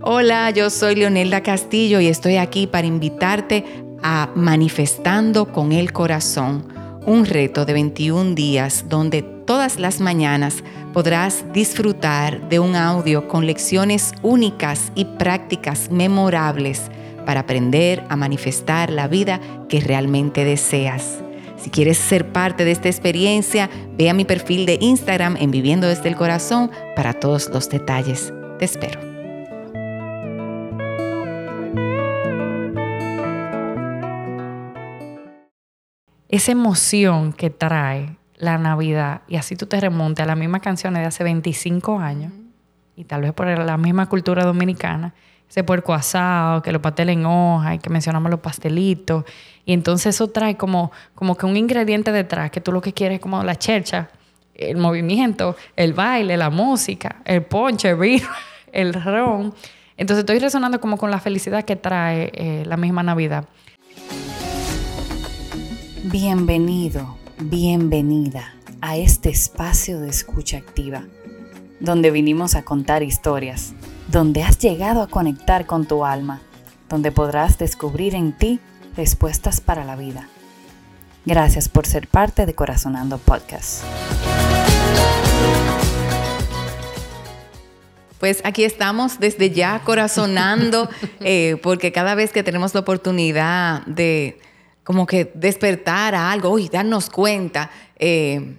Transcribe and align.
Hola, 0.00 0.50
yo 0.54 0.70
soy 0.70 0.94
Leonelda 0.94 1.42
Castillo 1.42 1.98
y 1.98 2.06
estoy 2.06 2.36
aquí 2.36 2.68
para 2.68 2.86
invitarte 2.86 3.64
a 4.00 4.30
Manifestando 4.36 5.50
con 5.50 5.72
el 5.72 5.92
Corazón, 5.92 6.68
un 7.04 7.26
reto 7.26 7.64
de 7.64 7.72
21 7.72 8.36
días 8.36 8.84
donde 8.88 9.22
todas 9.22 9.80
las 9.80 10.00
mañanas 10.00 10.62
podrás 10.92 11.44
disfrutar 11.52 12.48
de 12.48 12.60
un 12.60 12.76
audio 12.76 13.26
con 13.26 13.44
lecciones 13.44 14.12
únicas 14.22 14.92
y 14.94 15.04
prácticas 15.04 15.90
memorables 15.90 16.92
para 17.26 17.40
aprender 17.40 18.04
a 18.08 18.14
manifestar 18.14 18.92
la 18.92 19.08
vida 19.08 19.40
que 19.68 19.80
realmente 19.80 20.44
deseas. 20.44 21.23
Si 21.64 21.70
quieres 21.70 21.96
ser 21.96 22.30
parte 22.30 22.66
de 22.66 22.72
esta 22.72 22.90
experiencia, 22.90 23.70
ve 23.96 24.10
a 24.10 24.12
mi 24.12 24.26
perfil 24.26 24.66
de 24.66 24.76
Instagram 24.82 25.38
en 25.38 25.50
Viviendo 25.50 25.88
desde 25.88 26.10
el 26.10 26.14
Corazón 26.14 26.70
para 26.94 27.14
todos 27.14 27.48
los 27.48 27.70
detalles. 27.70 28.34
Te 28.58 28.66
espero. 28.66 29.00
Esa 36.28 36.52
emoción 36.52 37.32
que 37.32 37.48
trae 37.48 38.18
la 38.36 38.58
Navidad, 38.58 39.22
y 39.26 39.36
así 39.36 39.56
tú 39.56 39.64
te 39.64 39.80
remontes 39.80 40.22
a 40.22 40.26
las 40.26 40.36
mismas 40.36 40.60
canciones 40.60 41.00
de 41.00 41.06
hace 41.06 41.24
25 41.24 41.98
años, 41.98 42.34
y 42.94 43.04
tal 43.04 43.22
vez 43.22 43.32
por 43.32 43.46
la 43.46 43.78
misma 43.78 44.10
cultura 44.10 44.44
dominicana, 44.44 45.14
ese 45.48 45.62
puerco 45.64 45.94
asado, 45.94 46.62
que 46.62 46.72
lo 46.72 46.82
pasteles 46.82 47.16
en 47.16 47.26
hoja 47.26 47.74
y 47.74 47.78
que 47.78 47.90
mencionamos 47.90 48.30
los 48.30 48.40
pastelitos. 48.40 49.24
Y 49.64 49.72
entonces 49.72 50.14
eso 50.14 50.28
trae 50.28 50.56
como, 50.56 50.92
como 51.14 51.36
que 51.36 51.46
un 51.46 51.56
ingrediente 51.56 52.12
detrás, 52.12 52.50
que 52.50 52.60
tú 52.60 52.72
lo 52.72 52.80
que 52.80 52.92
quieres 52.92 53.16
es 53.16 53.22
como 53.22 53.42
la 53.42 53.56
chercha, 53.56 54.10
el 54.54 54.76
movimiento, 54.76 55.56
el 55.76 55.92
baile, 55.92 56.36
la 56.36 56.50
música, 56.50 57.22
el 57.24 57.42
ponche, 57.42 57.90
el 57.90 58.22
el 58.72 58.94
ron. 58.94 59.54
Entonces 59.96 60.22
estoy 60.22 60.38
resonando 60.38 60.80
como 60.80 60.96
con 60.96 61.10
la 61.10 61.20
felicidad 61.20 61.64
que 61.64 61.76
trae 61.76 62.30
eh, 62.34 62.64
la 62.66 62.76
misma 62.76 63.02
Navidad. 63.02 63.44
Bienvenido, 66.04 67.16
bienvenida 67.40 68.54
a 68.80 68.96
este 68.96 69.30
espacio 69.30 70.00
de 70.00 70.10
escucha 70.10 70.58
activa, 70.58 71.04
donde 71.80 72.10
vinimos 72.10 72.56
a 72.56 72.64
contar 72.64 73.02
historias 73.02 73.74
donde 74.14 74.44
has 74.44 74.58
llegado 74.58 75.02
a 75.02 75.08
conectar 75.08 75.66
con 75.66 75.86
tu 75.86 76.04
alma, 76.04 76.40
donde 76.88 77.10
podrás 77.10 77.58
descubrir 77.58 78.14
en 78.14 78.32
ti 78.32 78.60
respuestas 78.96 79.60
para 79.60 79.84
la 79.84 79.96
vida. 79.96 80.28
Gracias 81.26 81.68
por 81.68 81.84
ser 81.84 82.06
parte 82.06 82.46
de 82.46 82.54
Corazonando 82.54 83.18
Podcast. 83.18 83.82
Pues 88.20 88.40
aquí 88.44 88.62
estamos 88.62 89.18
desde 89.18 89.50
ya 89.50 89.80
corazonando, 89.80 90.88
eh, 91.20 91.56
porque 91.60 91.90
cada 91.90 92.14
vez 92.14 92.32
que 92.32 92.44
tenemos 92.44 92.72
la 92.72 92.80
oportunidad 92.80 93.84
de 93.86 94.38
como 94.84 95.06
que 95.06 95.32
despertar 95.34 96.14
a 96.14 96.30
algo 96.30 96.60
y 96.60 96.68
darnos 96.68 97.10
cuenta, 97.10 97.68
eh, 97.98 98.58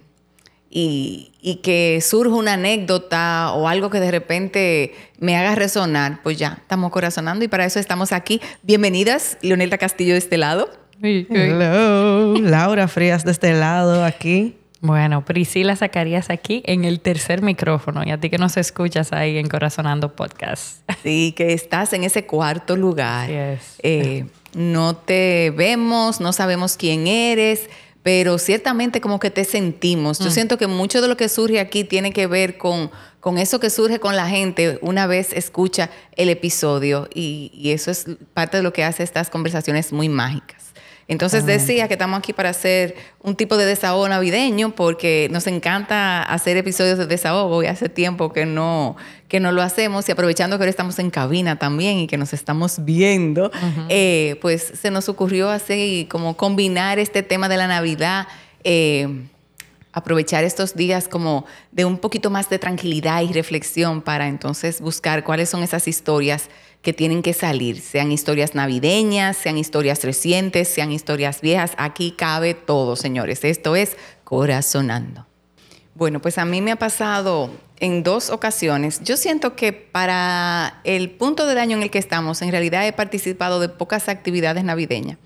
y, 0.78 1.60
que 1.62 2.00
surja 2.02 2.34
una 2.34 2.54
anécdota 2.54 3.52
o 3.52 3.68
algo 3.68 3.88
que 3.88 3.98
de 3.98 4.10
repente 4.10 4.94
me 5.18 5.36
haga 5.36 5.54
resonar, 5.54 6.22
pues 6.22 6.36
ya, 6.36 6.58
estamos 6.60 6.90
corazonando 6.90 7.44
y 7.44 7.48
para 7.48 7.64
eso 7.64 7.78
estamos 7.78 8.12
aquí. 8.12 8.40
Bienvenidas, 8.62 9.38
Leonelda 9.40 9.78
Castillo 9.78 10.12
de 10.12 10.18
este 10.18 10.36
lado. 10.36 10.68
Hello, 11.00 12.34
Laura 12.38 12.88
Frías 12.88 13.24
de 13.24 13.32
este 13.32 13.52
lado 13.54 14.04
aquí. 14.04 14.56
Bueno, 14.80 15.24
Priscila 15.24 15.74
Zacarías 15.74 16.28
aquí 16.28 16.62
en 16.66 16.84
el 16.84 17.00
tercer 17.00 17.40
micrófono 17.40 18.02
y 18.04 18.10
a 18.10 18.20
ti 18.20 18.28
que 18.28 18.38
nos 18.38 18.58
escuchas 18.58 19.12
ahí 19.12 19.38
en 19.38 19.48
Corazonando 19.48 20.14
Podcast. 20.14 20.88
Sí, 21.02 21.32
que 21.36 21.54
estás 21.54 21.94
en 21.94 22.04
ese 22.04 22.26
cuarto 22.26 22.76
lugar. 22.76 23.30
Eh, 23.30 24.26
no 24.54 24.94
te 24.94 25.52
vemos, 25.56 26.20
no 26.20 26.32
sabemos 26.32 26.76
quién 26.76 27.06
eres, 27.06 27.68
pero 28.06 28.38
ciertamente 28.38 29.00
como 29.00 29.18
que 29.18 29.32
te 29.32 29.42
sentimos. 29.42 30.20
Yo 30.20 30.26
mm. 30.26 30.30
siento 30.30 30.58
que 30.58 30.68
mucho 30.68 31.02
de 31.02 31.08
lo 31.08 31.16
que 31.16 31.28
surge 31.28 31.58
aquí 31.58 31.82
tiene 31.82 32.12
que 32.12 32.28
ver 32.28 32.56
con, 32.56 32.92
con 33.18 33.36
eso 33.36 33.58
que 33.58 33.68
surge 33.68 33.98
con 33.98 34.14
la 34.14 34.28
gente 34.28 34.78
una 34.80 35.08
vez 35.08 35.32
escucha 35.32 35.90
el 36.14 36.28
episodio 36.28 37.08
y, 37.12 37.50
y 37.52 37.72
eso 37.72 37.90
es 37.90 38.06
parte 38.32 38.58
de 38.58 38.62
lo 38.62 38.72
que 38.72 38.84
hace 38.84 39.02
estas 39.02 39.28
conversaciones 39.28 39.92
muy 39.92 40.08
mágicas. 40.08 40.66
Entonces 41.08 41.46
decía 41.46 41.86
que 41.86 41.94
estamos 41.94 42.18
aquí 42.18 42.32
para 42.32 42.50
hacer 42.50 42.96
un 43.22 43.36
tipo 43.36 43.56
de 43.56 43.64
desahogo 43.64 44.08
navideño 44.08 44.74
porque 44.74 45.28
nos 45.30 45.46
encanta 45.46 46.22
hacer 46.22 46.56
episodios 46.56 46.98
de 46.98 47.06
desahogo 47.06 47.62
y 47.62 47.66
hace 47.66 47.88
tiempo 47.88 48.32
que 48.32 48.44
no, 48.44 48.96
que 49.28 49.40
no 49.40 49.52
lo 49.52 49.62
hacemos 49.62 50.08
y 50.08 50.12
aprovechando 50.12 50.56
que 50.56 50.62
ahora 50.62 50.70
estamos 50.70 50.98
en 50.98 51.10
cabina 51.10 51.58
también 51.58 51.98
y 51.98 52.06
que 52.06 52.16
nos 52.16 52.32
estamos 52.32 52.84
viendo, 52.84 53.50
eh, 53.88 54.38
pues 54.40 54.72
se 54.80 54.90
nos 54.90 55.08
ocurrió 55.08 55.50
así 55.50 56.06
como 56.10 56.36
combinar 56.36 56.98
este 56.98 57.22
tema 57.22 57.48
de 57.48 57.56
la 57.56 57.66
Navidad. 57.66 58.28
Eh, 58.64 59.26
aprovechar 59.92 60.44
estos 60.44 60.74
días 60.74 61.08
como 61.08 61.46
de 61.72 61.86
un 61.86 61.96
poquito 61.96 62.28
más 62.28 62.50
de 62.50 62.58
tranquilidad 62.58 63.22
y 63.22 63.32
reflexión 63.32 64.02
para 64.02 64.28
entonces 64.28 64.82
buscar 64.82 65.24
cuáles 65.24 65.48
son 65.48 65.62
esas 65.62 65.88
historias 65.88 66.50
que 66.82 66.92
tienen 66.92 67.22
que 67.22 67.32
salir, 67.32 67.80
sean 67.80 68.12
historias 68.12 68.54
navideñas, 68.54 69.38
sean 69.38 69.56
historias 69.56 70.04
recientes, 70.04 70.68
sean 70.68 70.92
historias 70.92 71.40
viejas. 71.40 71.72
Aquí 71.78 72.10
cabe 72.10 72.52
todo, 72.52 72.94
señores. 72.94 73.42
Esto 73.42 73.74
es 73.74 73.96
Corazonando. 74.22 75.26
Bueno, 75.96 76.20
pues 76.20 76.36
a 76.36 76.44
mí 76.44 76.60
me 76.60 76.72
ha 76.72 76.76
pasado 76.76 77.50
en 77.78 78.02
dos 78.02 78.28
ocasiones. 78.28 79.00
Yo 79.02 79.16
siento 79.16 79.56
que 79.56 79.72
para 79.72 80.82
el 80.84 81.08
punto 81.08 81.46
del 81.46 81.56
año 81.56 81.78
en 81.78 81.84
el 81.84 81.90
que 81.90 81.98
estamos, 81.98 82.42
en 82.42 82.50
realidad 82.50 82.86
he 82.86 82.92
participado 82.92 83.60
de 83.60 83.70
pocas 83.70 84.10
actividades 84.10 84.62
navideñas, 84.62 85.16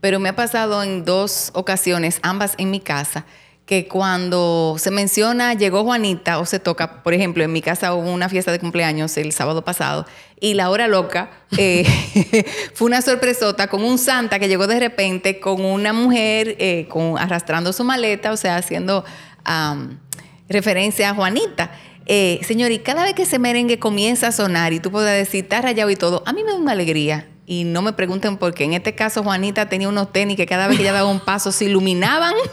pero 0.00 0.18
me 0.18 0.30
ha 0.30 0.34
pasado 0.34 0.82
en 0.82 1.04
dos 1.04 1.50
ocasiones, 1.52 2.18
ambas 2.22 2.54
en 2.56 2.70
mi 2.70 2.80
casa, 2.80 3.26
que 3.66 3.88
cuando 3.88 4.76
se 4.78 4.90
menciona 4.90 5.52
llegó 5.52 5.84
Juanita 5.84 6.38
o 6.38 6.46
se 6.46 6.60
toca, 6.60 7.02
por 7.02 7.12
ejemplo, 7.12 7.44
en 7.44 7.52
mi 7.52 7.60
casa 7.60 7.92
hubo 7.92 8.10
una 8.10 8.30
fiesta 8.30 8.52
de 8.52 8.58
cumpleaños 8.58 9.14
el 9.18 9.32
sábado 9.32 9.66
pasado 9.66 10.06
y 10.40 10.54
la 10.54 10.70
hora 10.70 10.88
loca 10.88 11.30
eh, 11.58 11.84
fue 12.74 12.86
una 12.86 13.02
sorpresota 13.02 13.66
con 13.66 13.84
un 13.84 13.98
santa 13.98 14.38
que 14.38 14.48
llegó 14.48 14.66
de 14.66 14.80
repente 14.80 15.40
con 15.40 15.62
una 15.62 15.92
mujer 15.92 16.56
eh, 16.58 16.86
con, 16.88 17.18
arrastrando 17.18 17.74
su 17.74 17.84
maleta, 17.84 18.32
o 18.32 18.36
sea, 18.38 18.56
haciendo 18.56 19.04
referencia 20.48 21.10
a 21.10 21.14
Juanita. 21.14 21.70
Eh, 22.06 22.40
señor, 22.44 22.70
y 22.70 22.78
cada 22.78 23.04
vez 23.04 23.14
que 23.14 23.22
ese 23.22 23.38
merengue 23.38 23.78
comienza 23.78 24.28
a 24.28 24.32
sonar 24.32 24.72
y 24.72 24.80
tú 24.80 24.90
puedes 24.90 25.12
decir, 25.16 25.44
está 25.44 25.60
rayado 25.60 25.90
y 25.90 25.96
todo, 25.96 26.22
a 26.24 26.32
mí 26.32 26.44
me 26.44 26.52
da 26.52 26.58
una 26.58 26.72
alegría 26.72 27.26
y 27.46 27.62
no 27.62 27.80
me 27.80 27.92
pregunten 27.92 28.36
por 28.36 28.54
qué. 28.54 28.64
En 28.64 28.72
este 28.72 28.94
caso, 28.94 29.22
Juanita 29.22 29.68
tenía 29.68 29.88
unos 29.88 30.12
tenis 30.12 30.36
que 30.36 30.46
cada 30.46 30.66
vez 30.66 30.76
que 30.76 30.82
ella 30.82 30.92
daba 30.92 31.08
un 31.08 31.20
paso 31.20 31.52
se 31.52 31.66
iluminaban. 31.66 32.34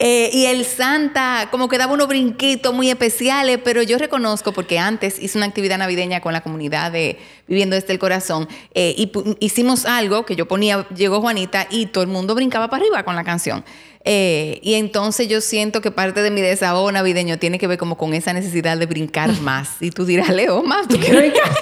Eh, 0.00 0.30
y 0.32 0.46
el 0.46 0.64
Santa, 0.64 1.48
como 1.50 1.68
que 1.68 1.76
daba 1.76 1.92
unos 1.92 2.08
brinquitos 2.08 2.72
muy 2.72 2.88
especiales, 2.88 3.58
pero 3.62 3.82
yo 3.82 3.98
reconozco, 3.98 4.52
porque 4.52 4.78
antes 4.78 5.18
hice 5.20 5.38
una 5.38 5.46
actividad 5.46 5.76
navideña 5.76 6.20
con 6.20 6.32
la 6.32 6.40
comunidad 6.40 6.92
de 6.92 7.18
Viviendo 7.46 7.74
desde 7.74 7.92
el 7.92 7.98
Corazón, 7.98 8.48
eh, 8.74 8.94
y 8.96 9.10
hicimos 9.40 9.86
algo 9.86 10.24
que 10.24 10.36
yo 10.36 10.46
ponía, 10.46 10.86
llegó 10.90 11.20
Juanita 11.20 11.66
y 11.68 11.86
todo 11.86 12.02
el 12.02 12.08
mundo 12.08 12.34
brincaba 12.34 12.70
para 12.70 12.82
arriba 12.82 13.04
con 13.04 13.16
la 13.16 13.24
canción. 13.24 13.64
Eh, 14.10 14.60
y 14.62 14.76
entonces 14.76 15.28
yo 15.28 15.42
siento 15.42 15.82
que 15.82 15.90
parte 15.90 16.22
de 16.22 16.30
mi 16.30 16.40
desahogo 16.40 16.90
navideño 16.90 17.38
tiene 17.38 17.58
que 17.58 17.66
ver 17.66 17.76
como 17.76 17.98
con 17.98 18.14
esa 18.14 18.32
necesidad 18.32 18.78
de 18.78 18.86
brincar 18.86 19.30
más. 19.42 19.72
Y 19.80 19.90
tú 19.90 20.06
dirás, 20.06 20.30
Leo, 20.30 20.62
más, 20.62 20.88
tú 20.88 20.98
quieres 20.98 21.30
brincar. 21.30 21.44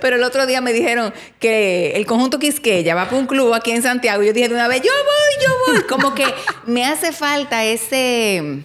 Pero 0.00 0.14
el 0.14 0.22
otro 0.22 0.46
día 0.46 0.60
me 0.60 0.72
dijeron 0.72 1.12
que 1.40 1.94
el 1.96 2.06
conjunto 2.06 2.38
Quisqueya 2.38 2.94
va 2.94 3.06
para 3.06 3.16
un 3.16 3.26
club 3.26 3.54
aquí 3.54 3.72
en 3.72 3.82
Santiago. 3.82 4.22
Y 4.22 4.26
yo 4.26 4.32
dije 4.32 4.48
de 4.48 4.54
una 4.54 4.68
vez, 4.68 4.82
yo 4.82 4.92
voy, 4.92 5.44
yo 5.44 5.72
voy. 5.72 5.82
Como 5.88 6.14
que 6.14 6.26
me 6.64 6.84
hace 6.84 7.10
falta 7.10 7.64
ese, 7.64 8.62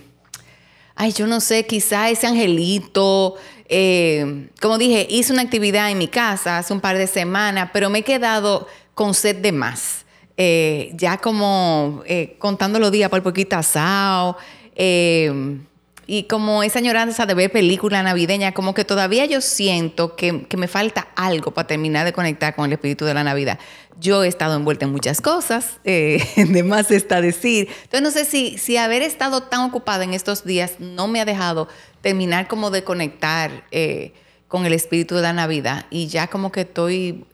ay, 0.93 1.13
yo 1.13 1.25
no 1.25 1.39
sé, 1.39 1.65
quizá 1.65 2.11
ese 2.11 2.27
angelito. 2.27 3.37
Eh, 3.69 4.49
como 4.61 4.77
dije, 4.77 5.07
hice 5.09 5.33
una 5.33 5.41
actividad 5.41 5.89
en 5.89 5.97
mi 5.97 6.07
casa 6.07 6.59
hace 6.59 6.73
un 6.73 6.79
par 6.79 6.99
de 6.99 7.07
semanas, 7.07 7.71
pero 7.73 7.89
me 7.89 7.99
he 7.99 8.03
quedado 8.03 8.67
con 8.93 9.15
sed 9.15 9.37
de 9.37 9.51
más. 9.51 10.05
Eh, 10.37 10.91
ya 10.95 11.17
como 11.17 12.03
eh, 12.05 12.35
contando 12.39 12.79
los 12.79 12.91
días 12.91 13.09
por 13.09 13.21
poquito 13.21 13.55
asado, 13.55 14.37
eh, 14.75 15.59
y 16.07 16.23
como 16.23 16.63
esa 16.63 16.79
añoranza 16.79 17.25
de 17.25 17.33
ver 17.33 17.51
película 17.51 18.01
navideña, 18.03 18.53
como 18.53 18.73
que 18.73 18.83
todavía 18.83 19.25
yo 19.25 19.39
siento 19.39 20.15
que, 20.15 20.45
me 20.57 20.67
falta 20.67 21.07
algo 21.15 21.51
para 21.51 21.67
terminar 21.67 22.05
de 22.05 22.11
conectar 22.11 22.55
con 22.55 22.65
el 22.65 22.73
espíritu 22.73 23.05
de 23.05 23.13
la 23.13 23.23
Navidad. 23.23 23.59
Yo 23.99 24.23
he 24.23 24.27
estado 24.27 24.55
envuelta 24.55 24.85
en 24.85 24.91
muchas 24.91 25.21
cosas, 25.21 25.79
de 25.83 26.63
más 26.65 26.91
está 26.91 27.21
decir. 27.21 27.69
Entonces 27.83 28.01
no 28.01 28.11
sé 28.11 28.25
si, 28.25 28.57
si 28.57 28.77
haber 28.77 29.03
estado 29.03 29.43
tan 29.43 29.61
ocupada 29.61 30.03
en 30.03 30.13
estos 30.13 30.43
días 30.43 30.73
no 30.79 31.07
me 31.07 31.21
ha 31.21 31.25
dejado 31.25 31.67
terminar 32.01 32.47
como 32.47 32.71
de 32.71 32.83
conectar 32.83 33.63
con 34.47 34.65
el 34.65 34.73
espíritu 34.73 35.15
de 35.15 35.21
la 35.21 35.33
Navidad 35.33 35.85
y 35.91 36.07
ya 36.07 36.27
como 36.27 36.51
que 36.51 36.61
estoy 36.61 37.25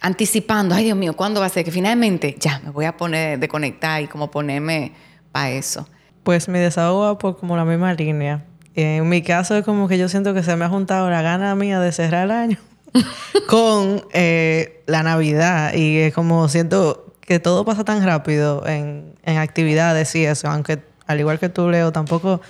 anticipando, 0.00 0.74
ay 0.74 0.84
Dios 0.84 0.96
mío, 0.96 1.14
¿cuándo 1.14 1.40
va 1.40 1.46
a 1.46 1.48
ser? 1.48 1.64
Que 1.64 1.70
finalmente 1.70 2.36
ya 2.38 2.60
me 2.64 2.70
voy 2.70 2.84
a 2.84 2.96
poner 2.96 3.38
de 3.38 3.48
conectar 3.48 4.02
y 4.02 4.06
como 4.06 4.30
ponerme 4.30 4.92
para 5.32 5.50
eso. 5.50 5.88
Pues 6.22 6.48
mi 6.48 6.58
desahogo 6.58 7.18
por 7.18 7.38
como 7.38 7.56
la 7.56 7.64
misma 7.64 7.94
línea. 7.94 8.44
En 8.74 9.08
mi 9.08 9.22
caso 9.22 9.56
es 9.56 9.64
como 9.64 9.88
que 9.88 9.96
yo 9.96 10.08
siento 10.08 10.34
que 10.34 10.42
se 10.42 10.54
me 10.56 10.64
ha 10.64 10.68
juntado 10.68 11.08
la 11.08 11.22
gana 11.22 11.54
mía 11.54 11.80
de 11.80 11.92
cerrar 11.92 12.24
el 12.24 12.30
año 12.30 12.58
con 13.48 14.04
eh, 14.12 14.82
la 14.86 15.02
Navidad 15.02 15.72
y 15.74 15.98
es 15.98 16.14
como 16.14 16.48
siento 16.48 17.14
que 17.20 17.40
todo 17.40 17.64
pasa 17.64 17.84
tan 17.84 18.04
rápido 18.04 18.66
en, 18.66 19.14
en 19.22 19.38
actividades 19.38 20.14
y 20.14 20.26
eso, 20.26 20.48
aunque 20.48 20.80
al 21.06 21.20
igual 21.20 21.38
que 21.38 21.48
tú, 21.48 21.70
Leo, 21.70 21.92
tampoco 21.92 22.40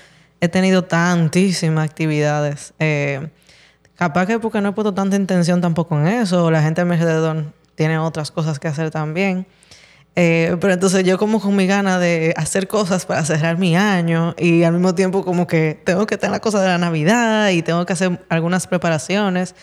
he 0.40 0.48
tenido 0.48 0.84
tantísimas 0.84 1.88
actividades. 1.88 2.74
Eh, 2.78 3.28
capaz 3.96 4.26
que 4.26 4.38
porque 4.38 4.60
no 4.60 4.70
he 4.70 4.72
puesto 4.72 4.94
tanta 4.94 5.16
intención 5.16 5.60
tampoco 5.60 5.98
en 5.98 6.06
eso, 6.06 6.50
la 6.50 6.62
gente 6.62 6.80
a 6.80 6.84
mi 6.84 6.94
alrededor 6.94 7.52
tiene 7.74 7.98
otras 7.98 8.30
cosas 8.30 8.58
que 8.58 8.68
hacer 8.68 8.90
también. 8.90 9.46
Eh, 10.18 10.56
pero 10.62 10.72
entonces 10.72 11.04
yo 11.04 11.18
como 11.18 11.40
con 11.40 11.54
mi 11.54 11.66
gana 11.66 11.98
de 11.98 12.32
hacer 12.38 12.68
cosas 12.68 13.04
para 13.04 13.22
cerrar 13.24 13.58
mi 13.58 13.76
año 13.76 14.34
y 14.38 14.62
al 14.62 14.72
mismo 14.72 14.94
tiempo 14.94 15.22
como 15.22 15.46
que 15.46 15.78
tengo 15.84 16.06
que 16.06 16.16
tener 16.16 16.32
la 16.32 16.40
cosa 16.40 16.62
de 16.62 16.68
la 16.68 16.78
Navidad 16.78 17.50
y 17.50 17.60
tengo 17.60 17.84
que 17.84 17.92
hacer 17.92 18.24
algunas 18.30 18.66
preparaciones 18.66 19.54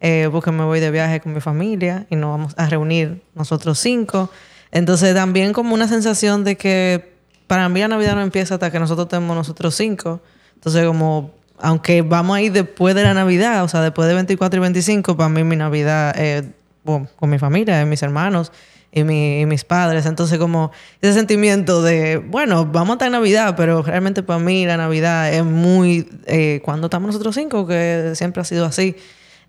eh, 0.00 0.28
porque 0.32 0.50
me 0.50 0.64
voy 0.64 0.80
de 0.80 0.90
viaje 0.90 1.20
con 1.20 1.34
mi 1.34 1.40
familia 1.40 2.06
y 2.08 2.16
nos 2.16 2.30
vamos 2.30 2.54
a 2.56 2.68
reunir 2.68 3.22
nosotros 3.34 3.78
cinco. 3.78 4.30
Entonces 4.70 5.14
también 5.14 5.52
como 5.52 5.74
una 5.74 5.88
sensación 5.88 6.42
de 6.42 6.56
que 6.56 7.18
para 7.46 7.68
mí 7.68 7.80
la 7.80 7.88
Navidad 7.88 8.14
no 8.14 8.22
empieza 8.22 8.54
hasta 8.54 8.70
que 8.70 8.78
nosotros 8.78 9.08
tenemos 9.08 9.36
nosotros 9.36 9.74
cinco. 9.74 10.20
Entonces, 10.54 10.86
como, 10.86 11.32
aunque 11.60 12.02
vamos 12.02 12.36
a 12.36 12.42
ir 12.42 12.52
después 12.52 12.94
de 12.94 13.02
la 13.02 13.14
Navidad, 13.14 13.64
o 13.64 13.68
sea, 13.68 13.80
después 13.80 14.08
de 14.08 14.14
24 14.14 14.58
y 14.58 14.60
25, 14.60 15.16
para 15.16 15.28
mí 15.28 15.44
mi 15.44 15.56
Navidad 15.56 16.18
es 16.18 16.44
con 16.84 17.30
mi 17.30 17.38
familia, 17.38 17.84
mis 17.84 18.02
hermanos 18.02 18.50
y, 18.92 19.04
mis 19.04 19.64
padres. 19.64 20.06
Entonces, 20.06 20.38
como 20.38 20.70
ese 21.00 21.12
sentimiento 21.14 21.82
de, 21.82 22.16
bueno, 22.18 22.66
vamos 22.66 22.90
a 22.90 22.92
estar 22.94 23.06
en 23.06 23.12
Navidad, 23.12 23.54
pero 23.56 23.82
realmente 23.82 24.22
para 24.22 24.38
mí 24.38 24.64
la 24.64 24.76
Navidad 24.76 25.32
es 25.32 25.44
muy, 25.44 26.08
eh, 26.26 26.60
cuando 26.64 26.86
estamos 26.86 27.08
nosotros 27.08 27.34
cinco, 27.34 27.66
que 27.66 28.12
siempre 28.14 28.40
ha 28.40 28.44
sido 28.44 28.64
así. 28.64 28.96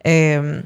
Eh, 0.04 0.64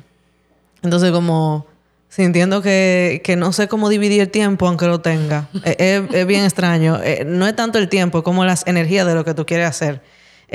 entonces, 0.82 1.12
como 1.12 1.68
sintiendo 2.10 2.62
que, 2.62 3.22
que, 3.24 3.36
no 3.36 3.52
sé 3.54 3.68
cómo 3.68 3.90
dividir 3.90 4.22
el 4.22 4.30
tiempo 4.30 4.68
aunque 4.68 4.86
lo 4.86 5.02
tenga. 5.02 5.50
es, 5.64 6.28
bien 6.28 6.44
extraño. 6.44 7.00
Eh, 7.04 7.24
no 7.26 7.48
es 7.48 7.56
tanto 7.56 7.80
el 7.80 7.90
tiempo, 7.90 8.24
como 8.24 8.46
las 8.46 8.68
energías 8.68 9.08
de 9.08 9.16
lo 9.16 9.26
que 9.26 9.34
tú 9.34 9.46
quieres 9.46 9.68
hacer. 9.68 10.02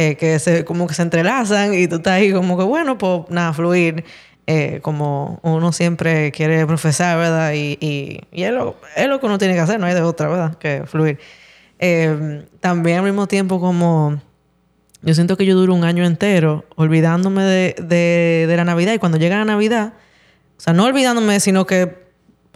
Eh, 0.00 0.14
que 0.14 0.38
se, 0.38 0.64
como 0.64 0.86
que 0.86 0.94
se 0.94 1.02
entrelazan 1.02 1.74
y 1.74 1.88
tú 1.88 1.96
estás 1.96 2.14
ahí 2.14 2.32
como 2.32 2.56
que, 2.56 2.62
bueno, 2.62 2.96
pues 2.98 3.22
nada, 3.30 3.52
fluir. 3.52 4.04
Eh, 4.46 4.78
como 4.80 5.40
uno 5.42 5.72
siempre 5.72 6.30
quiere 6.32 6.64
profesar, 6.66 7.18
¿verdad? 7.18 7.52
Y, 7.52 7.76
y, 7.80 8.20
y 8.32 8.44
es, 8.44 8.52
lo, 8.52 8.76
es, 8.96 9.08
lo, 9.08 9.20
que 9.20 9.26
uno 9.26 9.36
tiene 9.38 9.54
que 9.54 9.60
hacer, 9.60 9.78
no 9.78 9.86
hay 9.86 9.94
de 9.94 10.02
otra, 10.02 10.28
¿verdad? 10.28 10.54
Que 10.54 10.84
fluir. 10.86 11.18
también 12.60 12.98
al 12.98 13.04
mismo 13.04 13.26
tiempo 13.26 13.60
como... 13.60 14.20
Yo 15.02 15.14
siento 15.14 15.36
que 15.36 15.44
yo 15.44 15.54
duro 15.54 15.74
un 15.74 15.84
año 15.84 16.04
entero 16.04 16.64
olvidándome 16.76 17.42
de, 17.42 17.76
de, 17.78 18.46
de 18.48 18.56
la 18.56 18.64
Navidad 18.64 18.94
y 18.94 18.98
cuando 18.98 19.18
llega 19.18 19.36
la 19.36 19.44
Navidad 19.44 19.92
o 20.58 20.60
sea, 20.60 20.72
no 20.72 20.84
olvidándome, 20.84 21.38
sino 21.38 21.66
que 21.66 22.07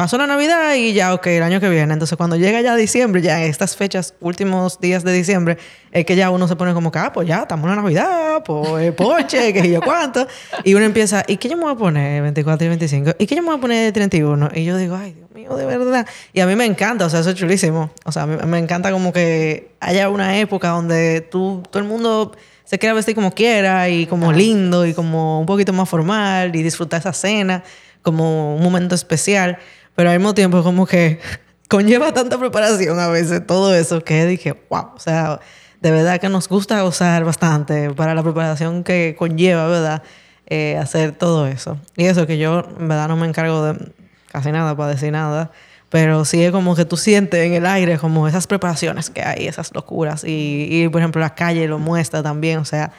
pasó 0.03 0.19
la 0.19 0.27
Navidad 0.27 0.75
y 0.75 0.95
ya, 0.95 1.15
ok, 1.15 1.29
el 1.29 1.45
año 1.45 1.61
que 1.61 1.69
viene. 1.69 1.93
Entonces, 1.93 2.17
cuando 2.17 2.35
llega 2.35 2.61
ya 2.61 2.75
diciembre, 2.75 3.23
ya 3.23 3.45
estas 3.45 3.77
fechas, 3.77 4.15
últimos 4.19 4.81
días 4.81 5.05
de 5.05 5.13
diciembre, 5.13 5.59
es 5.93 6.05
que 6.05 6.17
ya 6.17 6.31
uno 6.31 6.49
se 6.49 6.57
pone 6.57 6.75
como 6.75 6.91
que, 6.91 6.99
ah, 6.99 7.13
pues 7.13 7.29
ya, 7.29 7.43
estamos 7.43 7.71
en 7.71 7.77
la 7.77 7.83
Navidad, 7.83 8.43
pues 8.45 8.83
eh, 8.83 8.91
poche, 8.91 9.53
que 9.53 9.71
yo 9.71 9.81
cuánto. 9.81 10.27
Y 10.65 10.75
uno 10.75 10.85
empieza, 10.85 11.23
¿y 11.29 11.37
qué 11.37 11.49
yo 11.49 11.57
me 11.57 11.63
voy 11.63 11.75
a 11.75 11.77
poner 11.77 12.21
24 12.21 12.65
y 12.65 12.69
25? 12.69 13.11
¿Y 13.17 13.27
qué 13.27 13.37
yo 13.37 13.43
me 13.43 13.51
voy 13.51 13.59
a 13.59 13.61
poner 13.61 13.93
31? 13.93 14.51
Y 14.57 14.65
yo 14.65 14.77
digo, 14.77 14.97
ay, 14.97 15.13
Dios 15.13 15.31
mío, 15.31 15.55
de 15.55 15.67
verdad. 15.67 16.05
Y 16.33 16.41
a 16.41 16.49
mí 16.49 16.57
me 16.57 16.65
encanta, 16.65 17.07
o 17.07 17.09
sea, 17.09 17.21
eso 17.21 17.31
es 17.31 17.37
chulísimo. 17.37 17.93
O 18.05 18.11
sea, 18.11 18.27
me 18.27 18.59
encanta 18.59 18.91
como 18.91 19.13
que 19.13 19.71
haya 19.79 20.09
una 20.09 20.37
época 20.41 20.71
donde 20.71 21.21
tú, 21.21 21.63
todo 21.71 21.81
el 21.81 21.89
mundo 21.89 22.33
se 22.65 22.77
quiera 22.81 22.93
vestir 22.93 23.15
como 23.15 23.31
quiera 23.31 23.89
y 23.89 24.07
como 24.07 24.33
lindo 24.33 24.85
y 24.85 24.95
como 24.95 25.39
un 25.39 25.47
poquito 25.47 25.73
más 25.73 25.89
formal 25.89 26.57
y 26.57 26.65
disfrutar 26.65 26.99
esa 26.99 27.13
cena 27.13 27.63
como 28.03 28.57
un 28.57 28.63
momento 28.63 28.95
especial, 28.95 29.59
pero 29.95 30.11
al 30.11 30.19
mismo 30.19 30.35
tiempo 30.35 30.63
como 30.63 30.87
que 30.87 31.21
conlleva 31.69 32.13
tanta 32.13 32.39
preparación 32.39 32.99
a 32.99 33.09
veces 33.09 33.47
todo 33.47 33.75
eso 33.75 34.03
que 34.05 34.27
dije, 34.27 34.53
wow, 34.71 34.91
o 34.95 35.01
sea, 35.01 35.41
de 35.81 35.91
verdad 35.91 36.21
que 36.21 36.29
nos 36.29 36.49
gusta 36.49 36.81
gozar 36.83 37.25
bastante 37.25 37.91
para 37.91 38.15
la 38.15 38.23
preparación 38.23 38.85
que 38.85 39.17
conlleva, 39.19 39.67
¿verdad? 39.67 40.03
Eh, 40.47 40.77
hacer 40.77 41.13
todo 41.13 41.47
eso. 41.47 41.79
Y 41.97 42.05
eso 42.05 42.27
que 42.27 42.39
yo, 42.39 42.65
en 42.79 42.89
verdad, 42.89 43.09
no 43.09 43.17
me 43.17 43.27
encargo 43.27 43.65
de 43.65 43.93
casi 44.31 44.53
nada 44.53 44.77
para 44.77 44.91
decir 44.91 45.13
nada, 45.13 45.51
pero 45.89 46.25
sí 46.25 46.43
es 46.43 46.53
como 46.53 46.75
que 46.77 46.85
tú 46.85 46.97
sientes 46.97 47.45
en 47.45 47.53
el 47.53 47.67
aire 47.67 47.99
como 47.99 48.29
esas 48.29 48.47
preparaciones 48.47 49.11
que 49.11 49.23
hay, 49.23 49.47
esas 49.47 49.75
locuras. 49.75 50.25
Y, 50.25 50.69
y 50.71 50.89
por 50.89 51.01
ejemplo, 51.01 51.21
la 51.21 51.35
calle 51.35 51.67
lo 51.69 51.79
muestra 51.79 52.23
también, 52.23 52.59
o 52.59 52.65
sea, 52.65 52.93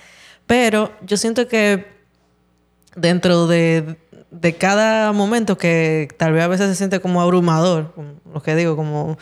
pero 0.46 0.92
yo 1.02 1.18
siento 1.18 1.48
que 1.48 1.88
dentro 2.96 3.48
de, 3.48 3.98
de 4.34 4.56
cada 4.56 5.12
momento 5.12 5.58
que 5.58 6.08
tal 6.18 6.34
vez 6.34 6.44
a 6.44 6.48
veces 6.48 6.70
se 6.70 6.76
siente 6.76 7.00
como 7.00 7.22
abrumador, 7.22 7.94
lo 8.34 8.42
que 8.42 8.56
digo, 8.56 8.76
como 8.76 9.18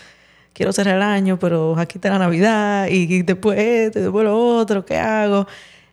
quiero 0.54 0.74
cerrar 0.74 0.96
el 0.96 1.02
año, 1.02 1.38
pero 1.40 1.78
aquí 1.78 1.98
está 1.98 2.10
la 2.10 2.20
Navidad 2.20 2.88
y 2.90 3.22
después 3.24 3.60
esto 3.60 4.00
y 4.00 4.02
después 4.04 4.26
lo 4.26 4.58
otro, 4.58 4.86
¿qué 4.86 4.98
hago? 4.98 5.48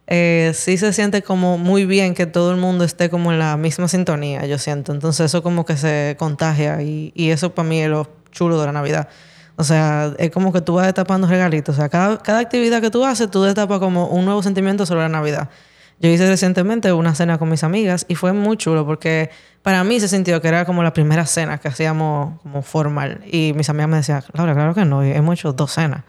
Eh, 0.07 0.53
sí 0.55 0.79
se 0.79 0.93
siente 0.93 1.23
como 1.23 1.59
muy 1.59 1.85
bien 1.85 2.15
que 2.15 2.25
todo 2.25 2.51
el 2.53 2.57
mundo 2.57 2.85
esté 2.85 3.11
como 3.11 3.31
en 3.31 3.39
la 3.39 3.57
misma 3.59 3.89
sintonía, 3.89 4.47
yo 4.47 4.57
siento. 4.57 4.93
Entonces 4.93 5.27
eso 5.27 5.43
como 5.43 5.67
que 5.67 5.77
se 5.77 6.17
contagia 6.19 6.81
y, 6.83 7.13
y 7.15 7.31
eso 7.31 7.55
para 7.55 7.69
mí 7.69 7.81
es 7.81 7.91
lo 7.91 8.09
chulo 8.31 8.59
de 8.59 8.67
la 8.67 8.73
Navidad. 8.73 9.09
O 9.57 9.65
sea, 9.65 10.15
es 10.19 10.31
como 10.31 10.53
que 10.53 10.61
tú 10.61 10.75
vas 10.75 10.87
destapando 10.87 11.27
regalitos. 11.27 11.75
O 11.75 11.79
sea, 11.79 11.89
cada, 11.89 12.19
cada 12.19 12.39
actividad 12.39 12.81
que 12.81 12.91
tú 12.91 13.05
haces, 13.05 13.31
tú 13.31 13.43
destapas 13.43 13.81
como 13.81 14.07
un 14.07 14.25
nuevo 14.25 14.43
sentimiento 14.43 14.87
sobre 14.87 15.03
la 15.03 15.09
Navidad. 15.09 15.51
Yo 16.01 16.09
hice 16.09 16.29
recientemente 16.29 16.93
una 16.93 17.15
cena 17.15 17.39
con 17.39 17.49
mis 17.49 17.65
amigas 17.65 18.07
y 18.09 18.15
fue 18.15 18.33
muy 18.33 18.57
chulo 18.57 18.87
porque 18.87 19.31
para 19.63 19.83
mí 19.83 19.99
se 19.99 20.07
sintió 20.07 20.41
que 20.41 20.49
era 20.49 20.65
como 20.65 20.83
la 20.83 20.93
primera 20.93 21.27
cena 21.27 21.59
que 21.59 21.69
hacíamos 21.69 22.41
como 22.43 22.63
formal. 22.63 23.23
Y 23.27 23.53
mis 23.55 23.69
amigas 23.69 23.89
me 23.89 23.97
decían, 23.97 24.23
Laura, 24.33 24.55
claro 24.55 24.75
que 24.75 24.85
no, 24.85 25.03
hemos 25.03 25.39
hecho 25.39 25.53
dos 25.53 25.73
cenas. 25.73 26.05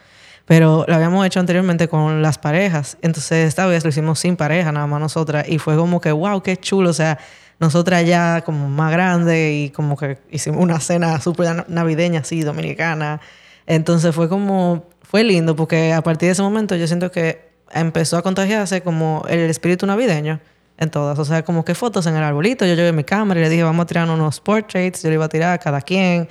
Pero 0.45 0.85
lo 0.87 0.95
habíamos 0.95 1.25
hecho 1.25 1.39
anteriormente 1.39 1.87
con 1.87 2.21
las 2.21 2.37
parejas. 2.37 2.97
Entonces 3.01 3.47
esta 3.47 3.65
vez 3.65 3.83
lo 3.83 3.89
hicimos 3.89 4.19
sin 4.19 4.35
pareja, 4.35 4.71
nada 4.71 4.87
más 4.87 4.99
nosotras. 4.99 5.47
Y 5.47 5.57
fue 5.59 5.75
como 5.75 6.01
que, 6.01 6.11
wow, 6.11 6.41
qué 6.41 6.57
chulo. 6.57 6.91
O 6.91 6.93
sea, 6.93 7.17
nosotras 7.59 8.05
ya 8.05 8.41
como 8.41 8.69
más 8.69 8.91
grande 8.91 9.53
y 9.53 9.69
como 9.71 9.97
que 9.97 10.17
hicimos 10.31 10.61
una 10.61 10.79
cena 10.79 11.19
súper 11.19 11.65
navideña 11.67 12.21
así, 12.21 12.41
dominicana. 12.41 13.21
Entonces 13.65 14.15
fue 14.15 14.29
como, 14.29 14.87
fue 15.01 15.23
lindo 15.23 15.55
porque 15.55 15.93
a 15.93 16.01
partir 16.01 16.27
de 16.27 16.33
ese 16.33 16.41
momento 16.41 16.75
yo 16.75 16.87
siento 16.87 17.11
que 17.11 17.48
empezó 17.73 18.17
a 18.17 18.21
contagiarse 18.21 18.81
como 18.81 19.25
el 19.29 19.49
espíritu 19.49 19.85
navideño 19.85 20.39
en 20.77 20.89
todas. 20.89 21.19
O 21.19 21.25
sea, 21.25 21.43
como 21.43 21.63
que 21.65 21.75
fotos 21.75 22.05
en 22.07 22.15
el 22.15 22.23
arbolito. 22.23 22.65
Yo 22.65 22.73
llevé 22.73 22.91
mi 22.91 23.03
cámara 23.03 23.39
y 23.39 23.43
le 23.43 23.49
dije, 23.49 23.63
vamos 23.63 23.83
a 23.83 23.87
tirar 23.87 24.09
unos 24.09 24.39
portraits. 24.39 25.03
Yo 25.03 25.09
le 25.09 25.15
iba 25.15 25.25
a 25.25 25.29
tirar 25.29 25.53
a 25.53 25.57
cada 25.57 25.81
quien. 25.81 26.27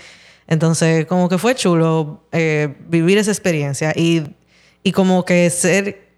Entonces, 0.46 1.06
como 1.06 1.28
que 1.28 1.36
fue 1.36 1.54
chulo 1.54 2.24
eh, 2.32 2.74
vivir 2.88 3.18
esa 3.18 3.30
experiencia 3.30 3.92
y, 3.94 4.22
y, 4.82 4.92
como 4.92 5.24
que 5.24 5.50
ser, 5.50 6.08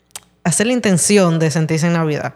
hacer 0.45 0.69
la 0.69 0.73
intención 0.73 1.41
de 1.41 1.51
sentirse 1.51 1.89
en 1.89 1.95
Navidad. 1.95 2.35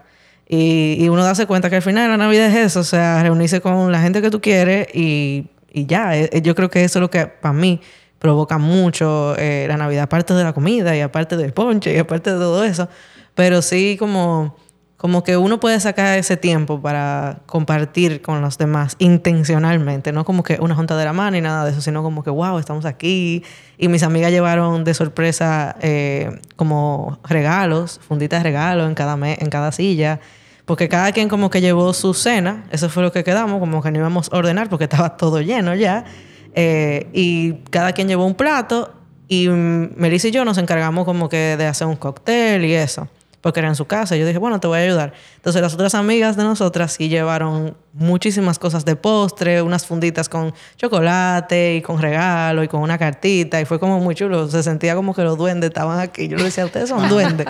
Y, 0.49 0.97
y, 0.99 1.09
uno 1.09 1.25
darse 1.25 1.47
cuenta 1.47 1.71
que 1.71 1.77
al 1.77 1.83
final 1.83 2.11
la 2.11 2.17
Navidad 2.17 2.49
es 2.49 2.57
eso, 2.57 2.81
o 2.81 2.85
sea, 2.85 3.23
reunirse 3.23 3.61
con 3.61 3.91
la 3.93 4.03
gente 4.03 4.21
que 4.21 4.31
tú 4.31 4.41
quieres 4.41 4.89
y, 4.93 5.47
y 5.73 5.87
ya. 5.87 6.17
Eh, 6.19 6.43
yo 6.43 6.57
creo 6.57 6.69
que 6.69 6.85
eso 6.85 6.99
es 6.99 7.01
lo 7.01 7.11
que 7.11 7.27
para 7.27 7.53
mí 7.53 7.81
provoca 8.25 8.57
mucho 8.57 9.37
eh, 9.37 9.67
la 9.69 9.77
Navidad, 9.77 10.05
aparte 10.05 10.33
de 10.33 10.43
la 10.43 10.55
comida 10.55 10.97
y 10.97 11.03
aparte 11.03 11.37
del 11.37 11.53
ponche 11.53 11.95
y 11.95 11.99
aparte 11.99 12.33
de 12.33 12.39
todo 12.39 12.65
eso. 12.65 12.89
Pero 13.35 13.61
sí 13.61 13.97
como, 13.99 14.57
como 14.97 15.23
que 15.23 15.37
uno 15.37 15.61
puede 15.61 15.79
sacar 15.79 16.17
ese 16.19 16.39
tiempo 16.39 16.81
para 16.81 17.41
compartir 17.45 18.23
con 18.23 18.41
los 18.41 18.57
demás 18.57 18.97
intencionalmente, 18.99 20.11
no 20.11 20.25
como 20.25 20.43
que 20.43 20.57
una 20.59 20.75
junta 20.75 20.97
de 20.97 21.05
la 21.05 21.13
mano 21.13 21.37
y 21.37 21.43
nada 21.43 21.67
de 21.67 21.73
eso, 21.73 21.83
sino 21.83 22.03
como 22.03 22.25
que, 22.25 22.31
wow, 22.31 22.59
estamos 22.59 22.87
aquí. 22.87 23.45
Y 23.77 23.89
mis 23.89 24.03
amigas 24.03 24.31
llevaron 24.31 24.85
de 24.85 24.95
sorpresa 24.95 25.77
eh, 25.83 26.41
como 26.57 27.19
regalos, 27.25 28.01
funditas 28.09 28.41
de 28.41 28.45
regalos 28.45 28.89
en 28.89 28.95
cada, 28.95 29.19
en 29.21 29.51
cada 29.51 29.71
silla. 29.71 30.19
Porque 30.65 30.89
cada 30.89 31.13
quien 31.13 31.29
como 31.29 31.51
que 31.51 31.61
llevó 31.61 31.93
su 31.93 32.15
cena, 32.15 32.65
eso 32.71 32.89
fue 32.89 33.03
lo 33.03 33.13
que 33.13 33.23
quedamos, 33.23 33.61
como 33.61 33.83
que 33.83 33.91
no 33.91 33.99
íbamos 33.99 34.31
a 34.33 34.39
ordenar 34.39 34.71
porque 34.71 34.85
estaba 34.91 35.19
todo 35.19 35.43
lleno 35.43 35.75
ya. 35.75 36.07
Eh, 36.55 37.09
y 37.13 37.55
cada 37.71 37.93
quien 37.93 38.09
llevó 38.09 38.25
un 38.25 38.35
plato 38.35 38.93
y 39.27 39.49
Melissa 39.49 40.29
y 40.29 40.31
yo 40.31 40.45
nos 40.45 40.59
encargamos 40.59 41.05
como 41.05 41.29
que 41.29 41.57
de 41.57 41.67
hacer 41.67 41.87
un 41.87 41.97
cóctel 41.97 42.65
y 42.65 42.75
eso, 42.75 43.09
porque 43.41 43.61
era 43.61 43.69
en 43.69 43.75
su 43.75 43.87
casa. 43.87 44.17
Yo 44.17 44.27
dije, 44.27 44.39
bueno, 44.39 44.61
te 44.61 44.67
voy 44.67 44.79
a 44.79 44.83
ayudar. 44.83 45.15
Entonces 45.37 45.63
las 45.63 45.75
otras 45.75 45.95
amigas 45.95 46.37
de 46.37 46.45
nosotras 46.45 46.93
sí 46.93 47.09
llevaron 47.09 47.77
muchísimas 47.93 48.59
cosas 48.59 48.85
de 48.85 48.97
postre, 48.97 49.63
unas 49.63 49.87
funditas 49.87 50.29
con 50.29 50.55
chocolate 50.77 51.77
y 51.77 51.83
con 51.83 52.01
regalo 52.01 52.63
y 52.63 52.69
con 52.69 52.83
una 52.83 52.99
cartita 52.99 53.61
y 53.61 53.65
fue 53.65 53.81
como 53.81 53.99
muy 53.99 54.15
chulo. 54.15 54.49
Se 54.49 54.63
sentía 54.63 54.95
como 54.95 55.15
que 55.15 55.23
los 55.23 55.37
duendes 55.37 55.71
estaban 55.71 55.99
aquí. 55.99 56.29
Yo 56.29 56.37
le 56.37 56.45
decía, 56.45 56.67
ustedes 56.67 56.91
son 56.91 57.09
duendes. 57.09 57.47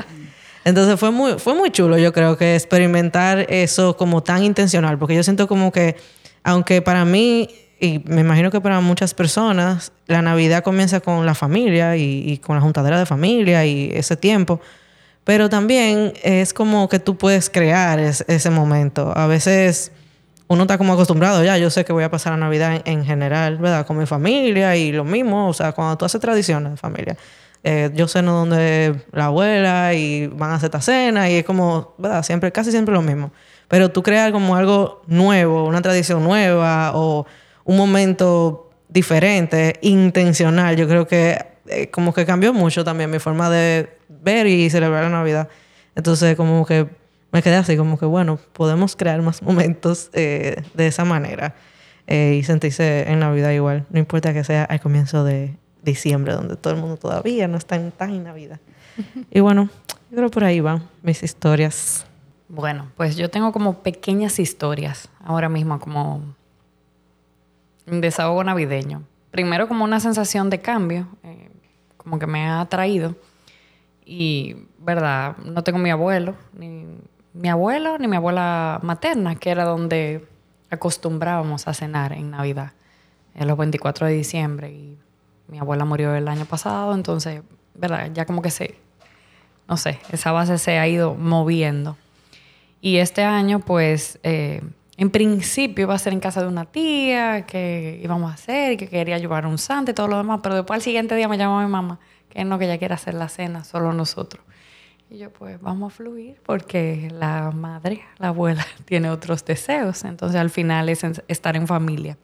Entonces 0.64 0.99
fue 0.99 1.11
muy, 1.11 1.34
fue 1.38 1.54
muy 1.54 1.70
chulo, 1.70 1.99
yo 1.99 2.14
creo 2.14 2.38
que 2.38 2.54
experimentar 2.54 3.44
eso 3.50 3.99
como 3.99 4.23
tan 4.23 4.42
intencional, 4.42 4.99
porque 4.99 5.14
yo 5.14 5.23
siento 5.23 5.46
como 5.46 5.70
que 5.70 5.96
Aunque 6.44 6.82
para 6.82 7.06
mí, 7.06 7.49
y 7.85 8.03
me 8.07 8.23
imagino 8.23 8.50
que 8.50 8.61
para 8.61 8.81
muchas 8.81 9.14
personas, 9.14 9.93
la 10.07 10.23
Navidad 10.23 10.64
comienza 10.64 11.00
con 11.00 11.26
la 11.26 11.35
familia 11.35 11.97
y, 11.97 12.38
con 12.38 12.57
la 12.57 12.62
juntadera 12.62 12.99
de 12.99 13.07
familia 13.07 13.67
y 13.67 13.91
ese 13.93 14.17
tiempo. 14.17 14.61
Pero 15.25 15.49
también 15.49 16.12
es 16.23 16.53
como 16.53 16.88
que 16.88 16.99
tú 16.99 17.17
puedes 17.17 17.50
crear 17.50 17.99
ese 17.99 18.50
momento. 18.50 19.12
A 19.17 19.26
veces 19.26 19.93
uno 20.49 20.62
está 20.62 20.79
como 20.79 20.93
acostumbrado 20.93 21.43
ya, 21.43 21.57
yo 21.59 21.71
sé 21.71 21.85
que 21.85 21.93
voy 21.93 22.05
a 22.05 22.11
pasar 22.11 22.33
la 22.33 22.38
Navidad 22.38 22.83
en, 22.85 23.05
general, 23.05 23.59
¿verdad? 23.59 23.87
Con 23.87 23.99
mi 23.99 24.07
familia 24.07 24.76
y 24.76 24.93
lo 24.93 25.05
mismo, 25.05 25.49
o 25.49 25.53
sea, 25.55 25.73
cuando 25.73 25.97
tú 25.97 26.05
haces 26.05 26.21
tradiciones 26.21 26.73
de 26.73 26.76
familia. 26.76 27.17
Eh, 27.67 27.91
yo 27.95 28.09
sé 28.09 28.21
¿no? 28.21 28.35
dónde 28.35 28.95
la 29.12 29.26
abuela 29.26 29.95
y 29.95 30.26
van 30.26 30.50
a 30.50 30.57
hacer 30.57 30.67
esta 30.67 30.83
cena 30.83 31.31
y 31.31 31.37
es 31.37 31.45
como, 31.45 31.95
¿verdad? 31.97 32.23
Siempre, 32.23 32.53
casi 32.53 32.71
siempre 32.71 32.95
lo 32.95 33.00
mismo. 33.00 33.33
Pero 33.69 33.91
tú 33.91 34.03
creas 34.03 34.33
como 34.33 34.55
algo 34.55 35.03
nuevo, 35.07 35.64
una 35.64 35.81
tradición 35.81 36.23
nueva 36.23 36.93
o 36.95 37.26
un 37.64 37.76
momento 37.76 38.71
diferente, 38.88 39.78
intencional. 39.83 40.76
Yo 40.76 40.87
creo 40.88 41.06
que 41.06 41.38
eh, 41.66 41.90
como 41.90 42.12
que 42.12 42.26
cambió 42.26 42.52
mucho 42.52 42.85
también 42.85 43.11
mi 43.11 43.18
forma 43.18 43.50
de 43.50 43.97
ver 44.09 44.47
y 44.47 44.71
celebrar 44.71 45.04
la 45.04 45.11
Navidad. 45.11 45.49
Entonces 45.94 46.37
como 46.37 46.64
que 46.66 46.87
me 47.33 47.42
quedé 47.42 47.56
así, 47.56 47.76
como 47.76 47.99
que 47.99 48.06
bueno, 48.06 48.38
podemos 48.52 48.97
crear 48.97 49.21
más 49.23 49.42
momentos 49.42 50.11
eh, 50.12 50.62
de 50.75 50.87
esa 50.87 51.04
manera 51.04 51.54
y 52.06 52.42
sentirse 52.42 53.11
en 53.11 53.21
Navidad 53.21 53.50
igual. 53.52 53.87
No 53.88 53.99
importa 53.99 54.35
que 54.35 54.44
sea 54.44 54.64
al 54.64 54.78
comienzo 54.78 55.25
de 55.25 55.56
diciembre, 55.85 56.33
donde 56.33 56.56
todo 56.56 56.75
el 56.75 56.80
mundo 56.80 56.97
todavía 56.97 57.47
no 57.49 57.56
está 57.56 57.76
en, 57.76 57.92
tan 57.92 58.11
en 58.11 58.25
Navidad. 58.25 58.61
y 59.30 59.40
bueno, 59.40 59.68
yo 60.11 60.16
creo 60.16 60.30
por 60.30 60.44
ahí 60.44 60.61
van 60.61 60.88
mis 61.02 61.23
historias. 61.23 62.06
Bueno, 62.49 62.90
pues 62.97 63.16
yo 63.16 63.30
tengo 63.30 63.52
como 63.52 63.83
pequeñas 63.83 64.38
historias 64.38 65.09
ahora 65.25 65.49
mismo, 65.49 65.78
como 65.80 66.23
desahogo 67.87 68.43
navideño. 68.45 69.03
Primero 69.31 69.69
como 69.69 69.85
una 69.85 70.00
sensación 70.00 70.50
de 70.50 70.61
cambio, 70.61 71.09
eh, 71.23 71.50
como 71.97 72.19
que 72.19 72.26
me 72.26 72.49
ha 72.49 72.64
traído. 72.67 73.17
Y, 74.05 74.57
¿verdad? 74.79 75.37
No 75.38 75.64
tengo 75.64 75.79
mi 75.79 75.91
abuelo, 75.91 76.35
ni 76.53 76.87
mi 77.33 77.49
abuelo, 77.49 77.99
ni 77.99 78.07
mi 78.07 78.17
abuela 78.17 78.79
materna, 78.83 79.35
que 79.37 79.50
era 79.50 79.64
donde 79.64 80.26
acostumbrábamos 80.71 81.67
a 81.67 81.75
cenar 81.75 82.12
en 82.12 82.31
Navidad, 82.31 82.73
en 83.35 83.49
los 83.49 83.57
24 83.57 84.07
de 84.07 84.12
diciembre. 84.12 84.71
Y 84.71 84.99
mi 85.49 85.59
abuela 85.59 85.85
murió 85.85 86.14
el 86.14 86.29
año 86.29 86.45
pasado, 86.45 86.95
entonces, 86.95 87.43
¿verdad? 87.75 88.11
Ya 88.12 88.26
como 88.26 88.43
que 88.43 88.50
se, 88.50 88.76
no 89.69 89.76
sé, 89.76 89.99
esa 90.11 90.33
base 90.33 90.59
se 90.59 90.79
ha 90.79 90.87
ido 90.87 91.14
moviendo. 91.14 91.97
Y 92.81 92.99
este 92.99 93.23
año, 93.25 93.61
pues, 93.61 94.19
eh, 94.23 94.62
en 94.96 95.10
principio 95.10 95.84
iba 95.84 95.94
a 95.94 95.98
ser 95.98 96.12
en 96.12 96.20
casa 96.20 96.40
de 96.40 96.48
una 96.48 96.66
tía, 96.66 97.46
que 97.46 98.00
íbamos 98.02 98.30
a 98.30 98.34
hacer, 98.34 98.76
que 98.76 98.88
quería 98.88 99.18
llevar 99.18 99.46
un 99.46 99.58
santo 99.58 99.90
y 99.90 99.94
todo 99.94 100.08
lo 100.08 100.16
demás, 100.16 100.40
pero 100.42 100.54
después 100.54 100.76
al 100.76 100.82
siguiente 100.82 101.16
día 101.16 101.28
me 101.28 101.36
llamó 101.36 101.60
mi 101.60 101.66
mamá, 101.66 101.98
que 102.28 102.44
no, 102.44 102.58
que 102.58 102.66
ella 102.66 102.78
quiere 102.78 102.94
hacer 102.94 103.14
la 103.14 103.28
cena, 103.28 103.64
solo 103.64 103.92
nosotros. 103.92 104.44
Y 105.10 105.18
yo, 105.18 105.30
pues 105.32 105.60
vamos 105.60 105.92
a 105.92 105.96
fluir, 105.96 106.40
porque 106.44 107.08
la 107.12 107.50
madre, 107.50 108.02
la 108.18 108.28
abuela, 108.28 108.64
tiene 108.84 109.10
otros 109.10 109.44
deseos, 109.44 110.04
entonces 110.04 110.40
al 110.40 110.50
final 110.50 110.88
es 110.88 111.04
estar 111.28 111.56
en 111.56 111.66
familia. 111.66 112.16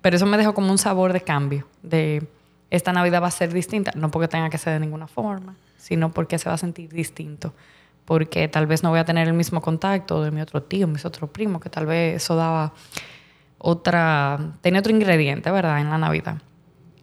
Pero 0.00 0.16
eso 0.16 0.26
me 0.26 0.36
dejó 0.36 0.54
como 0.54 0.70
un 0.70 0.78
sabor 0.78 1.12
de 1.12 1.22
cambio, 1.22 1.66
de 1.82 2.26
esta 2.70 2.92
Navidad 2.92 3.22
va 3.22 3.28
a 3.28 3.32
ser 3.32 3.52
distinta, 3.52 3.92
no 3.96 4.10
porque 4.10 4.28
tenga 4.28 4.50
que 4.50 4.58
ser 4.58 4.74
de 4.74 4.80
ninguna 4.80 5.08
forma, 5.08 5.56
sino 5.78 6.12
porque 6.12 6.38
se 6.38 6.48
va 6.48 6.54
a 6.54 6.58
sentir 6.58 6.90
distinto. 6.90 7.54
Porque 8.08 8.48
tal 8.48 8.66
vez 8.66 8.82
no 8.82 8.88
voy 8.88 9.00
a 9.00 9.04
tener 9.04 9.28
el 9.28 9.34
mismo 9.34 9.60
contacto 9.60 10.22
de 10.22 10.30
mi 10.30 10.40
otro 10.40 10.62
tío, 10.62 10.86
mis 10.88 11.04
otros 11.04 11.28
primos, 11.28 11.60
que 11.60 11.68
tal 11.68 11.84
vez 11.84 12.16
eso 12.16 12.36
daba 12.36 12.72
otra, 13.58 14.54
tenía 14.62 14.80
otro 14.80 14.92
ingrediente, 14.92 15.50
¿verdad? 15.50 15.78
En 15.78 15.90
la 15.90 15.98
Navidad. 15.98 16.38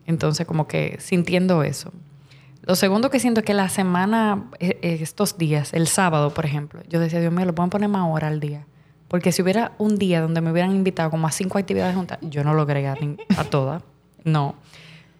Entonces, 0.08 0.48
como 0.48 0.68
que 0.68 0.98
sintiendo 1.00 1.62
eso. 1.62 1.92
Lo 2.64 2.74
segundo 2.74 3.12
que 3.12 3.20
siento 3.20 3.42
es 3.42 3.46
que 3.46 3.54
la 3.54 3.70
semana, 3.70 4.46
e, 4.60 4.80
e, 4.82 5.04
estos 5.04 5.38
días, 5.38 5.74
el 5.76 5.86
sábado, 5.86 6.34
por 6.34 6.44
ejemplo, 6.44 6.82
yo 6.90 7.00
decía, 7.00 7.20
Dios 7.20 7.32
mío, 7.32 7.46
lo 7.46 7.54
pueden 7.54 7.70
poner 7.70 7.88
más 7.88 8.12
hora 8.12 8.28
al 8.28 8.40
día. 8.40 8.66
Porque 9.08 9.32
si 9.32 9.44
hubiera 9.44 9.74
un 9.78 10.00
día 10.00 10.22
donde 10.22 10.42
me 10.42 10.52
hubieran 10.52 10.76
invitado 10.76 11.12
como 11.12 11.28
a 11.28 11.32
cinco 11.32 11.60
actividades 11.60 11.96
juntas, 11.96 12.18
yo 12.24 12.44
no 12.44 12.56
lo 12.56 12.64
agregaría 12.64 13.16
a 13.38 13.44
todas. 13.44 13.84
No. 14.24 14.56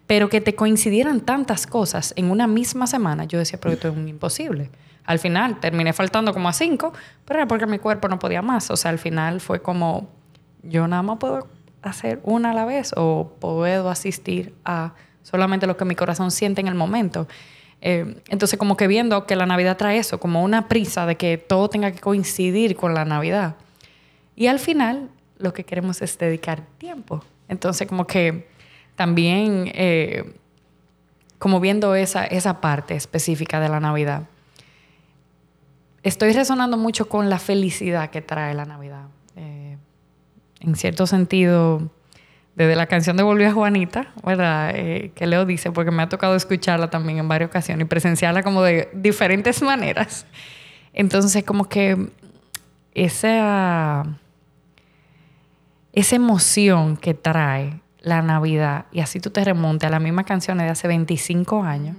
Pero 0.08 0.28
que 0.28 0.40
te 0.40 0.56
coincidieran 0.56 1.20
tantas 1.20 1.68
cosas 1.68 2.12
en 2.16 2.28
una 2.28 2.48
misma 2.48 2.88
semana, 2.88 3.24
yo 3.24 3.38
decía, 3.38 3.60
pero 3.60 3.74
esto 3.74 3.86
es 3.86 3.96
un 3.96 4.08
imposible. 4.08 4.68
Al 5.06 5.18
final 5.18 5.60
terminé 5.60 5.92
faltando 5.92 6.32
como 6.32 6.48
a 6.48 6.52
cinco, 6.52 6.92
pero 7.24 7.40
era 7.40 7.48
porque 7.48 7.66
mi 7.66 7.78
cuerpo 7.78 8.08
no 8.08 8.18
podía 8.18 8.42
más. 8.42 8.70
O 8.70 8.76
sea, 8.76 8.90
al 8.90 8.98
final 8.98 9.40
fue 9.40 9.62
como, 9.62 10.08
yo 10.62 10.86
nada 10.88 11.02
más 11.02 11.18
puedo 11.18 11.48
hacer 11.82 12.20
una 12.24 12.50
a 12.50 12.54
la 12.54 12.64
vez 12.64 12.92
o 12.96 13.32
puedo 13.40 13.88
asistir 13.88 14.54
a 14.64 14.94
solamente 15.22 15.66
lo 15.66 15.76
que 15.76 15.84
mi 15.84 15.94
corazón 15.94 16.30
siente 16.30 16.60
en 16.60 16.68
el 16.68 16.74
momento. 16.74 17.28
Eh, 17.80 18.20
entonces, 18.28 18.58
como 18.58 18.76
que 18.76 18.86
viendo 18.86 19.26
que 19.26 19.36
la 19.36 19.46
Navidad 19.46 19.76
trae 19.76 19.98
eso, 19.98 20.18
como 20.18 20.42
una 20.42 20.68
prisa 20.68 21.06
de 21.06 21.16
que 21.16 21.38
todo 21.38 21.68
tenga 21.68 21.92
que 21.92 22.00
coincidir 22.00 22.74
con 22.74 22.94
la 22.94 23.04
Navidad. 23.04 23.56
Y 24.34 24.48
al 24.48 24.58
final, 24.58 25.08
lo 25.38 25.52
que 25.52 25.64
queremos 25.64 26.02
es 26.02 26.18
dedicar 26.18 26.62
tiempo. 26.78 27.22
Entonces, 27.48 27.86
como 27.86 28.06
que 28.06 28.48
también 28.96 29.70
eh, 29.74 30.34
como 31.38 31.60
viendo 31.60 31.94
esa, 31.94 32.24
esa 32.24 32.60
parte 32.60 32.94
específica 32.94 33.60
de 33.60 33.68
la 33.68 33.80
Navidad, 33.80 34.22
estoy 36.08 36.32
resonando 36.32 36.76
mucho 36.76 37.08
con 37.08 37.28
la 37.28 37.38
felicidad 37.38 38.10
que 38.10 38.22
trae 38.22 38.54
la 38.54 38.64
Navidad. 38.64 39.06
Eh, 39.34 39.76
en 40.60 40.76
cierto 40.76 41.06
sentido, 41.06 41.90
desde 42.54 42.76
la 42.76 42.86
canción 42.86 43.16
de 43.16 43.24
Volvió 43.24 43.48
a 43.48 43.52
Juanita, 43.52 44.12
¿verdad? 44.24 44.70
Eh, 44.74 45.10
que 45.14 45.26
Leo 45.26 45.44
dice, 45.44 45.72
porque 45.72 45.90
me 45.90 46.02
ha 46.04 46.08
tocado 46.08 46.36
escucharla 46.36 46.90
también 46.90 47.18
en 47.18 47.28
varias 47.28 47.50
ocasiones 47.50 47.84
y 47.84 47.88
presenciarla 47.88 48.44
como 48.44 48.62
de 48.62 48.88
diferentes 48.94 49.60
maneras. 49.62 50.26
Entonces, 50.92 51.42
como 51.44 51.68
que 51.68 52.08
esa, 52.94 54.04
esa 55.92 56.16
emoción 56.16 56.96
que 56.96 57.14
trae 57.14 57.80
la 58.00 58.22
Navidad 58.22 58.86
y 58.92 59.00
así 59.00 59.18
tú 59.18 59.30
te 59.30 59.44
remontes 59.44 59.88
a 59.88 59.90
las 59.90 60.00
mismas 60.00 60.24
canciones 60.24 60.66
de 60.66 60.70
hace 60.70 60.86
25 60.86 61.64
años 61.64 61.96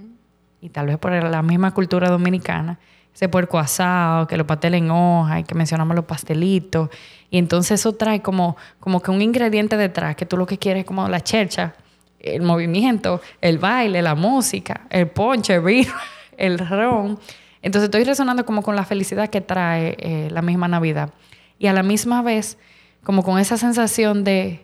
y 0.62 0.70
tal 0.70 0.88
vez 0.88 0.98
por 0.98 1.12
la 1.12 1.42
misma 1.42 1.74
cultura 1.74 2.10
dominicana, 2.10 2.80
ese 3.18 3.30
puerco 3.30 3.58
asado, 3.58 4.28
que 4.28 4.38
lo 4.38 4.46
pasteles 4.46 4.80
en 4.80 4.92
hoja 4.92 5.40
y 5.40 5.44
que 5.44 5.56
mencionamos 5.56 5.96
los 5.96 6.06
pastelitos 6.06 6.92
y 7.32 7.40
entonces 7.40 7.80
eso 7.80 7.94
trae 7.94 8.22
como, 8.22 8.56
como 8.80 9.02
que 9.02 9.10
un 9.10 9.24
ingrediente 9.24 9.76
detrás 9.76 10.16
que 10.16 10.28
tú 10.28 10.38
lo 10.38 10.46
que 10.46 10.60
quieres 10.60 10.82
es 10.82 10.86
como 10.86 11.10
la 11.10 11.20
chercha, 11.22 11.74
el 12.20 12.44
movimiento, 12.44 13.20
el 13.42 13.58
baile, 13.58 14.04
la 14.04 14.14
música, 14.14 14.82
el 14.92 15.08
ponche, 15.08 15.56
el 15.56 15.88
el 16.38 16.60
ron. 16.60 17.18
Entonces 17.64 17.88
estoy 17.88 18.04
resonando 18.04 18.46
como 18.46 18.62
con 18.62 18.76
la 18.76 18.86
felicidad 18.86 19.32
que 19.32 19.42
trae 19.42 19.98
eh, 19.98 20.30
la 20.30 20.44
misma 20.44 20.68
Navidad 20.68 21.10
y 21.58 21.66
a 21.66 21.74
la 21.74 21.82
misma 21.82 22.22
vez 22.22 22.60
como 23.04 23.24
con 23.24 23.40
esa 23.40 23.58
sensación 23.58 24.26
de 24.26 24.64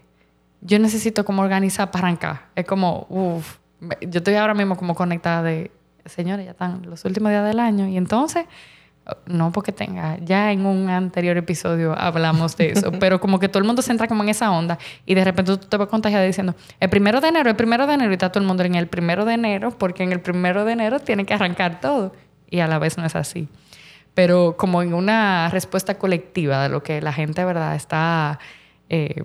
yo 0.62 0.78
necesito 0.78 1.26
como 1.26 1.42
organizar 1.42 1.90
para 1.90 2.06
arrancar. 2.06 2.50
Es 2.56 2.66
como, 2.66 3.08
uff, 3.10 3.58
yo 4.02 4.20
estoy 4.20 4.36
ahora 4.36 4.54
mismo 4.54 4.78
como 4.78 4.94
conectada 4.94 5.42
de, 5.42 5.72
señores, 6.06 6.46
ya 6.46 6.52
están 6.52 6.82
los 6.86 7.04
últimos 7.06 7.32
días 7.32 7.46
del 7.46 7.60
año 7.60 7.88
y 7.88 7.98
entonces, 7.98 8.46
no 9.26 9.52
porque 9.52 9.72
tenga, 9.72 10.18
ya 10.20 10.52
en 10.52 10.66
un 10.66 10.90
anterior 10.90 11.36
episodio 11.38 11.94
hablamos 11.98 12.56
de 12.58 12.72
eso, 12.72 12.92
pero 13.00 13.20
como 13.20 13.40
que 13.40 13.50
todo 13.50 13.60
el 13.60 13.66
mundo 13.66 13.82
se 13.82 13.92
entra 13.92 14.08
como 14.08 14.24
en 14.24 14.30
esa 14.30 14.52
onda 14.52 14.78
y 15.06 15.14
de 15.16 15.24
repente 15.24 15.58
tú 15.58 15.68
te 15.68 15.78
vas 15.78 15.88
contagiar 15.88 16.26
diciendo, 16.26 16.56
el 16.80 16.90
primero 16.90 17.22
de 17.22 17.28
enero, 17.28 17.50
el 17.50 17.56
primero 17.56 17.88
de 17.88 17.94
enero 17.94 18.12
y 18.12 18.14
está 18.14 18.32
todo 18.32 18.42
el 18.42 18.48
mundo 18.48 18.64
en 18.64 18.76
el 18.76 18.88
primero 18.88 19.26
de 19.26 19.34
enero 19.34 19.72
porque 19.78 20.04
en 20.04 20.12
el 20.12 20.22
primero 20.22 20.66
de 20.66 20.74
enero 20.74 21.00
tiene 21.00 21.26
que 21.26 21.34
arrancar 21.34 21.80
todo 21.80 22.14
y 22.50 22.60
a 22.60 22.68
la 22.68 22.80
vez 22.80 22.98
no 22.98 23.06
es 23.06 23.16
así. 23.16 23.48
Pero 24.14 24.56
como 24.58 24.84
en 24.84 24.94
una 24.94 25.50
respuesta 25.50 25.96
colectiva 25.96 26.62
de 26.62 26.70
lo 26.70 26.84
que 26.84 27.02
la 27.02 27.14
gente, 27.14 27.44
¿verdad?, 27.44 27.76
está... 27.76 28.40
Eh, 28.90 29.24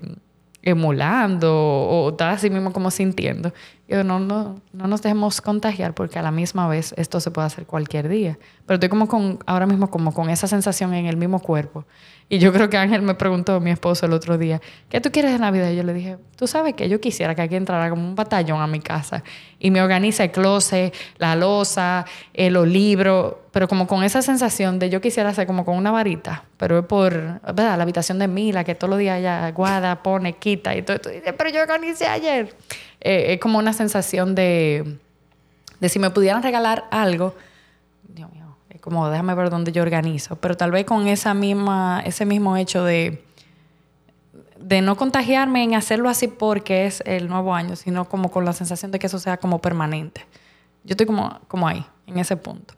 emulando 0.69 1.51
o, 1.55 2.11
está 2.11 2.31
así 2.31 2.51
mismo 2.51 2.73
como 2.73 2.91
sintiendo. 2.91 3.53
Yo, 3.89 4.05
no, 4.05 4.21
no, 4.21 4.61
no 4.73 4.87
nos 4.87 5.01
dejemos 5.01 5.41
contagiar 5.41 5.95
porque 5.95 6.19
a 6.19 6.23
la 6.23 6.31
misma 6.31 6.69
vez 6.69 6.95
esto 6.97 7.21
se 7.21 7.31
puede 7.31 7.47
hacer 7.47 7.67
cualquier 7.67 8.09
día. 8.09 8.39
Pero 8.67 8.75
estoy 8.75 8.89
como 8.89 9.09
con, 9.09 9.39
ahora 9.47 9.67
mismo 9.67 9.91
como 9.91 10.13
con 10.13 10.29
esa 10.29 10.47
sensación 10.47 10.93
en 10.95 11.07
el 11.07 11.17
mismo 11.17 11.41
cuerpo. 11.41 11.85
Y 12.31 12.39
yo 12.39 12.53
creo 12.53 12.69
que 12.69 12.77
Ángel 12.77 13.01
me 13.01 13.15
preguntó, 13.15 13.59
mi 13.59 13.71
esposo, 13.71 14.05
el 14.05 14.13
otro 14.13 14.37
día, 14.37 14.61
¿qué 14.91 15.01
tú 15.01 15.11
quieres 15.11 15.33
de 15.33 15.39
Navidad? 15.39 15.71
Y 15.71 15.77
yo 15.77 15.83
le 15.83 15.95
dije, 15.95 16.19
tú 16.37 16.47
sabes 16.47 16.75
que 16.75 16.87
yo 16.91 17.01
quisiera 17.01 17.35
que 17.35 17.41
aquí 17.41 17.57
entrara 17.57 17.89
como 17.89 18.07
un 18.07 18.15
batallón 18.15 18.61
a 18.61 18.67
mi 18.67 18.81
casa 18.81 19.25
y 19.59 19.71
me 19.71 19.81
organice 19.81 20.25
el 20.25 20.31
closet, 20.31 20.95
la 21.17 21.37
losa, 21.37 22.05
eh, 22.35 22.51
los 22.51 22.69
libros, 22.69 23.37
pero 23.51 23.67
como 23.67 23.87
con 23.87 24.05
esa 24.05 24.21
sensación 24.21 24.79
de 24.79 24.91
yo 24.91 25.01
quisiera 25.01 25.31
hacer 25.31 25.47
como 25.47 25.65
con 25.65 25.79
una 25.79 25.91
varita, 25.91 26.45
pero 26.59 26.79
es 26.81 26.85
por, 26.85 27.13
¿verdad? 27.15 27.79
La 27.79 27.83
habitación 27.85 28.19
de 28.19 28.29
Mila, 28.29 28.63
que 28.63 28.75
todos 28.75 28.91
los 28.91 28.99
días 28.99 29.21
ella 29.21 29.51
guarda, 29.53 30.03
pone, 30.03 30.35
quita 30.35 30.77
y 30.77 30.83
todo. 30.83 30.99
Y 31.11 31.23
pero 31.33 31.49
yo 31.49 31.63
organicé 31.63 32.09
ayer. 32.09 32.55
Eh, 33.01 33.33
es 33.33 33.41
como 33.41 33.59
una 33.59 33.73
sensación 33.73 34.35
de, 34.35 34.99
de 35.81 35.89
si 35.89 35.99
me 35.99 36.11
pudieran 36.11 36.43
regalar 36.43 36.85
algo, 36.91 37.35
Dios 38.07 38.31
mío 38.33 38.38
como 38.89 39.11
déjame 39.11 39.35
ver 39.35 39.51
dónde 39.51 39.71
yo 39.71 39.83
organizo, 39.83 40.37
pero 40.37 40.57
tal 40.57 40.71
vez 40.71 40.87
con 40.87 41.09
esa 41.09 41.35
misma, 41.35 42.03
ese 42.07 42.25
mismo 42.25 42.57
hecho 42.57 42.85
de, 42.85 43.23
de 44.59 44.81
no 44.81 44.97
contagiarme 44.97 45.63
en 45.63 45.75
hacerlo 45.75 46.09
así 46.09 46.27
porque 46.27 46.87
es 46.87 47.03
el 47.05 47.29
nuevo 47.29 47.55
año, 47.55 47.77
sino 47.77 48.09
como 48.09 48.31
con 48.31 48.47
la 48.47 48.55
sensación 48.55 48.91
de 48.91 48.99
que 48.99 49.09
eso 49.09 49.19
sea 49.19 49.37
como 49.37 49.59
permanente. 49.59 50.25
Yo 50.85 50.95
estoy 50.95 51.05
como, 51.05 51.39
como 51.49 51.69
ahí, 51.69 51.85
en 52.07 52.19
ese 52.19 52.39
punto. 52.39 52.73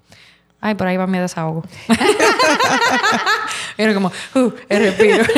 Ay, 0.61 0.75
por 0.75 0.89
ahí 0.89 0.97
va 0.97 1.07
mi 1.07 1.19
desahogo. 1.19 1.63
Era 3.79 3.95
como, 3.95 4.11
uh, 4.35 4.51
el 4.69 4.83
respiro. 4.83 5.25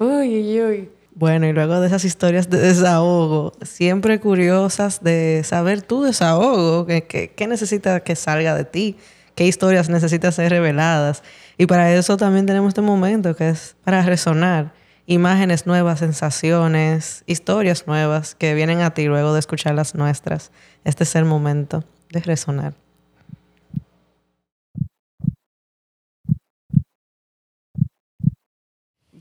uy, 0.00 0.40
uy, 0.40 0.60
uy. 0.60 0.95
Bueno, 1.18 1.46
y 1.46 1.54
luego 1.54 1.80
de 1.80 1.86
esas 1.86 2.04
historias 2.04 2.50
de 2.50 2.58
desahogo, 2.58 3.54
siempre 3.62 4.20
curiosas 4.20 5.02
de 5.02 5.40
saber 5.44 5.80
tu 5.80 6.02
desahogo, 6.02 6.84
qué, 6.84 7.32
qué 7.34 7.46
necesitas 7.46 8.02
que 8.02 8.14
salga 8.14 8.54
de 8.54 8.66
ti, 8.66 8.98
qué 9.34 9.46
historias 9.46 9.88
necesitas 9.88 10.34
ser 10.34 10.50
reveladas. 10.50 11.22
Y 11.56 11.64
para 11.64 11.90
eso 11.94 12.18
también 12.18 12.44
tenemos 12.44 12.68
este 12.68 12.82
momento 12.82 13.34
que 13.34 13.48
es 13.48 13.76
para 13.82 14.02
resonar 14.02 14.74
imágenes 15.06 15.66
nuevas, 15.66 16.00
sensaciones, 16.00 17.24
historias 17.26 17.86
nuevas 17.86 18.34
que 18.34 18.52
vienen 18.52 18.82
a 18.82 18.90
ti 18.90 19.06
luego 19.06 19.32
de 19.32 19.40
escuchar 19.40 19.74
las 19.74 19.94
nuestras. 19.94 20.52
Este 20.84 21.04
es 21.04 21.16
el 21.16 21.24
momento 21.24 21.82
de 22.10 22.20
resonar. 22.20 22.74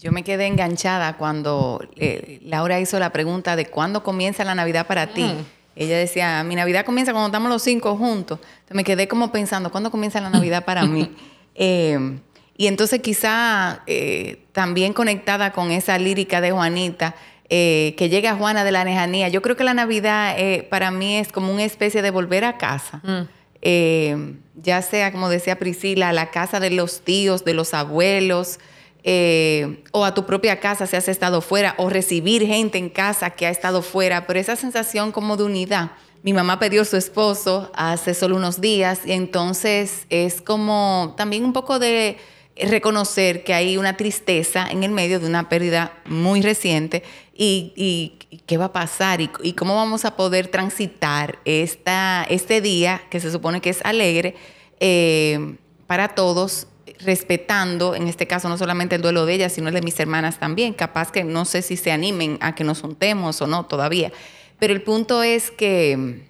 Yo 0.05 0.11
me 0.11 0.23
quedé 0.23 0.45
enganchada 0.45 1.17
cuando 1.17 1.83
eh, 1.95 2.39
Laura 2.43 2.79
hizo 2.79 2.99
la 2.99 3.11
pregunta 3.11 3.55
de 3.55 3.65
cuándo 3.65 4.03
comienza 4.03 4.43
la 4.43 4.53
Navidad 4.53 4.85
para 4.85 5.07
ti. 5.07 5.23
Mm. 5.23 5.45
Ella 5.75 5.97
decía, 5.97 6.43
mi 6.43 6.53
Navidad 6.53 6.85
comienza 6.85 7.11
cuando 7.11 7.29
estamos 7.29 7.49
los 7.49 7.63
cinco 7.63 7.97
juntos. 7.97 8.37
Entonces 8.39 8.75
me 8.75 8.83
quedé 8.83 9.07
como 9.07 9.31
pensando, 9.31 9.71
¿cuándo 9.71 9.89
comienza 9.89 10.21
la 10.21 10.29
Navidad 10.29 10.63
para 10.63 10.85
mí? 10.85 11.11
Eh, 11.57 12.19
y 12.57 12.67
entonces 12.67 12.99
quizá 12.99 13.81
eh, 13.87 14.43
también 14.51 14.91
conectada 14.91 15.53
con 15.53 15.71
esa 15.71 15.97
lírica 15.97 16.41
de 16.41 16.51
Juanita, 16.51 17.15
que 17.47 18.09
llega 18.09 18.35
Juana 18.35 18.65
de 18.65 18.73
la 18.73 18.83
lejanía. 18.83 19.29
Yo 19.29 19.41
creo 19.41 19.55
que 19.55 19.63
la 19.63 19.73
Navidad 19.73 20.35
para 20.69 20.91
mí 20.91 21.15
es 21.15 21.31
como 21.31 21.53
una 21.53 21.63
especie 21.63 22.01
de 22.01 22.11
volver 22.11 22.43
a 22.43 22.57
casa. 22.57 23.01
Mm. 23.05 24.31
ya 24.61 24.81
sea, 24.81 25.13
como 25.13 25.29
decía 25.29 25.57
Priscila, 25.57 26.11
la 26.11 26.29
casa 26.29 26.59
de 26.59 26.71
los 26.71 27.05
tíos, 27.05 27.45
de 27.45 27.53
los 27.53 27.73
abuelos, 27.73 28.59
eh, 29.07 29.83
o 29.91 30.03
a 30.03 30.15
tu 30.15 30.25
propia 30.25 30.59
casa 30.59 30.87
si 30.87 30.95
has 30.95 31.07
estado 31.07 31.41
fuera, 31.41 31.75
o 31.77 31.89
recibir 31.89 32.43
gente 32.45 32.79
en 32.79 32.89
casa 32.89 33.29
que 33.29 33.45
ha 33.45 33.51
estado 33.51 33.83
fuera, 33.83 34.25
pero 34.25 34.39
esa 34.39 34.55
sensación 34.55 35.11
como 35.11 35.37
de 35.37 35.43
unidad. 35.43 35.91
Mi 36.23 36.33
mamá 36.33 36.57
perdió 36.57 36.81
a 36.81 36.85
su 36.85 36.97
esposo 36.97 37.71
hace 37.75 38.15
solo 38.15 38.35
unos 38.35 38.59
días 38.59 39.01
y 39.05 39.11
entonces 39.11 40.07
es 40.09 40.41
como 40.41 41.13
también 41.17 41.45
un 41.45 41.53
poco 41.53 41.77
de 41.77 42.17
reconocer 42.57 43.43
que 43.43 43.53
hay 43.53 43.77
una 43.77 43.95
tristeza 43.95 44.65
en 44.67 44.83
el 44.83 44.89
medio 44.89 45.19
de 45.19 45.27
una 45.27 45.49
pérdida 45.49 45.93
muy 46.05 46.41
reciente 46.41 47.03
y, 47.31 48.17
qué 48.47 48.57
va 48.57 48.65
a 48.65 48.73
pasar 48.73 49.21
y, 49.21 49.53
cómo 49.53 49.75
vamos 49.75 50.03
a 50.03 50.15
poder 50.15 50.47
transitar 50.47 51.37
esta, 51.45 52.25
este 52.27 52.59
día 52.59 53.03
que 53.11 53.19
se 53.19 53.31
supone 53.31 53.61
que 53.61 53.69
es 53.69 53.85
alegre 53.85 54.35
eh, 54.79 55.57
para 55.85 56.15
todos 56.15 56.65
respetando, 56.99 57.95
en 57.95 58.07
este 58.07 58.27
caso, 58.27 58.49
no 58.49 58.57
solamente 58.57 58.95
el 58.95 59.01
duelo 59.01 59.25
de 59.25 59.33
ella, 59.33 59.49
sino 59.49 59.67
el 59.69 59.73
de 59.73 59.81
mis 59.81 59.99
hermanas 59.99 60.39
también. 60.39 60.73
Capaz 60.73 61.11
que 61.11 61.23
no 61.23 61.45
sé 61.45 61.61
si 61.61 61.77
se 61.77 61.91
animen 61.91 62.37
a 62.41 62.55
que 62.55 62.63
nos 62.63 62.81
juntemos 62.81 63.41
o 63.41 63.47
no 63.47 63.65
todavía. 63.65 64.11
Pero 64.59 64.73
el 64.73 64.81
punto 64.81 65.23
es 65.23 65.51
que, 65.51 66.23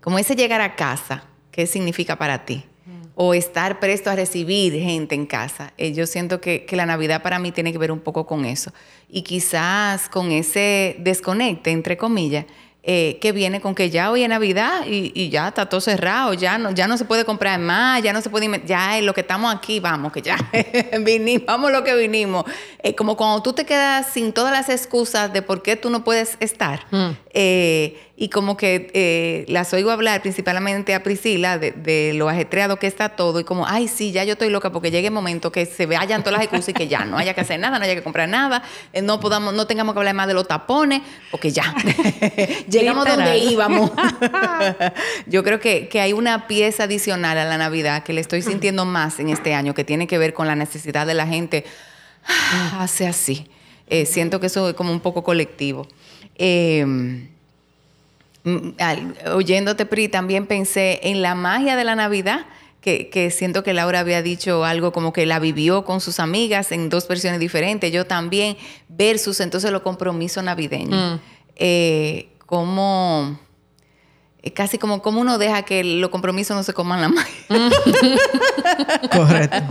como 0.00 0.18
ese 0.18 0.34
llegar 0.34 0.60
a 0.60 0.76
casa, 0.76 1.24
¿qué 1.50 1.66
significa 1.66 2.16
para 2.16 2.44
ti? 2.44 2.64
O 3.16 3.32
estar 3.32 3.78
presto 3.78 4.10
a 4.10 4.16
recibir 4.16 4.72
gente 4.72 5.14
en 5.14 5.26
casa. 5.26 5.72
Eh, 5.78 5.92
yo 5.92 6.06
siento 6.06 6.40
que, 6.40 6.64
que 6.64 6.74
la 6.74 6.84
Navidad 6.84 7.22
para 7.22 7.38
mí 7.38 7.52
tiene 7.52 7.70
que 7.70 7.78
ver 7.78 7.92
un 7.92 8.00
poco 8.00 8.26
con 8.26 8.44
eso. 8.44 8.72
Y 9.08 9.22
quizás 9.22 10.08
con 10.08 10.32
ese 10.32 10.96
desconecte, 10.98 11.70
entre 11.70 11.96
comillas, 11.96 12.46
eh, 12.86 13.16
que 13.18 13.32
viene 13.32 13.62
con 13.62 13.74
que 13.74 13.88
ya 13.88 14.10
hoy 14.10 14.24
es 14.24 14.28
Navidad 14.28 14.82
y, 14.86 15.30
ya 15.30 15.48
está 15.48 15.66
todo 15.66 15.80
cerrado, 15.80 16.34
ya 16.34 16.58
no, 16.58 16.70
ya 16.70 16.86
no 16.86 16.98
se 16.98 17.06
puede 17.06 17.24
comprar 17.24 17.58
más, 17.58 18.02
ya 18.02 18.12
no 18.12 18.20
se 18.20 18.28
puede, 18.28 18.62
ya 18.66 19.00
lo 19.00 19.14
que 19.14 19.22
estamos 19.22 19.54
aquí, 19.54 19.80
vamos, 19.80 20.12
que 20.12 20.20
ya 20.20 20.36
vinimos, 21.00 21.46
vamos 21.46 21.72
lo 21.72 21.82
que 21.82 21.94
vinimos. 21.96 22.44
Eh, 22.82 22.94
como 22.94 23.16
cuando 23.16 23.42
tú 23.42 23.54
te 23.54 23.64
quedas 23.64 24.08
sin 24.12 24.34
todas 24.34 24.52
las 24.52 24.68
excusas 24.68 25.32
de 25.32 25.40
por 25.40 25.62
qué 25.62 25.76
tú 25.76 25.88
no 25.88 26.04
puedes 26.04 26.36
estar. 26.40 26.84
Mm. 26.90 27.12
Eh, 27.36 27.98
y 28.16 28.28
como 28.28 28.56
que 28.56 28.92
eh, 28.94 29.44
las 29.48 29.74
oigo 29.74 29.90
hablar 29.90 30.22
principalmente 30.22 30.94
a 30.94 31.02
Priscila 31.02 31.58
de, 31.58 32.12
lo 32.14 32.28
ajetreado 32.28 32.78
que 32.78 32.86
está 32.86 33.08
todo 33.08 33.40
y 33.40 33.44
como, 33.44 33.66
ay, 33.66 33.88
sí, 33.88 34.12
ya 34.12 34.22
yo 34.22 34.34
estoy 34.34 34.50
loca 34.50 34.70
porque 34.70 34.92
llegue 34.92 35.08
el 35.08 35.12
momento 35.12 35.50
que 35.50 35.66
se 35.66 35.86
vayan 35.86 36.22
todas 36.22 36.34
las 36.34 36.42
excusas 36.44 36.68
y 36.68 36.74
que 36.74 36.86
ya 36.86 37.04
no 37.04 37.18
haya 37.18 37.34
que 37.34 37.40
hacer 37.40 37.58
nada, 37.58 37.80
no 37.80 37.84
haya 37.84 37.96
que 37.96 38.04
comprar 38.04 38.28
nada, 38.28 38.62
eh, 38.92 39.02
no 39.02 39.18
podamos, 39.18 39.52
no 39.52 39.66
tengamos 39.66 39.94
que 39.94 39.98
hablar 39.98 40.14
más 40.14 40.28
de 40.28 40.34
los 40.34 40.46
tapones, 40.46 41.02
porque 41.32 41.50
ya 41.50 41.74
llegamos 42.68 43.04
donde 43.04 43.36
íbamos. 43.38 43.90
yo 45.26 45.42
creo 45.42 45.58
que, 45.58 45.88
que 45.88 46.00
hay 46.00 46.12
una 46.12 46.46
pieza 46.46 46.84
adicional 46.84 47.36
a 47.36 47.44
la 47.44 47.58
Navidad 47.58 48.04
que 48.04 48.12
le 48.12 48.20
estoy 48.20 48.42
sintiendo 48.42 48.84
más 48.84 49.18
en 49.18 49.28
este 49.28 49.54
año, 49.54 49.74
que 49.74 49.82
tiene 49.82 50.06
que 50.06 50.18
ver 50.18 50.34
con 50.34 50.46
la 50.46 50.54
necesidad 50.54 51.04
de 51.04 51.14
la 51.14 51.26
gente, 51.26 51.64
hace 52.78 53.08
así. 53.08 53.48
Siento 54.06 54.40
que 54.40 54.46
eso 54.46 54.70
es 54.70 54.74
como 54.74 54.92
un 54.92 55.00
poco 55.00 55.22
colectivo. 55.22 55.86
Eh, 56.36 57.28
oyéndote, 59.32 59.86
Pri, 59.86 60.08
también 60.08 60.46
pensé 60.46 61.00
en 61.02 61.22
la 61.22 61.34
magia 61.34 61.76
de 61.76 61.84
la 61.84 61.94
Navidad. 61.94 62.46
Que, 62.80 63.30
siento 63.34 63.62
que 63.62 63.72
Laura 63.72 64.00
había 64.00 64.20
dicho 64.20 64.62
algo 64.62 64.92
como 64.92 65.14
que 65.14 65.24
la 65.24 65.38
vivió 65.38 65.86
con 65.86 66.02
sus 66.02 66.20
amigas 66.20 66.70
en 66.70 66.90
dos 66.90 67.08
versiones 67.08 67.40
diferentes, 67.40 67.90
yo 67.90 68.06
también, 68.06 68.58
versus 68.90 69.40
entonces 69.40 69.72
los 69.72 69.80
compromisos 69.80 70.44
navideños. 70.44 71.14
Mm. 71.14 71.20
Eh, 71.56 72.28
como 72.44 73.38
casi 74.50 74.78
como, 74.78 75.00
como 75.00 75.20
uno 75.20 75.38
deja 75.38 75.62
que 75.62 75.82
los 75.84 76.10
compromisos 76.10 76.56
no 76.56 76.62
se 76.62 76.72
coman 76.72 77.00
la 77.00 77.08
magia. 77.08 77.34
Correcto. 79.12 79.56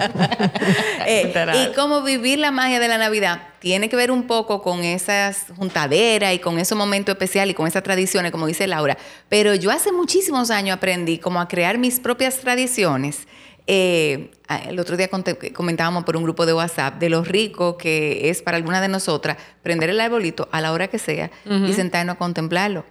Eh, 1.06 1.34
y 1.56 1.76
cómo 1.76 2.02
vivir 2.02 2.40
la 2.40 2.52
magia 2.52 2.80
de 2.80 2.88
la 2.88 2.98
Navidad 2.98 3.42
tiene 3.60 3.90
que 3.90 3.96
ver 3.96 4.10
un 4.10 4.24
poco 4.24 4.62
con 4.62 4.84
esas 4.84 5.46
juntaderas 5.58 6.34
y 6.34 6.40
con 6.40 6.60
ese 6.60 6.76
momento 6.76 7.12
especial 7.12 7.50
y 7.50 7.54
con 7.54 7.68
esas 7.68 7.84
tradiciones, 7.84 8.32
como 8.32 8.48
dice 8.48 8.68
Laura. 8.68 8.98
Pero 9.28 9.54
yo 9.54 9.70
hace 9.70 9.92
muchísimos 9.92 10.50
años 10.50 10.78
aprendí 10.78 11.18
como 11.18 11.42
a 11.42 11.48
crear 11.48 11.78
mis 11.78 12.00
propias 12.00 12.40
tradiciones 12.40 13.28
eh, 13.66 14.32
el 14.68 14.80
otro 14.80 14.98
día 14.98 15.10
comentábamos 15.54 16.04
por 16.04 16.18
un 16.18 16.24
grupo 16.24 16.46
de 16.46 16.54
WhatsApp 16.54 17.00
de 17.00 17.10
lo 17.10 17.24
rico 17.24 17.78
que 17.78 18.30
es 18.30 18.42
para 18.42 18.58
alguna 18.58 18.82
de 18.82 18.90
nosotras 18.90 19.38
prender 19.62 19.90
el 19.90 20.00
arbolito 20.00 20.50
a 20.52 20.60
la 20.62 20.74
hora 20.74 20.90
que 20.90 21.00
sea 21.00 21.32
y 21.46 21.74
sentarnos 21.74 22.16
a 22.16 22.18
contemplarlo. 22.18 22.86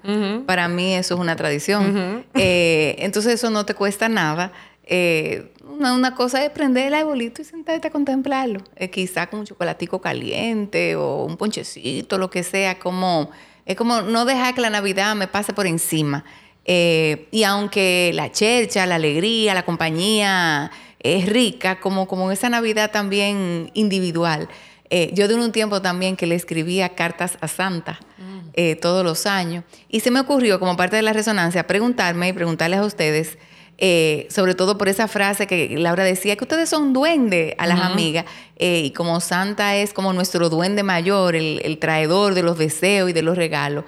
Para 0.47 0.69
mí 0.69 0.95
eso 0.95 1.15
es 1.15 1.21
una 1.21 1.37
tradición. 1.37 2.25
Eh, 2.35 2.97
entonces 2.99 3.35
eso 3.35 3.51
no 3.51 3.67
te 3.67 3.75
cuesta 3.75 4.09
nada. 4.09 4.53
Eh, 4.85 5.53
una, 5.79 6.15
cosa 6.15 6.45
es 6.45 6.51
prender 6.51 6.89
el 6.89 6.95
arbolito 6.95 7.43
y 7.43 7.45
sentarte 7.45 7.89
a 7.89 7.91
contemplarlo. 7.91 8.61
quizá 8.91 9.29
con 9.29 9.41
un 9.41 9.47
chocolatico 9.47 10.01
caliente 10.01 10.97
o 10.97 11.25
un 11.25 11.37
ponchecito, 11.37 12.19
lo 12.19 12.31
que 12.31 12.43
sea. 12.43 12.79
Como, 12.79 13.31
es 13.67 13.77
como 13.77 14.01
no 14.01 14.25
dejar 14.25 14.55
que 14.55 14.61
la 14.61 14.71
Navidad 14.71 15.15
me 15.15 15.29
pase 15.29 15.53
por 15.53 15.67
encima. 15.67 16.25
Eh, 16.64 17.29
y 17.31 17.42
aunque 17.44 18.12
la 18.14 18.31
chercha, 18.31 18.87
la 18.87 18.96
alegría, 18.96 19.55
la 19.55 19.64
compañía 19.64 20.70
es 21.01 21.27
rica, 21.27 21.81
como, 21.81 22.07
como 22.07 22.31
esa 22.31 22.48
Navidad 22.48 22.90
también 22.90 23.70
individual. 23.75 24.48
Eh, 24.90 25.11
yo 25.14 25.27
de 25.27 25.35
un 25.35 25.53
tiempo 25.53 25.81
también 25.81 26.16
que 26.16 26.27
le 26.27 26.35
escribía 26.35 26.90
cartas 26.90 27.38
a 27.40 27.48
Santa 27.48 27.98
mm. 28.18 28.38
eh, 28.55 28.77
todos 28.77 29.05
los 29.05 29.27
años. 29.27 29.64
Y 29.88 30.01
se 30.01 30.11
me 30.11 30.20
ocurrió, 30.20 30.61
como 30.61 30.77
parte 30.77 30.96
de 30.96 31.03
la 31.03 31.12
resonancia, 31.12 31.66
preguntarme 31.66 32.29
y 32.29 32.33
preguntarles 32.33 32.81
a 32.81 32.85
ustedes, 32.85 33.38
sobre 34.29 34.55
todo 34.55 34.79
por 34.79 34.88
esa 34.88 35.09
frase 35.09 35.48
que 35.48 35.77
Laura 35.77 36.05
decía, 36.05 36.37
que 36.37 36.44
ustedes 36.44 36.68
son 36.68 36.92
duende 36.92 37.57
a 37.59 37.66
las 37.66 37.81
amigas, 37.81 38.27
y 38.57 38.92
como 38.92 39.18
Santa 39.18 39.75
es 39.75 39.92
como 39.92 40.12
nuestro 40.12 40.48
duende 40.51 40.85
mayor, 40.85 41.35
el, 41.35 41.61
el, 41.64 41.79
traidor 41.79 42.35
de 42.35 42.44
los 42.44 42.59
deseos 42.59 43.11
y 43.11 43.12
de 43.12 43.22
los 43.22 43.37
regalos 43.37 43.85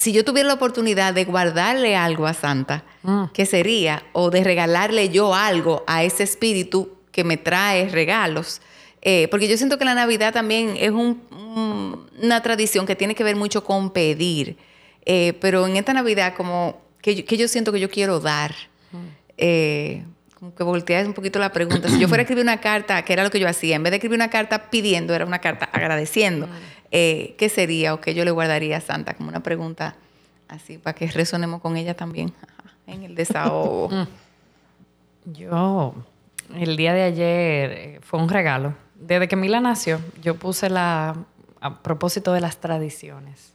si 0.00 0.12
yo 0.12 0.24
tuviera 0.24 0.46
la 0.46 0.54
oportunidad 0.54 1.12
de 1.12 1.26
guardarle 1.26 1.94
algo 1.94 2.26
a 2.26 2.32
Santa, 2.32 2.84
mm. 3.02 3.24
¿qué 3.34 3.44
sería? 3.44 4.02
O 4.12 4.30
de 4.30 4.42
regalarle 4.42 5.10
yo 5.10 5.34
algo 5.34 5.84
a 5.86 6.02
ese 6.02 6.22
espíritu 6.22 6.96
que 7.12 7.22
me 7.22 7.36
trae 7.36 7.86
regalos. 7.90 8.62
Eh, 9.02 9.28
porque 9.30 9.46
yo 9.46 9.58
siento 9.58 9.76
que 9.76 9.84
la 9.84 9.94
Navidad 9.94 10.32
también 10.32 10.74
es 10.78 10.90
una 10.90 12.42
tradición 12.42 12.86
que 12.86 12.96
tiene 12.96 13.14
que 13.14 13.22
ver 13.24 13.36
mucho 13.36 13.62
con 13.62 13.90
pedir. 13.90 14.56
Eh, 15.04 15.34
pero 15.38 15.66
en 15.66 15.76
esta 15.76 15.92
Navidad, 15.92 16.32
como 16.34 16.80
que 17.02 17.14
yo, 17.14 17.46
siento 17.46 17.70
que 17.70 17.80
yo 17.80 17.90
quiero 17.90 18.20
dar. 18.20 18.54
Mm. 18.92 18.96
Eh, 19.36 20.04
como 20.38 20.54
que 20.54 20.62
volteas 20.62 21.06
un 21.06 21.12
poquito 21.12 21.38
la 21.38 21.52
pregunta. 21.52 21.90
Si 21.90 21.98
yo 21.98 22.08
fuera 22.08 22.22
a 22.22 22.24
escribir 22.24 22.42
una 22.42 22.62
carta, 22.62 23.04
que 23.04 23.12
era 23.12 23.22
lo 23.22 23.30
que 23.30 23.38
yo 23.38 23.46
hacía, 23.46 23.76
en 23.76 23.82
vez 23.82 23.90
de 23.90 23.96
escribir 23.98 24.16
una 24.16 24.30
carta 24.30 24.70
pidiendo, 24.70 25.14
era 25.14 25.26
una 25.26 25.40
carta 25.40 25.68
agradeciendo. 25.70 26.48
Eh, 26.92 27.34
¿qué 27.38 27.48
sería 27.48 27.94
o 27.94 28.00
qué 28.00 28.14
yo 28.14 28.24
le 28.24 28.30
guardaría 28.30 28.78
a 28.78 28.80
Santa? 28.80 29.14
Como 29.14 29.28
una 29.28 29.42
pregunta 29.42 29.96
así, 30.48 30.78
para 30.78 30.94
que 30.94 31.06
resonemos 31.06 31.60
con 31.60 31.76
ella 31.76 31.94
también 31.94 32.32
en 32.86 33.02
el 33.02 33.14
desahogo. 33.14 33.90
yo, 35.24 35.94
el 36.54 36.76
día 36.76 36.92
de 36.94 37.02
ayer 37.02 37.70
eh, 37.70 38.00
fue 38.02 38.20
un 38.20 38.28
regalo 38.28 38.74
desde 39.00 39.28
que 39.28 39.36
Mila 39.36 39.60
nació, 39.60 39.98
yo 40.22 40.36
puse 40.36 40.68
la, 40.68 41.16
a 41.60 41.82
propósito 41.82 42.32
de 42.32 42.40
las 42.40 42.58
tradiciones, 42.58 43.54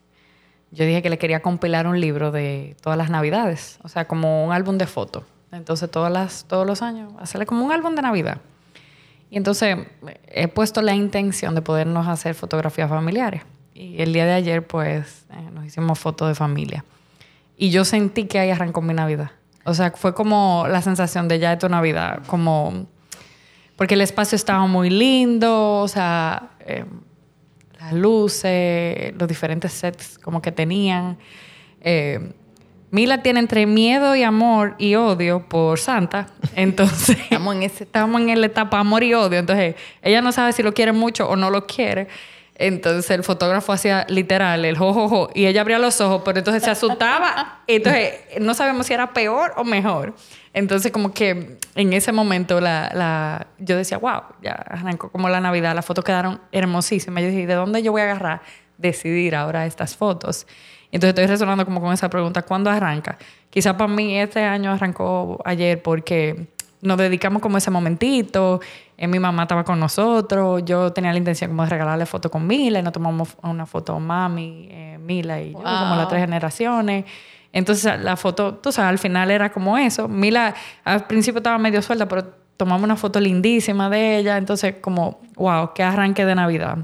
yo 0.71 0.85
dije 0.85 1.01
que 1.01 1.09
le 1.09 1.17
quería 1.17 1.41
compilar 1.41 1.87
un 1.87 2.01
libro 2.01 2.31
de 2.31 2.75
todas 2.81 2.97
las 2.97 3.09
navidades, 3.09 3.79
o 3.83 3.87
sea, 3.87 4.07
como 4.07 4.45
un 4.45 4.51
álbum 4.51 4.77
de 4.77 4.87
fotos. 4.87 5.23
Entonces, 5.51 5.89
todas 5.89 6.11
las, 6.11 6.45
todos 6.45 6.67
los 6.67 6.81
años, 6.81 7.13
hacerle 7.19 7.45
como 7.45 7.63
un 7.63 7.71
álbum 7.71 7.95
de 7.95 8.01
Navidad. 8.01 8.41
Y 9.29 9.37
entonces, 9.37 9.77
he 10.27 10.47
puesto 10.47 10.81
la 10.81 10.93
intención 10.93 11.55
de 11.55 11.61
podernos 11.61 12.07
hacer 12.07 12.35
fotografías 12.35 12.89
familiares. 12.89 13.41
Y 13.73 14.01
el 14.01 14.13
día 14.13 14.25
de 14.25 14.33
ayer, 14.33 14.65
pues, 14.65 15.25
eh, 15.31 15.49
nos 15.53 15.65
hicimos 15.65 15.99
fotos 15.99 16.27
de 16.29 16.35
familia. 16.35 16.85
Y 17.57 17.69
yo 17.69 17.85
sentí 17.85 18.25
que 18.25 18.39
ahí 18.39 18.49
arrancó 18.49 18.81
mi 18.81 18.93
Navidad. 18.93 19.31
O 19.65 19.73
sea, 19.73 19.91
fue 19.91 20.13
como 20.13 20.65
la 20.69 20.81
sensación 20.81 21.27
de 21.27 21.39
ya 21.39 21.51
de 21.51 21.57
tu 21.57 21.69
Navidad, 21.69 22.23
como... 22.27 22.87
Porque 23.75 23.95
el 23.95 24.01
espacio 24.01 24.37
estaba 24.37 24.67
muy 24.67 24.89
lindo, 24.89 25.81
o 25.81 25.87
sea, 25.89 26.51
eh, 26.61 26.85
las 27.77 27.91
luces, 27.91 29.13
los 29.17 29.27
diferentes 29.27 29.73
sets 29.73 30.17
como 30.17 30.41
que 30.41 30.53
tenían. 30.53 31.17
Eh, 31.81 32.31
Mila 32.95 33.21
tiene 33.21 33.41
entre 33.41 33.65
miedo 33.65 34.15
y 34.15 34.23
amor 34.23 34.75
y 34.77 34.95
odio 34.95 35.41
por 35.49 35.79
Santa. 35.79 36.27
Entonces, 36.55 37.17
estamos 37.19 37.53
en, 37.53 37.63
ese, 37.63 37.83
estamos 37.83 38.21
en 38.21 38.39
la 38.39 38.47
etapa 38.47 38.79
amor 38.79 39.03
y 39.03 39.13
odio. 39.13 39.37
Entonces, 39.37 39.75
ella 40.01 40.21
no 40.21 40.31
sabe 40.31 40.53
si 40.53 40.63
lo 40.63 40.73
quiere 40.73 40.93
mucho 40.93 41.27
o 41.27 41.35
no 41.35 41.49
lo 41.49 41.67
quiere. 41.67 42.07
Entonces 42.57 43.11
el 43.11 43.25
fotógrafo 43.25 43.73
hacía 43.73 44.05
literal 44.07 44.63
el 44.63 44.77
jojojo 44.77 45.29
y 45.35 45.45
ella 45.45 45.59
abría 45.59 45.77
los 45.77 45.99
ojos, 45.99 46.21
pero 46.23 46.37
entonces 46.37 46.63
se 46.63 46.71
asustaba. 46.71 47.63
entonces 47.67 48.13
no 48.39 48.53
sabemos 48.53 48.87
si 48.87 48.93
era 48.93 49.11
peor 49.11 49.51
o 49.57 49.65
mejor. 49.65 50.15
Entonces 50.53 50.93
como 50.93 51.13
que 51.13 51.57
en 51.75 51.91
ese 51.91 52.13
momento 52.13 52.61
la, 52.61 52.89
la, 52.95 53.47
yo 53.59 53.75
decía, 53.75 53.97
wow, 53.97 54.21
ya 54.41 54.53
arrancó 54.53 55.11
como 55.11 55.27
la 55.27 55.41
Navidad, 55.41 55.75
las 55.75 55.85
fotos 55.85 56.05
quedaron 56.05 56.39
hermosísimas. 56.53 57.23
Yo 57.23 57.29
dije, 57.29 57.45
¿de 57.45 57.55
dónde 57.55 57.83
yo 57.83 57.91
voy 57.91 58.03
a 58.03 58.05
agarrar? 58.05 58.41
Decidir 58.77 59.35
ahora 59.35 59.65
estas 59.65 59.97
fotos. 59.97 60.47
Entonces 60.95 61.09
estoy 61.09 61.25
resonando 61.25 61.65
como 61.65 61.81
con 61.81 61.91
esa 61.91 62.09
pregunta, 62.09 62.43
¿cuándo 62.43 62.69
arranca? 62.69 63.17
Quizá 63.49 63.75
para 63.75 63.91
mí 63.91 64.17
este 64.17 64.41
año 64.41 64.71
arrancó 64.71 65.41
ayer 65.43 65.83
porque 65.83 66.47
nos 66.81 66.97
dedicamos 66.97 67.41
como 67.41 67.57
ese 67.57 67.69
momentito, 67.69 68.61
eh, 68.97 69.05
mi 69.05 69.19
mamá 69.19 69.41
estaba 69.41 69.65
con 69.65 69.77
nosotros, 69.77 70.63
yo 70.63 70.93
tenía 70.93 71.11
la 71.11 71.17
intención 71.17 71.49
como 71.49 71.63
de 71.63 71.69
regalarle 71.69 72.05
foto 72.05 72.31
con 72.31 72.47
Mila 72.47 72.79
y 72.79 72.81
nos 72.81 72.93
tomamos 72.93 73.35
una 73.43 73.65
foto 73.65 73.99
mami, 73.99 74.69
eh, 74.71 74.97
Mila 74.97 75.41
y 75.41 75.51
yo, 75.51 75.57
como 75.57 75.97
las 75.97 76.07
tres 76.07 76.21
generaciones. 76.21 77.03
Entonces 77.51 77.99
la 78.01 78.15
foto, 78.15 78.53
tú 78.53 78.71
sabes, 78.71 78.91
al 78.91 78.97
final 78.97 79.31
era 79.31 79.51
como 79.51 79.77
eso. 79.77 80.07
Mila 80.07 80.55
al 80.85 81.07
principio 81.07 81.39
estaba 81.39 81.57
medio 81.57 81.81
suelta, 81.81 82.07
pero 82.07 82.23
tomamos 82.55 82.85
una 82.85 82.95
foto 82.95 83.19
lindísima 83.19 83.89
de 83.89 84.19
ella, 84.19 84.37
entonces 84.37 84.75
como, 84.79 85.19
wow, 85.35 85.73
qué 85.75 85.83
arranque 85.83 86.23
de 86.23 86.35
Navidad. 86.35 86.77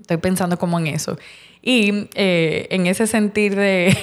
Estoy 0.00 0.16
pensando 0.16 0.58
como 0.58 0.80
en 0.80 0.88
eso. 0.88 1.16
Y 1.62 2.08
eh, 2.14 2.68
en 2.70 2.86
ese 2.86 3.06
sentir 3.06 3.54
de, 3.54 3.96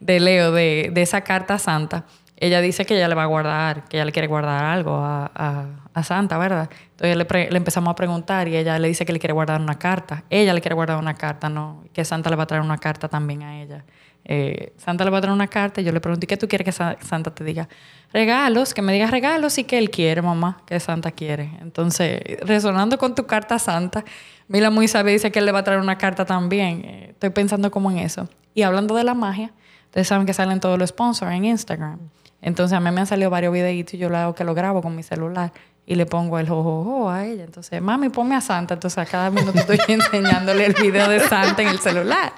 Leo, 0.00 0.52
de, 0.52 0.92
esa 0.96 1.22
carta 1.22 1.58
santa, 1.58 2.06
ella 2.38 2.60
dice 2.60 2.84
que 2.84 2.96
ella 2.96 3.08
le 3.08 3.14
va 3.14 3.24
a 3.24 3.26
guardar, 3.26 3.84
que 3.88 3.96
ella 3.96 4.04
le 4.04 4.12
quiere 4.12 4.28
guardar 4.28 4.64
algo 4.64 4.98
a, 5.02 5.82
Santa, 6.02 6.36
¿verdad? 6.36 6.68
Entonces 6.90 7.16
le, 7.16 7.56
empezamos 7.56 7.90
a 7.90 7.94
preguntar 7.94 8.48
y 8.48 8.56
ella 8.56 8.78
le 8.78 8.88
dice 8.88 9.06
que 9.06 9.12
le 9.14 9.18
quiere 9.18 9.32
guardar 9.32 9.62
una 9.62 9.78
carta. 9.78 10.24
Ella 10.28 10.52
le 10.52 10.60
quiere 10.60 10.74
guardar 10.74 10.98
una 10.98 11.14
carta, 11.14 11.48
no, 11.48 11.84
que 11.94 12.04
Santa 12.04 12.28
le 12.28 12.36
va 12.36 12.42
a 12.42 12.46
traer 12.46 12.62
una 12.62 12.76
carta 12.76 13.08
también 13.08 13.42
a 13.42 13.62
ella. 13.62 13.84
Eh, 14.28 14.72
Santa 14.76 15.04
le 15.04 15.10
va 15.10 15.18
a 15.18 15.20
traer 15.20 15.32
una 15.32 15.46
carta 15.46 15.80
y 15.80 15.84
yo 15.84 15.92
le 15.92 16.00
pregunto, 16.00 16.24
¿y 16.24 16.26
qué 16.26 16.36
tú 16.36 16.48
quieres 16.48 16.64
que 16.64 16.72
Santa 16.72 17.32
te 17.32 17.44
diga? 17.44 17.68
Regalos, 18.12 18.74
que 18.74 18.82
me 18.82 18.92
diga 18.92 19.06
regalos 19.06 19.56
y 19.58 19.64
que 19.64 19.78
él 19.78 19.88
quiere, 19.88 20.20
mamá, 20.20 20.62
que 20.66 20.80
Santa 20.80 21.12
quiere. 21.12 21.50
Entonces, 21.60 22.20
resonando 22.42 22.98
con 22.98 23.14
tu 23.14 23.24
carta 23.26 23.58
Santa, 23.60 24.04
Mila 24.48 24.70
muy 24.70 24.88
sabe 24.88 25.12
dice 25.12 25.30
que 25.30 25.38
él 25.38 25.46
le 25.46 25.52
va 25.52 25.60
a 25.60 25.64
traer 25.64 25.80
una 25.80 25.96
carta 25.96 26.24
también. 26.24 26.84
Eh, 26.84 27.06
estoy 27.10 27.30
pensando 27.30 27.70
como 27.70 27.90
en 27.90 27.98
eso. 27.98 28.28
Y 28.52 28.62
hablando 28.62 28.96
de 28.96 29.04
la 29.04 29.14
magia, 29.14 29.52
ustedes 29.84 30.08
saben 30.08 30.26
que 30.26 30.34
salen 30.34 30.58
todos 30.58 30.78
los 30.78 30.90
sponsors 30.90 31.32
en 31.32 31.44
Instagram. 31.44 31.98
Entonces 32.42 32.76
a 32.76 32.80
mí 32.80 32.90
me 32.90 33.00
han 33.00 33.06
salido 33.06 33.30
varios 33.30 33.52
videitos 33.52 33.94
y 33.94 33.98
yo 33.98 34.08
lo 34.08 34.16
hago 34.18 34.34
que 34.34 34.44
lo 34.44 34.54
grabo 34.54 34.82
con 34.82 34.94
mi 34.94 35.02
celular 35.02 35.52
y 35.86 35.94
le 35.94 36.04
pongo 36.04 36.38
el 36.38 36.48
jojojo 36.48 37.08
a 37.08 37.24
ella. 37.24 37.44
Entonces, 37.44 37.80
mami, 37.80 38.08
ponme 38.08 38.34
a 38.34 38.40
Santa. 38.40 38.74
Entonces 38.74 38.98
a 38.98 39.06
cada 39.06 39.30
minuto 39.30 39.58
estoy 39.58 39.78
enseñándole 39.88 40.66
el 40.66 40.74
video 40.74 41.08
de 41.08 41.20
Santa 41.20 41.62
en 41.62 41.68
el 41.68 41.78
celular. 41.78 42.32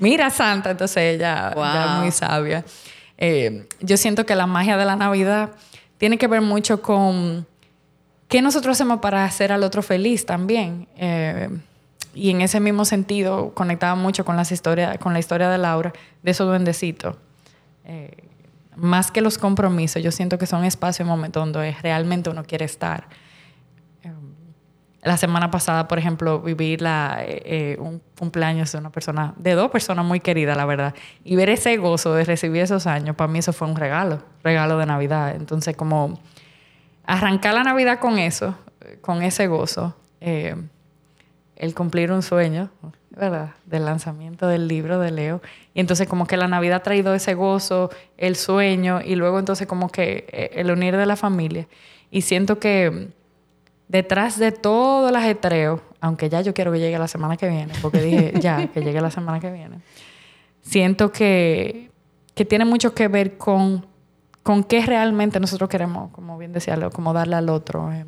Mira 0.00 0.30
Santa. 0.30 0.72
Entonces 0.72 0.96
ella 0.96 1.54
ya 1.54 1.98
muy 2.00 2.10
sabia. 2.10 2.64
Eh, 3.16 3.68
yo 3.80 3.96
siento 3.96 4.26
que 4.26 4.34
la 4.34 4.46
magia 4.46 4.76
de 4.76 4.84
la 4.84 4.96
Navidad 4.96 5.50
tiene 5.98 6.18
que 6.18 6.26
ver 6.26 6.40
mucho 6.40 6.82
con 6.82 7.46
qué 8.26 8.42
nosotros 8.42 8.76
hacemos 8.76 9.00
para 9.00 9.24
hacer 9.24 9.52
al 9.52 9.62
otro 9.62 9.82
feliz 9.82 10.26
también. 10.26 10.88
Eh, 10.96 11.48
y 12.14 12.30
en 12.30 12.40
ese 12.40 12.58
mismo 12.58 12.84
sentido 12.84 13.52
conectaba 13.54 13.94
mucho 13.94 14.24
con, 14.24 14.36
las 14.36 14.50
historias, 14.50 14.98
con 14.98 15.12
la 15.12 15.20
historia 15.20 15.48
de 15.48 15.58
Laura, 15.58 15.92
de 16.22 16.30
esos 16.30 16.46
duendecitos. 16.46 17.16
Eh, 17.84 18.24
más 18.76 19.10
que 19.10 19.20
los 19.20 19.36
compromisos, 19.36 20.02
yo 20.02 20.10
siento 20.10 20.38
que 20.38 20.46
son 20.46 20.64
espacios 20.64 21.06
y 21.06 21.08
momentos 21.08 21.42
donde 21.42 21.76
realmente 21.82 22.30
uno 22.30 22.44
quiere 22.44 22.64
estar. 22.64 23.06
La 25.02 25.16
semana 25.16 25.50
pasada, 25.50 25.88
por 25.88 25.98
ejemplo, 25.98 26.44
la, 26.78 27.24
eh, 27.24 27.42
eh, 27.46 27.76
un 27.80 28.02
cumpleaños 28.18 28.70
de 28.70 28.78
una 28.78 28.90
persona, 28.90 29.32
de 29.38 29.54
dos 29.54 29.70
personas 29.70 30.04
muy 30.04 30.20
queridas, 30.20 30.58
la 30.58 30.66
verdad, 30.66 30.94
y 31.24 31.36
ver 31.36 31.48
ese 31.48 31.78
gozo 31.78 32.12
de 32.12 32.24
recibir 32.24 32.62
esos 32.62 32.86
años, 32.86 33.16
para 33.16 33.32
mí 33.32 33.38
eso 33.38 33.54
fue 33.54 33.66
un 33.66 33.76
regalo, 33.76 34.22
regalo 34.44 34.76
de 34.76 34.84
Navidad. 34.84 35.34
Entonces, 35.34 35.74
como 35.74 36.20
arrancar 37.06 37.54
la 37.54 37.64
Navidad 37.64 37.98
con 37.98 38.18
eso, 38.18 38.54
con 39.00 39.22
ese 39.22 39.46
gozo, 39.46 39.96
eh, 40.20 40.54
el 41.56 41.74
cumplir 41.74 42.12
un 42.12 42.22
sueño, 42.22 42.70
¿verdad? 43.08 43.54
Del 43.64 43.86
lanzamiento 43.86 44.48
del 44.48 44.68
libro 44.68 44.98
de 44.98 45.12
Leo. 45.12 45.40
Y 45.72 45.80
entonces 45.80 46.08
como 46.08 46.26
que 46.26 46.36
la 46.36 46.46
Navidad 46.46 46.76
ha 46.76 46.82
traído 46.82 47.14
ese 47.14 47.32
gozo, 47.32 47.90
el 48.18 48.36
sueño 48.36 49.00
y 49.02 49.14
luego 49.14 49.38
entonces 49.38 49.66
como 49.66 49.88
que 49.88 50.50
el 50.54 50.70
unir 50.70 50.96
de 50.96 51.06
la 51.06 51.16
familia. 51.16 51.68
Y 52.10 52.22
siento 52.22 52.58
que 52.58 53.10
detrás 53.90 54.38
de 54.38 54.52
todo 54.52 55.08
el 55.08 55.16
ajetreo, 55.16 55.82
aunque 56.00 56.28
ya 56.28 56.40
yo 56.42 56.54
quiero 56.54 56.70
que 56.70 56.78
llegue 56.78 56.96
la 56.96 57.08
semana 57.08 57.36
que 57.36 57.48
viene, 57.48 57.72
porque 57.82 58.00
dije 58.00 58.32
ya, 58.40 58.68
que 58.68 58.82
llegue 58.82 59.00
la 59.00 59.10
semana 59.10 59.40
que 59.40 59.50
viene, 59.50 59.80
siento 60.62 61.10
que, 61.10 61.90
que 62.34 62.44
tiene 62.44 62.64
mucho 62.64 62.94
que 62.94 63.08
ver 63.08 63.36
con, 63.36 63.86
con 64.44 64.62
qué 64.62 64.86
realmente 64.86 65.40
nosotros 65.40 65.68
queremos, 65.68 66.12
como 66.12 66.38
bien 66.38 66.52
decía 66.52 66.78
como 66.90 67.12
darle 67.12 67.34
al 67.34 67.48
otro, 67.48 67.92
eh, 67.92 68.06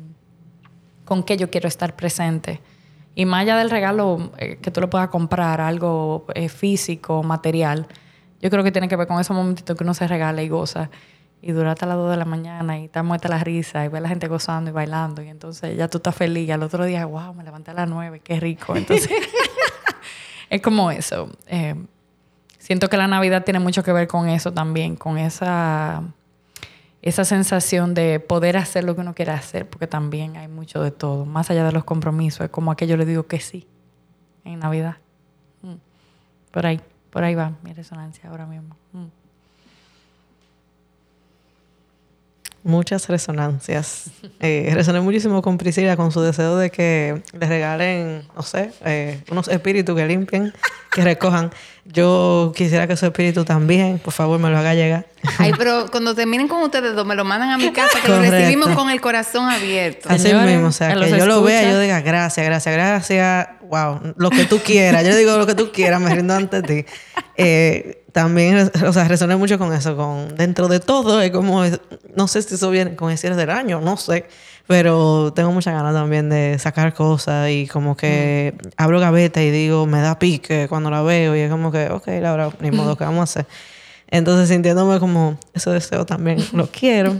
con 1.03 1.21
qué 1.21 1.35
yo 1.35 1.49
quiero 1.49 1.67
estar 1.67 1.97
presente 1.97 2.61
y 3.13 3.25
más 3.25 3.41
allá 3.41 3.57
del 3.57 3.69
regalo 3.69 4.31
eh, 4.37 4.57
que 4.61 4.71
tú 4.71 4.79
le 4.79 4.87
puedas 4.87 5.09
comprar, 5.09 5.59
algo 5.59 6.25
eh, 6.33 6.47
físico, 6.47 7.23
material, 7.23 7.87
yo 8.41 8.49
creo 8.49 8.63
que 8.63 8.71
tiene 8.71 8.87
que 8.87 8.95
ver 8.95 9.07
con 9.07 9.19
ese 9.19 9.33
momentito 9.33 9.75
que 9.75 9.83
uno 9.83 9.93
se 9.93 10.07
regala 10.07 10.41
y 10.43 10.49
goza. 10.49 10.89
Y 11.43 11.51
dura 11.51 11.73
hasta 11.73 11.85
las 11.85 11.97
2 11.97 12.11
de 12.11 12.17
la 12.17 12.25
mañana 12.25 12.79
y 12.79 12.85
está 12.85 13.03
muerta 13.03 13.27
la 13.27 13.43
risa 13.43 13.83
y 13.83 13.89
ve 13.89 13.97
a 13.97 14.01
la 14.01 14.09
gente 14.09 14.27
gozando 14.27 14.71
y 14.71 14.73
bailando. 14.73 15.21
Y 15.21 15.27
entonces 15.27 15.75
ya 15.75 15.89
tú 15.89 15.97
estás 15.97 16.15
feliz. 16.15 16.47
Y 16.47 16.51
al 16.51 16.63
otro 16.63 16.85
día, 16.85 17.05
wow, 17.05 17.33
me 17.33 17.43
levanté 17.43 17.71
a 17.71 17.73
las 17.73 17.89
9, 17.89 18.21
qué 18.23 18.39
rico. 18.39 18.75
Entonces, 18.75 19.11
es 20.49 20.61
como 20.61 20.89
eso. 20.89 21.29
Eh, 21.47 21.75
siento 22.57 22.89
que 22.89 22.95
la 22.95 23.07
Navidad 23.07 23.43
tiene 23.43 23.59
mucho 23.59 23.83
que 23.83 23.91
ver 23.91 24.07
con 24.07 24.29
eso 24.29 24.53
también, 24.53 24.95
con 24.95 25.17
esa 25.17 26.03
esa 27.03 27.25
sensación 27.25 27.93
de 27.93 28.21
poder 28.21 28.55
hacer 28.55 28.85
lo 28.85 28.95
que 28.95 29.01
uno 29.01 29.13
quiere 29.13 29.33
hacer, 29.33 29.69
porque 29.69 29.87
también 29.87 30.37
hay 30.37 30.47
mucho 30.47 30.81
de 30.81 30.89
todo, 30.89 31.25
más 31.25 31.51
allá 31.51 31.65
de 31.65 31.73
los 31.73 31.83
compromisos, 31.83 32.45
es 32.45 32.49
como 32.49 32.71
aquello 32.71 32.95
le 32.95 33.05
digo 33.05 33.27
que 33.27 33.41
sí 33.41 33.67
en 34.45 34.59
Navidad. 34.59 34.95
Mm. 35.61 35.75
Por 36.51 36.65
ahí, 36.65 36.79
por 37.09 37.25
ahí 37.25 37.35
va 37.35 37.51
mi 37.61 37.73
resonancia 37.73 38.29
ahora 38.29 38.45
mismo. 38.45 38.77
Mm. 38.93 39.22
Muchas 42.63 43.07
resonancias. 43.09 44.05
Eh, 44.45 44.71
resoné 44.73 44.99
muchísimo 44.99 45.41
con 45.41 45.57
Priscila 45.57 45.95
con 45.95 46.11
su 46.11 46.19
deseo 46.19 46.57
de 46.57 46.69
que 46.69 47.23
le 47.31 47.47
regalen, 47.47 48.23
no 48.35 48.41
sé, 48.41 48.73
eh, 48.83 49.23
unos 49.31 49.47
espíritus 49.47 49.95
que 49.95 50.05
limpien, 50.05 50.53
que 50.91 51.01
recojan. 51.01 51.49
Yo 51.85 52.53
quisiera 52.55 52.87
que 52.87 52.95
su 52.95 53.05
espíritu 53.05 53.43
también, 53.43 53.99
por 53.99 54.13
favor, 54.13 54.39
me 54.39 54.49
lo 54.49 54.57
haga 54.57 54.73
llegar. 54.73 55.05
Ay, 55.37 55.51
pero 55.57 55.87
cuando 55.91 56.15
terminen 56.15 56.47
con 56.47 56.63
ustedes 56.63 56.95
dos, 56.95 57.05
me 57.05 57.13
lo 57.13 57.25
mandan 57.25 57.49
a 57.49 57.57
mi 57.57 57.71
casa, 57.71 57.99
que 58.01 58.07
lo 58.07 58.19
recibimos 58.19 58.69
con 58.69 58.89
el 58.89 59.01
corazón 59.01 59.49
abierto. 59.49 60.07
Así 60.09 60.33
mismo, 60.33 60.67
o 60.67 60.71
sea, 60.71 60.95
que 60.95 61.09
yo 61.09 61.25
lo 61.25 61.43
vea 61.43 61.63
y 61.63 61.71
yo 61.71 61.79
diga 61.79 61.99
gracias, 62.01 62.45
gracias, 62.45 62.73
gracias, 62.73 63.47
wow, 63.69 64.13
lo 64.15 64.29
que 64.29 64.45
tú 64.45 64.59
quieras. 64.59 65.05
Yo 65.05 65.15
digo 65.15 65.37
lo 65.37 65.45
que 65.45 65.55
tú 65.55 65.71
quieras, 65.71 65.99
me 65.99 66.15
rindo 66.15 66.33
ante 66.33 66.61
ti. 66.61 66.85
Eh, 67.35 68.03
también, 68.13 68.71
o 68.85 68.93
sea, 68.93 69.07
resoné 69.07 69.35
mucho 69.35 69.57
con 69.57 69.73
eso, 69.73 69.97
con 69.97 70.35
dentro 70.35 70.67
de 70.69 70.79
todo, 70.79 71.21
es 71.21 71.31
como, 71.31 71.63
no 72.15 72.27
sé 72.27 72.43
si 72.43 72.55
eso 72.55 72.69
viene 72.69 72.95
con 72.95 73.11
el 73.11 73.17
cierre 73.17 73.35
del 73.35 73.49
año, 73.49 73.81
no 73.81 73.97
sé, 73.97 74.25
pero 74.67 75.33
tengo 75.33 75.51
mucha 75.51 75.71
ganas 75.71 75.93
también 75.93 76.29
de 76.29 76.57
sacar 76.57 76.93
cosas 76.93 77.49
y 77.49 77.67
como 77.67 77.97
que 77.97 78.55
mm. 78.55 78.67
abro 78.77 78.99
gaveta 78.99 79.41
y 79.41 79.51
digo, 79.51 79.85
me 79.85 80.01
da 80.01 80.19
pique 80.19 80.67
cuando 80.69 80.89
la 80.89 81.01
veo 81.01 81.35
y 81.35 81.39
es 81.39 81.51
como 81.51 81.71
que, 81.71 81.89
ok, 81.89 82.07
Laura, 82.21 82.49
ni 82.59 82.71
modo, 82.71 82.95
¿qué 82.97 83.03
vamos 83.03 83.19
a 83.19 83.23
hacer? 83.23 83.45
Entonces, 84.07 84.49
sintiéndome 84.49 84.99
como 84.99 85.37
ese 85.53 85.69
deseo 85.71 86.05
también 86.05 86.37
lo 86.53 86.67
quiero. 86.67 87.19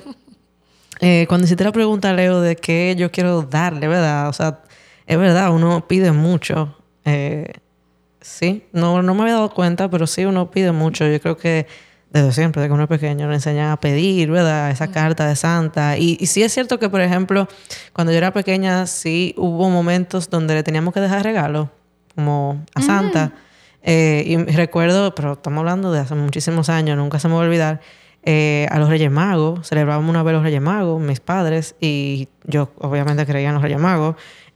Eh, 1.01 1.25
cuando 1.27 1.45
hiciste 1.45 1.63
la 1.63 1.71
pregunta, 1.71 2.13
Leo, 2.13 2.39
de 2.39 2.55
qué 2.55 2.95
yo 2.97 3.11
quiero 3.11 3.41
darle, 3.41 3.87
¿verdad? 3.87 4.29
O 4.29 4.33
sea, 4.33 4.59
es 5.05 5.17
verdad, 5.17 5.51
uno 5.51 5.85
pide 5.87 6.11
mucho. 6.11 6.77
Eh, 7.03 7.51
sí, 8.21 8.63
no, 8.71 9.01
no 9.01 9.13
me 9.15 9.23
había 9.23 9.33
dado 9.33 9.49
cuenta, 9.49 9.89
pero 9.89 10.07
sí 10.07 10.23
uno 10.23 10.49
pide 10.49 10.71
mucho. 10.71 11.05
Yo 11.07 11.19
creo 11.19 11.35
que 11.35 11.67
desde 12.13 12.31
siempre, 12.31 12.61
desde 12.61 12.69
que 12.69 12.73
uno 12.75 12.83
es 12.83 12.89
pequeño, 12.89 13.27
le 13.27 13.33
enseñan 13.33 13.71
a 13.71 13.77
pedir, 13.77 14.29
¿verdad? 14.29 14.69
Esa 14.69 14.91
carta 14.91 15.27
de 15.27 15.35
Santa. 15.35 15.97
Y, 15.97 16.15
y, 16.19 16.27
sí 16.27 16.43
es 16.43 16.53
cierto 16.53 16.77
que, 16.77 16.87
por 16.87 17.01
ejemplo, 17.01 17.47
cuando 17.91 18.11
yo 18.13 18.19
era 18.19 18.31
pequeña, 18.31 18.85
sí 18.85 19.33
hubo 19.35 19.71
momentos 19.71 20.29
donde 20.29 20.53
le 20.53 20.61
teníamos 20.61 20.93
que 20.93 20.99
dejar 20.99 21.23
regalos, 21.23 21.69
como 22.13 22.63
a 22.75 22.81
Santa. 22.83 23.33
Eh, 23.81 24.23
y 24.27 24.37
recuerdo, 24.37 25.15
pero 25.15 25.33
estamos 25.33 25.59
hablando 25.59 25.91
de 25.91 25.99
hace 25.99 26.13
muchísimos 26.13 26.69
años, 26.69 26.95
nunca 26.97 27.17
se 27.17 27.27
me 27.27 27.33
va 27.33 27.41
a 27.41 27.45
olvidar, 27.45 27.81
eh, 28.21 28.67
a 28.69 28.77
los 28.77 28.89
Reyes 28.89 29.11
Magos, 29.11 29.67
celebrábamos 29.67 30.09
una 30.09 30.21
vez 30.21 30.33
los 30.33 30.43
Reyes 30.43 30.61
Magos, 30.61 31.01
mis 31.01 31.19
padres, 31.19 31.75
y 31.81 32.29
yo 32.45 32.71
obviamente 32.77 33.25
creía 33.25 33.49
en 33.49 33.55
los 33.55 33.63
Reyes 33.63 33.79
Magos. 33.79 34.15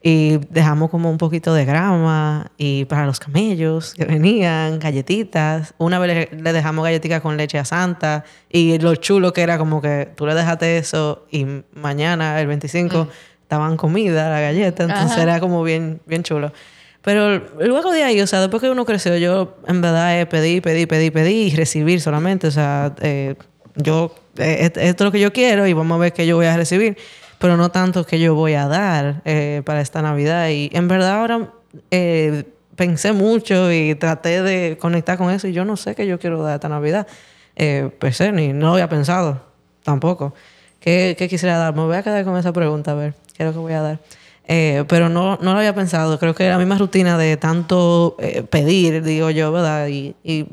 Y 0.10 0.38
dejamos 0.52 0.90
como 0.90 1.12
un 1.12 1.18
poquito 1.18 1.54
de 1.54 1.66
grama 1.66 2.50
y 2.58 2.86
para 2.86 3.06
los 3.06 3.20
camellos 3.20 3.94
que 3.94 4.06
venían, 4.06 4.80
galletitas. 4.80 5.74
Una 5.80 6.00
vez 6.00 6.30
le, 6.32 6.54
dejamos 6.54 6.86
galletitas 6.86 7.20
con 7.20 7.36
leche 7.36 7.60
a 7.60 7.66
Santa 7.66 8.24
y 8.50 8.80
lo 8.80 8.96
chulo 8.96 9.34
que 9.34 9.42
era 9.42 9.58
como 9.58 9.82
que 9.82 10.08
tú 10.16 10.26
le 10.26 10.34
dejaste 10.34 10.78
eso 10.78 11.26
y 11.30 11.46
mañana, 11.74 12.40
el 12.40 12.48
25, 12.48 13.04
mm. 13.04 13.08
estaban 13.42 13.76
comida, 13.76 14.30
la 14.30 14.40
galleta. 14.40 14.84
Entonces 14.84 15.18
era 15.18 15.42
como 15.42 15.62
bien, 15.62 16.00
bien 16.06 16.24
chulo. 16.24 16.54
Pero 17.02 17.40
luego 17.60 17.92
de 17.92 18.04
ahí, 18.04 18.22
o 18.22 18.28
sea, 18.28 18.40
después 18.40 18.62
que 18.62 18.70
uno 18.70 18.86
creció, 18.86 19.18
yo 19.18 19.58
en 19.68 19.82
verdad 19.82 20.26
pedí, 20.30 20.62
pedí, 20.62 20.86
pedí, 20.86 21.12
pedí 21.12 21.34
y 21.34 21.50
recibir 21.54 22.00
solamente. 22.00 22.48
O 22.48 22.52
sea, 22.52 22.96
eh, 23.02 23.36
yo, 23.76 24.16
eh, 24.38 24.72
esto 24.74 24.80
es 24.80 25.02
lo 25.02 25.12
que 25.12 25.20
yo 25.20 25.34
quiero 25.34 25.68
y 25.68 25.74
vamos 25.74 25.98
a 25.98 26.00
ver 26.00 26.14
qué 26.14 26.26
yo 26.26 26.38
voy 26.38 26.46
a 26.46 26.56
recibir 26.56 26.96
pero 27.40 27.58
no 27.58 27.70
tanto 27.70 28.06
que 28.06 28.20
yo 28.20 28.36
voy 28.36 28.54
a 28.54 28.68
dar 28.68 29.22
eh, 29.26 29.62
para 29.66 29.82
esta 29.82 30.02
Navidad. 30.02 30.50
Y 30.50 30.70
en 30.74 30.88
verdad 30.88 31.20
ahora 31.20 31.50
eh, 31.92 32.46
pensé 32.76 33.14
mucho 33.14 33.72
y 33.72 33.96
traté 33.96 34.42
de 34.42 34.78
conectar 34.78 35.18
con 35.18 35.32
eso 35.32 35.48
y 35.48 35.54
yo 35.54 35.66
no 35.66 35.78
sé 35.78 35.96
qué 35.96 36.08
yo 36.08 36.20
quiero 36.20 36.42
dar 36.42 36.56
esta 36.56 36.70
Navidad. 36.70 37.08
Eh, 37.56 37.90
pensé, 38.00 38.32
ni 38.32 38.54
no 38.54 38.68
lo 38.68 38.74
había 38.74 38.90
pensado 38.90 39.42
tampoco. 39.84 40.34
¿Qué, 40.80 41.16
¿Qué, 41.18 41.28
quisiera 41.28 41.58
dar? 41.58 41.76
Me 41.76 41.84
voy 41.84 41.96
a 41.96 42.04
quedar 42.04 42.24
con 42.24 42.38
esa 42.38 42.54
pregunta, 42.54 42.92
a 42.92 42.96
ver, 42.96 43.14
¿qué 43.36 43.44
es 43.44 43.48
lo 43.48 43.54
que 43.54 43.60
voy 43.60 43.74
a 43.74 43.82
dar? 43.82 44.00
Eh, 44.48 44.86
pero 44.88 45.10
no, 45.10 45.38
no 45.42 45.54
lo 45.54 45.60
había 45.60 45.76
pensado. 45.76 46.18
Creo 46.20 46.34
que 46.34 46.48
la 46.48 46.58
misma 46.58 46.78
rutina 46.78 47.18
de 47.18 47.36
tanto 47.38 48.16
pedir, 48.50 49.04
digo 49.04 49.30
yo, 49.30 49.52
¿verdad? 49.52 49.88
Y, 49.88 50.16
y, 50.24 50.48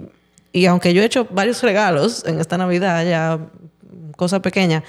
y 0.52 0.66
aunque 0.66 0.92
yo 0.92 1.02
he 1.02 1.04
hecho 1.04 1.26
varios 1.30 1.62
regalos 1.62 2.24
en 2.26 2.40
esta 2.40 2.58
Navidad, 2.58 3.04
ya 3.06 3.38
cosas 4.16 4.40
pequeñas, 4.40 4.82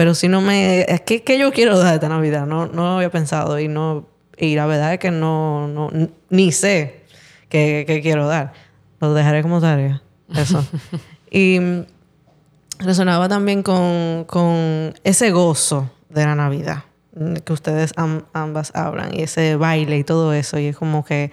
pero 0.00 0.14
si 0.14 0.28
no 0.28 0.40
me... 0.40 0.86
¿Qué, 1.04 1.22
qué 1.22 1.38
yo 1.38 1.52
quiero 1.52 1.78
dar 1.78 1.92
esta 1.92 2.08
Navidad? 2.08 2.46
No, 2.46 2.66
no 2.66 2.84
lo 2.84 2.88
había 2.96 3.10
pensado 3.10 3.60
y 3.60 3.68
no... 3.68 4.08
Y 4.38 4.54
la 4.54 4.64
verdad 4.64 4.94
es 4.94 4.98
que 4.98 5.10
no... 5.10 5.68
no 5.68 5.90
ni 6.30 6.52
sé 6.52 7.02
qué, 7.50 7.84
qué 7.86 8.00
quiero 8.00 8.26
dar. 8.26 8.54
Lo 8.98 9.12
dejaré 9.12 9.42
como 9.42 9.60
tarea. 9.60 10.00
Eso. 10.34 10.64
y 11.30 11.58
resonaba 12.78 13.28
también 13.28 13.62
con, 13.62 14.24
con 14.24 14.94
ese 15.04 15.32
gozo 15.32 15.90
de 16.08 16.24
la 16.24 16.34
Navidad 16.34 16.84
que 17.44 17.52
ustedes 17.52 17.92
ambas 18.32 18.72
hablan 18.74 19.14
y 19.14 19.24
ese 19.24 19.56
baile 19.56 19.98
y 19.98 20.04
todo 20.04 20.32
eso 20.32 20.58
y 20.58 20.68
es 20.68 20.76
como 20.78 21.04
que 21.04 21.30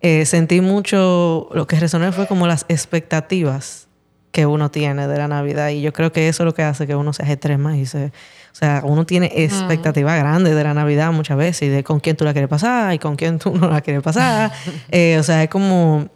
eh, 0.00 0.24
sentí 0.24 0.62
mucho 0.62 1.50
lo 1.52 1.66
que 1.66 1.78
resonó 1.78 2.10
fue 2.12 2.26
como 2.26 2.46
las 2.46 2.64
expectativas 2.70 3.89
que 4.32 4.46
uno 4.46 4.70
tiene 4.70 5.06
de 5.06 5.18
la 5.18 5.28
Navidad. 5.28 5.68
Y 5.70 5.80
yo 5.82 5.92
creo 5.92 6.12
que 6.12 6.28
eso 6.28 6.42
es 6.42 6.44
lo 6.44 6.54
que 6.54 6.62
hace 6.62 6.86
que 6.86 6.94
uno 6.94 7.12
se 7.12 7.22
ajetre 7.22 7.58
más 7.58 7.76
y 7.76 7.86
se... 7.86 8.12
O 8.52 8.56
sea, 8.60 8.82
uno 8.84 9.06
tiene 9.06 9.30
expectativas 9.36 10.18
grandes 10.18 10.56
de 10.56 10.64
la 10.64 10.74
Navidad 10.74 11.12
muchas 11.12 11.36
veces 11.36 11.62
y 11.62 11.68
de 11.68 11.84
con 11.84 12.00
quién 12.00 12.16
tú 12.16 12.24
la 12.24 12.32
quieres 12.32 12.50
pasar 12.50 12.92
y 12.92 12.98
con 12.98 13.14
quién 13.14 13.38
tú 13.38 13.56
no 13.56 13.68
la 13.68 13.80
quieres 13.80 14.02
pasar. 14.02 14.50
Eh, 14.90 15.18
o 15.18 15.22
sea, 15.22 15.42
es 15.42 15.50
como... 15.50 16.08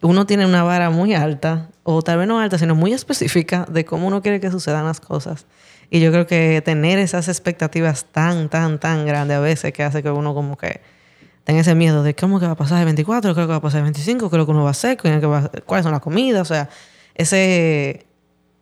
Uno 0.00 0.26
tiene 0.26 0.44
una 0.44 0.62
vara 0.62 0.90
muy 0.90 1.14
alta, 1.14 1.70
o 1.82 2.02
tal 2.02 2.18
vez 2.18 2.28
no 2.28 2.38
alta, 2.38 2.58
sino 2.58 2.74
muy 2.74 2.92
específica 2.92 3.66
de 3.70 3.86
cómo 3.86 4.06
uno 4.06 4.20
quiere 4.20 4.38
que 4.38 4.50
sucedan 4.50 4.84
las 4.84 5.00
cosas. 5.00 5.46
Y 5.90 6.00
yo 6.00 6.10
creo 6.10 6.26
que 6.26 6.60
tener 6.62 6.98
esas 6.98 7.28
expectativas 7.28 8.04
tan, 8.12 8.50
tan, 8.50 8.78
tan 8.78 9.06
grandes 9.06 9.36
a 9.36 9.40
veces 9.40 9.72
que 9.72 9.82
hace 9.82 10.02
que 10.02 10.10
uno 10.10 10.34
como 10.34 10.58
que 10.58 10.80
tenga 11.44 11.60
ese 11.60 11.74
miedo 11.74 12.02
de 12.02 12.14
cómo 12.14 12.40
que 12.40 12.46
va 12.46 12.52
a 12.52 12.56
pasar 12.56 12.80
el 12.80 12.86
24, 12.86 13.34
qué 13.34 13.40
es 13.40 13.42
lo 13.42 13.46
que 13.46 13.52
va 13.52 13.56
a 13.56 13.62
pasar 13.62 13.78
el 13.78 13.84
25, 13.84 14.30
qué 14.30 14.36
es 14.36 14.38
lo 14.38 14.46
que 14.46 14.52
uno 14.52 14.62
va 14.62 14.68
a 14.68 14.72
hacer, 14.72 14.98
cuáles 15.64 15.84
son 15.84 15.92
las 15.92 16.00
comidas, 16.00 16.42
o 16.42 16.54
sea, 16.54 16.68
ese 17.14 18.06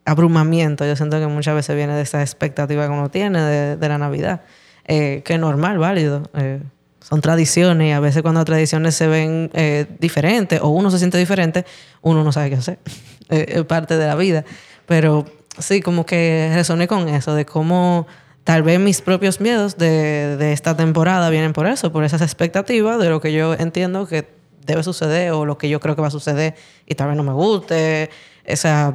abrumamiento, 0.05 0.85
yo 0.85 0.97
siento 0.97 1.19
que 1.19 1.27
muchas 1.27 1.55
veces 1.55 1.77
viene 1.77 1.95
de 1.95 2.03
esa 2.03 2.21
expectativa 2.21 2.87
que 2.87 2.93
uno 2.93 3.11
tiene 3.11 3.41
de, 3.77 3.89
la 3.89 3.99
Navidad, 3.99 4.43
eh, 4.87 5.23
que 5.25 5.35
es 5.35 5.41
normal, 5.41 5.79
válido. 5.79 6.29
Eh, 6.35 6.61
son 7.01 7.21
tradiciones 7.21 7.89
y 7.89 7.93
a 7.93 8.01
veces 8.01 8.23
cuando 8.23 8.41
las 8.41 8.47
tradiciones 8.47 8.95
se 8.95 9.07
ven 9.07 9.51
eh, 9.55 9.87
diferentes 9.99 10.61
o 10.61 10.69
uno 10.69 10.91
se 10.91 10.99
siente 10.99 11.19
diferente, 11.19 11.65
uno 12.01 12.25
no 12.25 12.33
sabe 12.33 12.51
qué 12.51 12.57
hacer. 12.57 12.79
es 13.29 13.65
parte 13.65 13.97
de 13.97 14.07
la 14.07 14.15
vida. 14.15 14.45
Pero 14.87 15.25
sí, 15.59 15.81
como 15.81 16.07
que 16.07 16.51
resoné 16.55 16.89
con 16.89 17.09
eso, 17.09 17.35
de 17.35 17.47
cómo 17.47 18.07
tal 18.45 18.63
vez 18.63 18.81
mis 18.81 19.01
propios 19.03 19.41
miedos 19.41 19.79
de, 19.79 20.37
de 20.37 20.53
esta 20.53 20.77
temporada 20.77 21.31
vienen 21.31 21.53
por 21.53 21.67
eso, 21.67 21.93
por 21.93 22.05
esas 22.05 22.23
expectativas 22.23 22.99
de 22.99 23.09
lo 23.09 23.21
que 23.21 23.33
yo 23.33 23.55
entiendo 23.55 24.07
que 24.07 24.27
debe 24.67 24.83
suceder 24.83 25.33
o 25.33 25.45
lo 25.45 25.59
que 25.59 25.69
yo 25.69 25.81
creo 25.81 25.95
que 25.95 26.03
va 26.03 26.09
a 26.09 26.13
suceder 26.13 26.55
y 26.87 26.95
tal 26.95 27.09
vez 27.09 27.17
no 27.17 27.25
me 27.25 27.33
guste 27.33 28.11
esas 28.45 28.95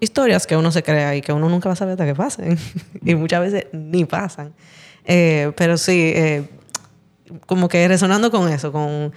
historias 0.00 0.46
que 0.46 0.56
uno 0.56 0.72
se 0.72 0.82
crea 0.82 1.14
y 1.14 1.20
que 1.20 1.32
uno 1.32 1.48
nunca 1.48 1.68
va 1.68 1.74
a 1.74 1.76
saber 1.76 1.92
hasta 1.92 2.06
que 2.06 2.14
pasen. 2.14 2.58
y 3.04 3.14
muchas 3.14 3.40
veces 3.40 3.66
ni 3.72 4.04
pasan. 4.04 4.54
Eh, 5.04 5.52
pero 5.56 5.76
sí, 5.76 6.12
eh, 6.14 6.48
como 7.46 7.68
que 7.68 7.86
resonando 7.86 8.30
con 8.30 8.48
eso, 8.48 8.72
con 8.72 9.12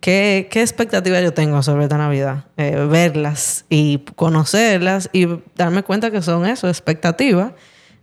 qué, 0.00 0.48
qué 0.50 0.62
expectativa 0.62 1.20
yo 1.20 1.34
tengo 1.34 1.62
sobre 1.62 1.84
esta 1.84 1.98
Navidad. 1.98 2.44
Eh, 2.56 2.86
verlas 2.88 3.64
y 3.68 3.98
conocerlas 4.16 5.10
y 5.12 5.26
darme 5.56 5.82
cuenta 5.82 6.10
que 6.10 6.22
son 6.22 6.46
eso, 6.46 6.68
expectativas, 6.68 7.52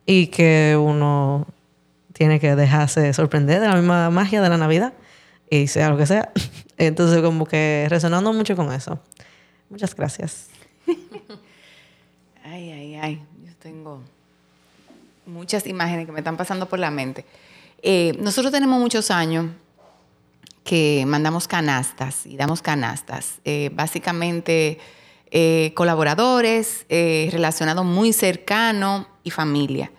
y 0.05 0.27
que 0.27 0.77
uno 0.79 1.47
tiene 2.13 2.39
que 2.39 2.55
dejarse 2.55 3.11
sorprender 3.13 3.59
de 3.59 3.67
la 3.67 3.75
misma 3.75 4.09
magia 4.09 4.41
de 4.41 4.49
la 4.49 4.57
Navidad 4.57 4.93
y 5.49 5.67
sea 5.67 5.89
lo 5.89 5.97
que 5.97 6.05
sea. 6.05 6.31
Entonces, 6.77 7.21
como 7.21 7.45
que 7.45 7.87
resonando 7.89 8.31
mucho 8.33 8.55
con 8.55 8.71
eso. 8.71 8.99
Muchas 9.69 9.95
gracias. 9.95 10.54
ay, 12.43 12.71
ay, 12.71 12.95
ay. 12.95 13.21
Yo 13.45 13.53
tengo 13.59 14.01
muchas 15.25 15.65
imágenes 15.67 16.05
que 16.05 16.11
me 16.11 16.19
están 16.19 16.37
pasando 16.37 16.67
por 16.67 16.79
la 16.79 16.91
mente. 16.91 17.25
Eh, 17.81 18.13
nosotros 18.19 18.51
tenemos 18.51 18.79
muchos 18.79 19.11
años 19.11 19.47
que 20.63 21.03
mandamos 21.05 21.47
canastas 21.47 22.25
y 22.25 22.37
damos 22.37 22.61
canastas. 22.61 23.39
Eh, 23.45 23.69
básicamente 23.73 24.79
eh, 25.31 25.71
colaboradores, 25.75 26.85
relacionados 26.89 27.85
muy 27.85 28.13
cercano 28.13 29.07
y 29.23 29.31
familia. 29.31 29.91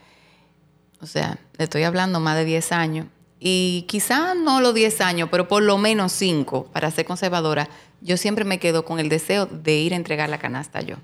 O 1.01 1.07
sea, 1.07 1.39
le 1.59 1.65
estoy 1.65 1.83
hablando 1.83 2.21
más 2.21 2.37
de 2.37 2.45
10 2.45 2.73
años. 2.73 3.07
Y 3.39 3.85
quizá 3.87 4.35
no 4.35 4.61
los 4.61 4.75
10 4.75 5.01
años, 5.03 5.29
pero 5.31 5.47
por 5.47 5.63
lo 5.63 5.77
menos 5.77 6.13
5, 6.13 6.71
para 6.73 6.91
ser 6.91 7.05
conservadora, 7.05 7.69
yo 8.01 8.17
siempre 8.17 8.45
me 8.45 8.59
quedo 8.59 8.85
con 8.85 8.99
el 8.99 9.09
deseo 9.09 9.47
de 9.47 9.77
ir 9.77 9.93
a 9.93 9.97
entregar 9.97 10.29
la 10.29 10.39
canasta 10.39 10.81
yo. 10.81 10.97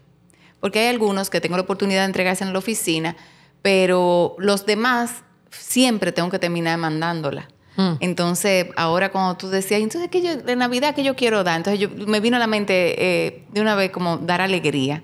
Porque 0.60 0.80
hay 0.80 0.86
algunos 0.86 1.30
que 1.30 1.40
tengo 1.40 1.56
la 1.56 1.62
oportunidad 1.62 2.02
de 2.02 2.06
entregarse 2.06 2.44
en 2.44 2.52
la 2.52 2.58
oficina, 2.58 3.16
pero 3.62 4.36
los 4.38 4.66
demás 4.66 5.24
siempre 5.50 6.12
tengo 6.12 6.30
que 6.30 6.38
terminar 6.38 6.78
mandándola. 6.78 7.48
Hmm. 7.76 7.94
Entonces, 8.00 8.66
ahora 8.76 9.10
cuando 9.10 9.36
tú 9.36 9.48
decías, 9.48 9.80
entonces, 9.80 10.10
¿qué 10.10 10.22
yo, 10.22 10.36
de 10.36 10.56
Navidad 10.56 10.94
que 10.94 11.02
yo 11.02 11.16
quiero 11.16 11.42
dar? 11.42 11.56
Entonces, 11.56 11.80
yo, 11.80 11.88
me 12.06 12.20
vino 12.20 12.36
a 12.36 12.40
la 12.40 12.46
mente 12.46 12.94
eh, 12.98 13.44
de 13.50 13.60
una 13.60 13.74
vez 13.74 13.90
como 13.90 14.18
dar 14.18 14.40
alegría, 14.40 15.02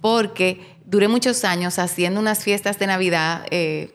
porque 0.00 0.76
duré 0.84 1.08
muchos 1.08 1.44
años 1.44 1.78
haciendo 1.78 2.20
unas 2.20 2.44
fiestas 2.44 2.78
de 2.78 2.86
Navidad 2.86 3.46
eh, 3.50 3.92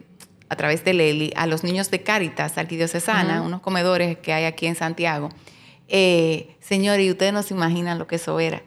a 0.49 0.55
través 0.55 0.83
de 0.83 0.93
Leli 0.93 1.31
a 1.35 1.47
los 1.47 1.63
niños 1.63 1.91
de 1.91 2.01
Cáritas 2.01 2.57
Arquidiocesana, 2.57 3.41
unos 3.41 3.61
comedores 3.61 4.17
que 4.17 4.33
hay 4.33 4.45
aquí 4.45 4.65
en 4.65 4.75
Santiago. 4.75 5.29
Eh, 5.89 6.55
señores, 6.61 7.05
y 7.05 7.11
ustedes 7.11 7.33
no 7.33 7.43
se 7.43 7.53
imaginan 7.53 7.99
lo 7.99 8.07
que 8.07 8.15
eso 8.15 8.39
era. 8.39 8.61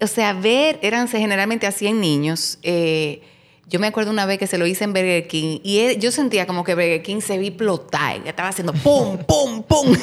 O 0.00 0.06
sea, 0.06 0.32
ver, 0.32 0.78
eran 0.82 1.08
generalmente 1.08 1.66
a 1.66 1.72
100 1.72 2.00
niños. 2.00 2.58
Eh, 2.62 3.22
yo 3.66 3.80
me 3.80 3.86
acuerdo 3.86 4.10
una 4.10 4.26
vez 4.26 4.38
que 4.38 4.46
se 4.46 4.58
lo 4.58 4.66
hice 4.66 4.84
en 4.84 4.92
Burger 4.92 5.26
King 5.26 5.60
y 5.62 5.96
yo 5.96 6.10
sentía 6.10 6.46
como 6.46 6.64
que 6.64 6.74
Burger 6.74 7.02
King 7.02 7.20
se 7.20 7.38
vi 7.38 7.46
explotar, 7.48 8.22
que 8.22 8.28
estaba 8.28 8.50
haciendo 8.50 8.74
pum, 8.74 9.16
pum, 9.26 9.62
pum. 9.62 9.96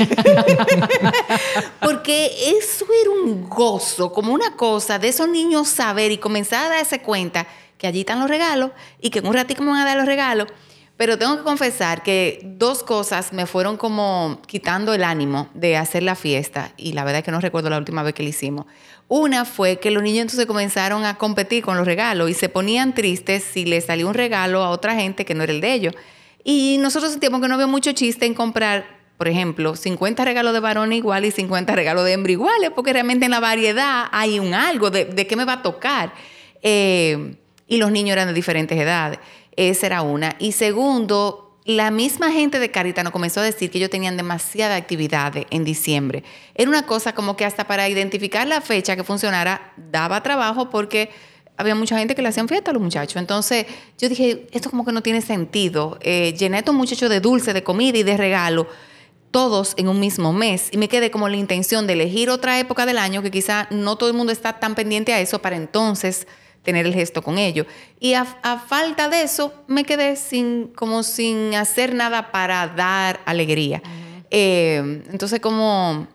Porque 1.79 2.31
eso 2.57 2.86
era 3.01 3.12
un 3.12 3.47
gozo, 3.47 4.12
como 4.12 4.34
una 4.34 4.55
cosa 4.55 4.97
de 4.97 5.10
esos 5.10 5.29
niños 5.29 5.67
saber 5.67 6.12
y 6.12 6.17
comenzar 6.17 6.65
a 6.65 6.75
darse 6.77 7.01
cuenta 7.01 7.45
que 7.77 7.86
allí 7.86 7.99
están 7.99 8.19
los 8.19 8.29
regalos 8.29 8.71
y 8.99 9.12
que 9.12 9.19
en 9.19 9.27
un 9.27 9.34
ratito 9.34 9.62
me 9.62 9.69
van 9.69 9.81
a 9.81 9.86
dar 9.86 9.97
los 9.97 10.07
regalos 10.07 10.47
pero 10.97 11.17
tengo 11.17 11.38
que 11.38 11.43
confesar 11.43 12.04
que 12.04 12.41
dos 12.43 12.84
cosas 12.84 13.34
me 13.34 13.45
fueron 13.45 13.77
como 13.77 14.39
quitando 14.45 14.93
el 14.93 15.04
ánimo 15.04 15.49
de 15.54 15.77
hacer 15.77 16.04
la 16.04 16.15
fiesta 16.15 16.73
y 16.77 16.93
la 16.93 17.04
verdad 17.04 17.19
es 17.19 17.25
que 17.25 17.32
no 17.32 17.41
recuerdo 17.41 17.69
la 17.69 17.77
última 17.77 18.04
vez 18.04 18.13
que 18.13 18.23
la 18.23 18.30
hicimos. 18.30 18.65
Una 19.08 19.45
fue 19.45 19.80
que 19.80 19.91
los 19.91 20.04
niños 20.04 20.21
entonces 20.21 20.45
comenzaron 20.45 21.04
a 21.06 21.17
competir 21.17 21.63
con 21.63 21.75
los 21.75 21.86
regalos 21.86 22.30
y 22.30 22.34
se 22.34 22.49
ponían 22.49 22.93
tristes 22.93 23.43
si 23.43 23.65
les 23.65 23.86
salía 23.86 24.06
un 24.06 24.13
regalo 24.13 24.63
a 24.63 24.69
otra 24.69 24.95
gente 24.95 25.25
que 25.25 25.34
no 25.34 25.43
era 25.43 25.51
el 25.51 25.62
de 25.62 25.73
ellos. 25.73 25.95
Y 26.43 26.77
nosotros 26.80 27.12
sentíamos 27.12 27.41
que 27.41 27.47
no 27.47 27.56
había 27.56 27.67
mucho 27.67 27.91
chiste 27.91 28.25
en 28.25 28.34
comprar 28.34 29.01
por 29.17 29.27
ejemplo, 29.27 29.75
50 29.75 30.25
regalos 30.25 30.51
de 30.51 30.60
varón 30.60 30.93
igual 30.93 31.25
y 31.25 31.30
50 31.30 31.75
regalos 31.75 32.06
de 32.06 32.13
hembra 32.13 32.32
iguales, 32.32 32.71
porque 32.73 32.91
realmente 32.91 33.25
en 33.25 33.30
la 33.30 33.39
variedad 33.39 34.06
hay 34.12 34.39
un 34.39 34.56
algo 34.56 34.89
de, 34.89 35.06
de 35.06 35.27
qué 35.27 35.36
me 35.36 35.45
va 35.45 35.54
a 35.54 35.62
tocar. 35.62 36.12
Eh, 36.63 37.36
y 37.67 37.77
los 37.77 37.91
niños 37.91 38.13
eran 38.13 38.27
de 38.27 38.34
diferentes 38.34 38.77
edades. 38.77 39.19
Esa 39.56 39.86
era 39.86 40.02
una. 40.02 40.36
Y 40.40 40.54
segundo, 40.54 41.58
la 41.66 41.92
misma 41.92 42.32
gente 42.32 42.60
de 42.60 42.72
Caritano 42.72 43.12
comenzó 43.12 43.40
a 43.40 43.44
decir 43.44 43.70
que 43.70 43.78
ellos 43.78 43.90
tenían 43.90 44.18
demasiada 44.18 44.76
actividad 44.76 45.34
en 45.50 45.64
diciembre. 45.64 46.24
Era 46.56 46.70
una 46.70 46.86
cosa 46.86 47.14
como 47.14 47.36
que 47.36 47.46
hasta 47.46 47.68
para 47.68 47.88
identificar 47.88 48.48
la 48.48 48.62
fecha 48.62 48.96
que 48.96 49.04
funcionara 49.04 49.74
daba 49.78 50.24
trabajo 50.24 50.70
porque 50.70 51.10
había 51.58 51.76
mucha 51.76 51.98
gente 51.98 52.16
que 52.16 52.22
le 52.22 52.30
hacían 52.30 52.48
fiesta 52.48 52.72
a 52.72 52.74
los 52.74 52.82
muchachos. 52.82 53.18
Entonces 53.18 53.68
yo 54.00 54.10
dije, 54.10 54.48
esto 54.52 54.70
como 54.72 54.86
que 54.86 54.92
no 54.92 55.04
tiene 55.04 55.22
sentido. 55.22 56.00
Eh, 56.02 56.34
llené 56.38 56.58
a 56.58 56.60
estos 56.60 56.74
muchachos 56.74 57.10
de 57.10 57.20
dulce, 57.20 57.54
de 57.54 57.64
comida 57.64 57.98
y 58.00 58.04
de 58.04 58.18
regalo, 58.18 58.68
todos 59.30 59.76
en 59.78 59.88
un 59.88 60.00
mismo 60.00 60.34
mes. 60.34 60.70
Y 60.72 60.78
me 60.78 60.90
quedé 60.90 61.12
como 61.12 61.30
la 61.30 61.38
intención 61.38 61.86
de 61.86 61.94
elegir 61.94 62.32
otra 62.32 62.60
época 62.60 62.88
del 62.88 62.98
año 62.98 63.22
que 63.22 63.30
quizá 63.30 63.68
no 63.70 63.98
todo 63.98 64.10
el 64.10 64.16
mundo 64.16 64.32
está 64.32 64.60
tan 64.60 64.74
pendiente 64.74 65.14
a 65.14 65.20
eso 65.20 65.40
para 65.42 65.56
entonces 65.56 66.28
tener 66.63 66.86
el 66.86 66.93
gesto 66.93 67.21
con 67.21 67.38
ellos. 67.38 67.65
Y 68.00 68.13
a, 68.13 68.26
falta 68.26 69.10
de 69.10 69.24
eso, 69.24 69.54
me 69.67 69.84
quedé 69.84 70.15
sin, 70.15 70.67
como 70.67 71.04
sin 71.04 71.56
hacer 71.56 71.93
nada 71.93 72.32
para 72.32 72.67
dar 72.67 73.19
alegría. 73.26 73.82
Eh, 74.30 75.04
entonces, 75.12 75.39
como 75.39 76.08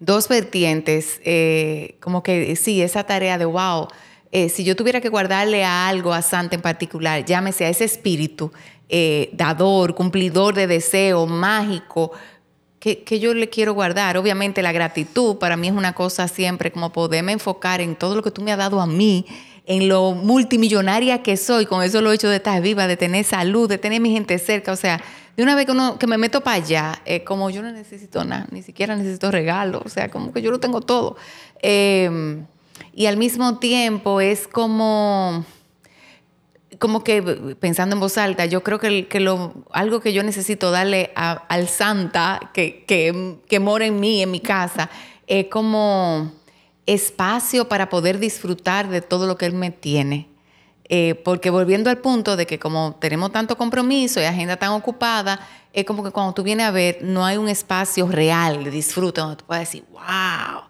dos 0.00 0.28
vertientes, 0.28 1.20
eh, 1.24 1.96
como 2.00 2.22
que 2.22 2.54
sí, 2.56 2.82
esa 2.82 3.04
tarea 3.04 3.38
de 3.38 3.44
wow, 3.44 3.88
eh, 4.30 4.48
si 4.48 4.64
yo 4.64 4.76
tuviera 4.76 5.00
que 5.00 5.08
guardarle 5.08 5.64
a 5.64 5.88
algo 5.88 6.12
a 6.12 6.22
Santa 6.22 6.54
en 6.56 6.62
particular, 6.62 7.24
llámese 7.24 7.64
a 7.64 7.68
ese 7.68 7.84
espíritu 7.84 8.52
dador, 9.32 9.94
cumplidor 9.94 10.54
de 10.54 10.66
deseo, 10.66 11.26
mágico, 11.26 12.12
que, 12.80 13.02
que, 13.02 13.20
yo 13.20 13.34
le 13.34 13.48
quiero 13.48 13.74
guardar. 13.74 14.16
Obviamente 14.16 14.62
la 14.62 14.72
gratitud 14.72 15.36
para 15.36 15.56
mí 15.56 15.68
es 15.68 15.74
una 15.74 15.94
cosa 15.94 16.28
siempre 16.28 16.70
como 16.70 16.92
poderme 16.92 17.32
enfocar 17.32 17.80
en 17.80 17.96
todo 17.96 18.14
lo 18.14 18.22
que 18.22 18.30
tú 18.30 18.42
me 18.42 18.52
has 18.52 18.58
dado 18.58 18.80
a 18.80 18.86
mí, 18.86 19.26
en 19.66 19.88
lo 19.88 20.12
multimillonaria 20.12 21.22
que 21.22 21.36
soy, 21.36 21.66
con 21.66 21.82
eso 21.82 22.00
lo 22.00 22.10
he 22.10 22.14
hecho 22.14 22.28
de 22.28 22.36
estar 22.36 22.60
viva, 22.62 22.86
de 22.86 22.96
tener 22.96 23.24
salud, 23.24 23.68
de 23.68 23.78
tener 23.78 24.00
mi 24.00 24.10
gente 24.10 24.38
cerca. 24.38 24.72
O 24.72 24.76
sea, 24.76 25.00
de 25.36 25.42
una 25.42 25.54
vez 25.54 25.66
que, 25.66 25.72
uno, 25.72 25.98
que 25.98 26.06
me 26.06 26.18
meto 26.18 26.40
para 26.40 26.56
allá, 26.56 27.02
como 27.24 27.50
yo 27.50 27.62
no 27.62 27.70
necesito 27.70 28.24
nada, 28.24 28.46
ni 28.50 28.62
siquiera 28.62 28.96
necesito 28.96 29.30
regalos, 29.30 29.82
o 29.84 29.88
sea, 29.88 30.10
como 30.10 30.32
que 30.32 30.42
yo 30.42 30.50
lo 30.50 30.58
tengo 30.58 30.80
todo. 30.80 31.16
Em, 31.60 32.46
y 32.94 33.06
al 33.06 33.16
mismo 33.16 33.58
tiempo 33.58 34.20
es 34.20 34.48
como 34.48 35.44
como 36.78 37.02
que 37.02 37.22
pensando 37.58 37.96
en 37.96 38.00
voz 38.00 38.18
alta, 38.18 38.46
yo 38.46 38.62
creo 38.62 38.78
que, 38.78 39.08
que 39.08 39.20
lo, 39.20 39.54
algo 39.72 40.00
que 40.00 40.12
yo 40.12 40.22
necesito 40.22 40.70
darle 40.70 41.10
al 41.14 41.68
Santa 41.68 42.50
que, 42.54 42.84
que, 42.86 43.60
mora 43.60 43.86
en 43.86 43.98
mí, 44.00 44.22
en 44.22 44.30
mi 44.30 44.40
casa, 44.40 44.88
es 45.26 45.46
como 45.46 46.32
espacio 46.86 47.68
para 47.68 47.88
poder 47.88 48.18
disfrutar 48.18 48.88
de 48.88 49.00
todo 49.00 49.26
lo 49.26 49.36
que 49.36 49.46
Él 49.46 49.54
me 49.54 49.70
tiene. 49.70 50.28
Eh, 50.90 51.16
porque 51.22 51.50
volviendo 51.50 51.90
al 51.90 51.98
punto 51.98 52.34
de 52.34 52.46
que 52.46 52.58
como 52.58 52.96
tenemos 52.98 53.30
tanto 53.30 53.58
compromiso 53.58 54.20
y 54.20 54.24
agenda 54.24 54.56
tan 54.56 54.70
ocupada, 54.70 55.38
es 55.74 55.84
como 55.84 56.02
que 56.02 56.12
cuando 56.12 56.32
tú 56.32 56.42
vienes 56.42 56.66
a 56.66 56.70
ver, 56.70 57.00
no 57.02 57.26
hay 57.26 57.36
un 57.36 57.48
espacio 57.48 58.06
real 58.06 58.64
de 58.64 58.70
disfrute 58.70 59.20
donde 59.20 59.36
tú 59.36 59.44
puedes 59.44 59.68
decir, 59.68 59.84
wow, 59.90 60.62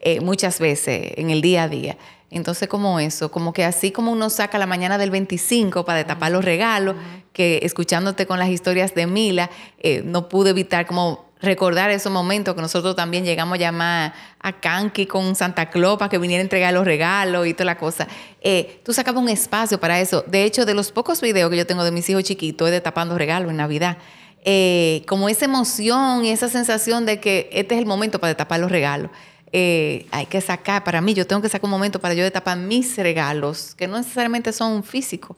eh, 0.00 0.20
muchas 0.20 0.58
veces 0.58 1.12
en 1.16 1.30
el 1.30 1.40
día 1.40 1.64
a 1.64 1.68
día. 1.68 1.98
Entonces, 2.30 2.68
como 2.68 3.00
eso, 3.00 3.30
como 3.30 3.52
que 3.52 3.64
así 3.64 3.90
como 3.90 4.12
uno 4.12 4.30
saca 4.30 4.56
la 4.58 4.66
mañana 4.66 4.98
del 4.98 5.10
25 5.10 5.84
para 5.84 6.06
tapar 6.06 6.30
los 6.30 6.44
regalos, 6.44 6.94
que 7.32 7.60
escuchándote 7.62 8.26
con 8.26 8.38
las 8.38 8.48
historias 8.48 8.94
de 8.94 9.06
Mila, 9.06 9.50
eh, 9.78 10.02
no 10.04 10.28
pude 10.28 10.50
evitar 10.50 10.86
como 10.86 11.30
recordar 11.42 11.90
esos 11.90 12.12
momentos 12.12 12.54
que 12.54 12.60
nosotros 12.60 12.94
también 12.94 13.24
llegamos 13.24 13.54
a 13.54 13.58
llamar 13.58 14.12
a 14.38 14.60
Kanki 14.60 15.06
con 15.06 15.34
Santa 15.34 15.70
Claus 15.70 15.98
para 15.98 16.08
que 16.08 16.18
viniera 16.18 16.40
a 16.40 16.44
entregar 16.44 16.72
los 16.72 16.84
regalos 16.84 17.46
y 17.46 17.54
toda 17.54 17.64
la 17.64 17.78
cosa. 17.78 18.06
Eh, 18.40 18.80
tú 18.84 18.92
sacabas 18.92 19.22
un 19.22 19.28
espacio 19.28 19.80
para 19.80 20.00
eso. 20.00 20.22
De 20.26 20.44
hecho, 20.44 20.66
de 20.66 20.74
los 20.74 20.92
pocos 20.92 21.20
videos 21.20 21.50
que 21.50 21.56
yo 21.56 21.66
tengo 21.66 21.82
de 21.82 21.90
mis 21.90 22.08
hijos 22.10 22.24
chiquitos 22.24 22.68
es 22.68 22.72
de 22.72 22.80
tapando 22.80 23.16
regalos 23.16 23.50
en 23.50 23.56
Navidad. 23.56 23.98
Eh, 24.44 25.02
como 25.06 25.28
esa 25.28 25.44
emoción 25.44 26.24
y 26.24 26.30
esa 26.30 26.48
sensación 26.48 27.04
de 27.04 27.20
que 27.20 27.50
este 27.52 27.74
es 27.74 27.80
el 27.80 27.86
momento 27.86 28.20
para 28.20 28.34
tapar 28.34 28.60
los 28.60 28.70
regalos. 28.70 29.10
Eh, 29.52 30.06
hay 30.12 30.26
que 30.26 30.40
sacar, 30.40 30.84
para 30.84 31.00
mí, 31.00 31.12
yo 31.14 31.26
tengo 31.26 31.42
que 31.42 31.48
sacar 31.48 31.64
un 31.64 31.72
momento 31.72 32.00
para 32.00 32.14
yo 32.14 32.22
destapar 32.22 32.56
mis 32.56 32.96
regalos, 32.96 33.74
que 33.74 33.88
no 33.88 33.98
necesariamente 33.98 34.52
son 34.52 34.84
físicos. 34.84 35.36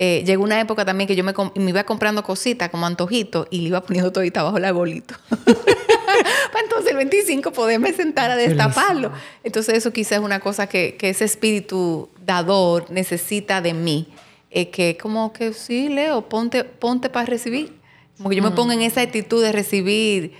Eh, 0.00 0.24
llegó 0.26 0.42
una 0.42 0.60
época 0.60 0.84
también 0.84 1.06
que 1.06 1.14
yo 1.14 1.22
me, 1.22 1.32
iba 1.54 1.84
comprando 1.84 2.24
cositas 2.24 2.68
como 2.68 2.84
antojitos 2.84 3.46
y 3.50 3.60
le 3.60 3.68
iba 3.68 3.80
poniendo 3.80 4.10
todita 4.10 4.42
bajo 4.42 4.56
el 4.56 4.64
arbolito. 4.64 5.14
para 5.30 6.64
entonces 6.64 6.90
el 6.90 6.96
25 6.96 7.52
poderme 7.52 7.92
sentar 7.92 8.30
a 8.30 8.36
destaparlo. 8.36 9.12
Entonces 9.44 9.76
eso 9.76 9.92
quizás 9.92 10.18
es 10.18 10.24
una 10.24 10.40
cosa 10.40 10.66
que, 10.66 10.96
ese 11.00 11.24
espíritu 11.24 12.10
dador 12.24 12.90
necesita 12.90 13.60
de 13.60 13.72
mí. 13.72 14.08
Eh, 14.50 14.70
que 14.70 14.96
como 14.96 15.32
que 15.32 15.52
sí, 15.52 15.88
Leo, 15.88 16.28
ponte, 16.28 16.64
ponte 16.64 17.08
para 17.08 17.26
recibir. 17.26 17.78
Como 18.16 18.30
que 18.30 18.36
yo 18.36 18.42
me 18.42 18.50
mm. 18.50 18.54
pongo 18.54 18.72
en 18.72 18.82
esa 18.82 19.00
actitud 19.00 19.42
de 19.42 19.52
recibir 19.52 20.32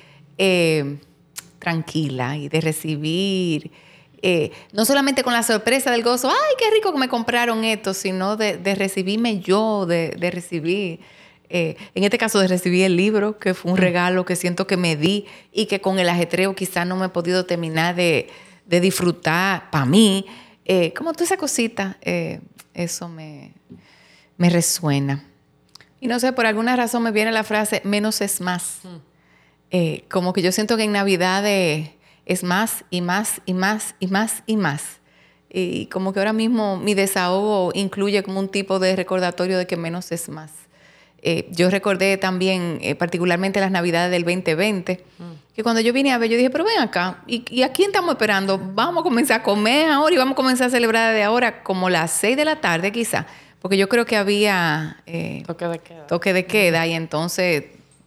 tranquila 1.64 2.37
y 2.37 2.50
de 2.50 2.61
recibir, 2.61 3.70
eh, 4.20 4.53
no 4.72 4.85
solamente 4.85 5.22
con 5.22 5.33
la 5.33 5.42
sorpresa 5.42 5.90
del 5.90 6.03
gozo, 6.03 6.29
ay, 6.29 6.55
qué 6.59 6.70
rico 6.70 6.92
que 6.92 6.98
me 6.98 7.09
compraron 7.09 7.64
esto, 7.64 7.94
sino 7.94 8.37
de, 8.37 8.74
recibirme 8.74 9.40
yo, 9.40 9.87
de, 9.87 10.31
recibir, 10.31 11.00
eh, 11.48 11.77
en 11.94 12.05
este 12.05 12.18
caso 12.18 12.38
de 12.38 12.48
recibir 12.48 12.85
el 12.85 12.98
libro, 12.98 13.38
que 13.38 13.55
fue 13.55 13.72
un 13.72 13.79
regalo 13.79 14.27
que 14.27 14.37
siento 14.37 14.66
que 14.66 14.77
me 14.77 14.94
di 14.94 15.24
y 15.53 15.64
que 15.64 15.81
con 15.81 15.98
el 15.98 16.11
ajetreo 16.11 16.55
quizás 16.55 16.87
no 16.87 16.96
me 16.96 17.07
he 17.07 17.09
podido 17.09 17.46
terminar 17.46 17.94
de, 17.94 18.29
disfrutar 18.66 19.70
para 19.70 19.87
mí. 19.87 20.27
Eh, 20.66 20.92
como 20.92 21.12
toda 21.14 21.24
esa 21.24 21.38
cosita, 21.38 21.96
eso 22.74 23.09
me, 23.09 23.55
me 24.37 24.50
resuena. 24.50 25.24
Y 25.98 26.09
no 26.09 26.20
sé, 26.20 26.35
por 26.35 26.44
alguna 26.44 26.77
razón 26.77 27.03
me 27.03 27.11
viene 27.11 27.33
la 27.33 27.42
frase, 27.42 27.81
menos 27.85 28.20
es 28.20 28.42
más. 28.42 28.81
Mm. 28.83 29.13
Eh, 29.76 30.04
como 30.08 30.32
que 30.32 30.40
yo 30.40 30.52
siento 30.52 30.76
que 30.76 30.84
en 30.84 30.92
Navidad 30.92 31.44
eh, 31.44 31.96
es 32.26 32.44
más 32.44 32.84
y 32.90 33.00
más 33.00 33.40
y 33.44 33.54
más 33.54 33.96
y 33.98 34.06
más 34.06 34.44
y 34.46 34.56
más. 34.56 35.00
Y 35.50 35.87
como 35.87 36.12
que 36.12 36.20
ahora 36.20 36.32
mismo 36.32 36.76
mi 36.76 36.94
desahogo 36.94 37.72
incluye 37.74 38.22
como 38.22 38.38
un 38.38 38.48
tipo 38.48 38.78
de 38.78 38.94
recordatorio 38.94 39.58
de 39.58 39.66
que 39.66 39.76
menos 39.76 40.12
es 40.12 40.28
más. 40.28 40.52
Eh, 41.22 41.48
yo 41.50 41.70
recordé 41.70 42.16
también 42.18 42.78
particularmente 43.00 43.58
las 43.58 43.72
Navidades 43.72 44.12
del 44.12 44.22
2020, 44.22 45.04
que 45.56 45.62
cuando 45.64 45.80
yo 45.80 45.92
vine 45.92 46.12
a 46.12 46.18
ver, 46.18 46.30
yo 46.30 46.37
dije, 46.37 46.50
pero 46.50 46.62
ven 46.62 46.78
acá, 46.78 47.24
¿y, 47.26 47.44
¿y, 47.50 47.62
a 47.62 47.72
quién 47.72 47.88
estamos 47.88 48.12
esperando? 48.12 48.60
Vamos 48.60 49.00
a 49.00 49.02
comenzar 49.02 49.40
a 49.40 49.42
comer 49.42 49.90
ahora 49.90 50.14
y 50.14 50.18
vamos 50.18 50.34
a 50.34 50.37
comenzar 50.37 50.68
a 50.68 50.70
celebrar 50.70 51.12
de 51.12 51.24
ahora 51.24 51.64
como 51.64 51.90
las 51.90 52.12
6 52.12 52.37
de 52.37 52.44
la 52.44 52.60
tarde 52.60 52.92
quizá, 52.92 53.26
porque 53.60 53.76
yo 53.76 53.88
creo 53.88 54.06
que 54.06 54.16
había 54.16 55.02
toque 55.44 55.66
de 55.66 55.78
queda. 55.80 56.06
Toque 56.06 56.32
de 56.32 56.46
queda 56.46 56.87
y 56.87 56.92
entonces 56.92 57.64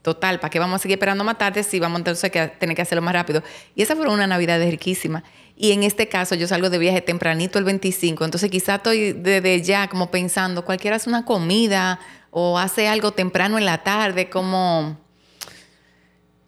total, 0.08 0.39
¿para 0.39 0.50
qué 0.50 0.58
vamos 0.58 0.76
a 0.76 0.80
seguir 0.80 0.96
esperando 0.96 1.26
más 1.26 1.38
tarde 1.38 1.63
si 1.63 1.82
vamos 1.82 2.00
entonces 2.00 2.34
a 2.34 2.48
tener 2.48 2.78
que 2.78 2.82
hacerlo 2.82 3.02
más 3.02 3.13
rápido? 3.13 3.43
Y 3.76 3.82
esa 3.82 3.93
fue 3.93 4.08
una 4.08 4.26
Navidad 4.26 4.58
riquísima. 4.62 5.22
Y 5.58 5.74
en 5.74 5.84
este 5.84 6.08
caso 6.08 6.34
yo 6.34 6.48
salgo 6.48 6.70
de 6.70 6.78
viaje 6.78 7.02
tempranito 7.02 7.60
el 7.60 7.65
25, 7.65 8.24
entonces 8.24 8.50
quizá 8.50 8.76
estoy 8.76 9.12
desde 9.12 9.62
ya 9.62 9.89
como 9.89 10.10
pensando, 10.10 10.63
cualquiera 10.63 10.96
hace 10.96 11.10
una 11.10 11.26
comida 11.26 12.00
o 12.32 12.58
hace 12.58 12.88
algo 12.88 13.12
temprano 13.12 13.58
en 13.58 13.65
la 13.65 13.84
tarde, 13.84 14.30
como 14.30 14.98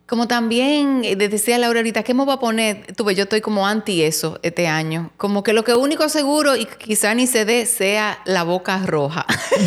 como 0.09 0.27
también 0.27 1.03
eh, 1.05 1.15
decía 1.15 1.59
Laura 1.59 1.81
ahorita, 1.81 2.01
¿qué 2.01 2.15
me 2.15 2.25
voy 2.25 2.33
a 2.33 2.37
poner? 2.37 2.95
Tuve, 2.95 3.13
yo 3.13 3.23
estoy 3.23 3.41
como 3.41 3.67
anti 3.67 4.01
eso 4.01 4.39
este 4.41 4.67
año. 4.67 5.11
Como 5.17 5.43
que 5.43 5.53
lo 5.53 5.63
que 5.63 5.75
único 5.75 6.09
seguro 6.09 6.55
y 6.55 6.65
quizá 6.65 7.13
ni 7.13 7.27
se 7.27 7.45
dé 7.45 7.67
sea 7.67 8.19
la 8.25 8.41
boca 8.41 8.79
roja. 8.87 9.27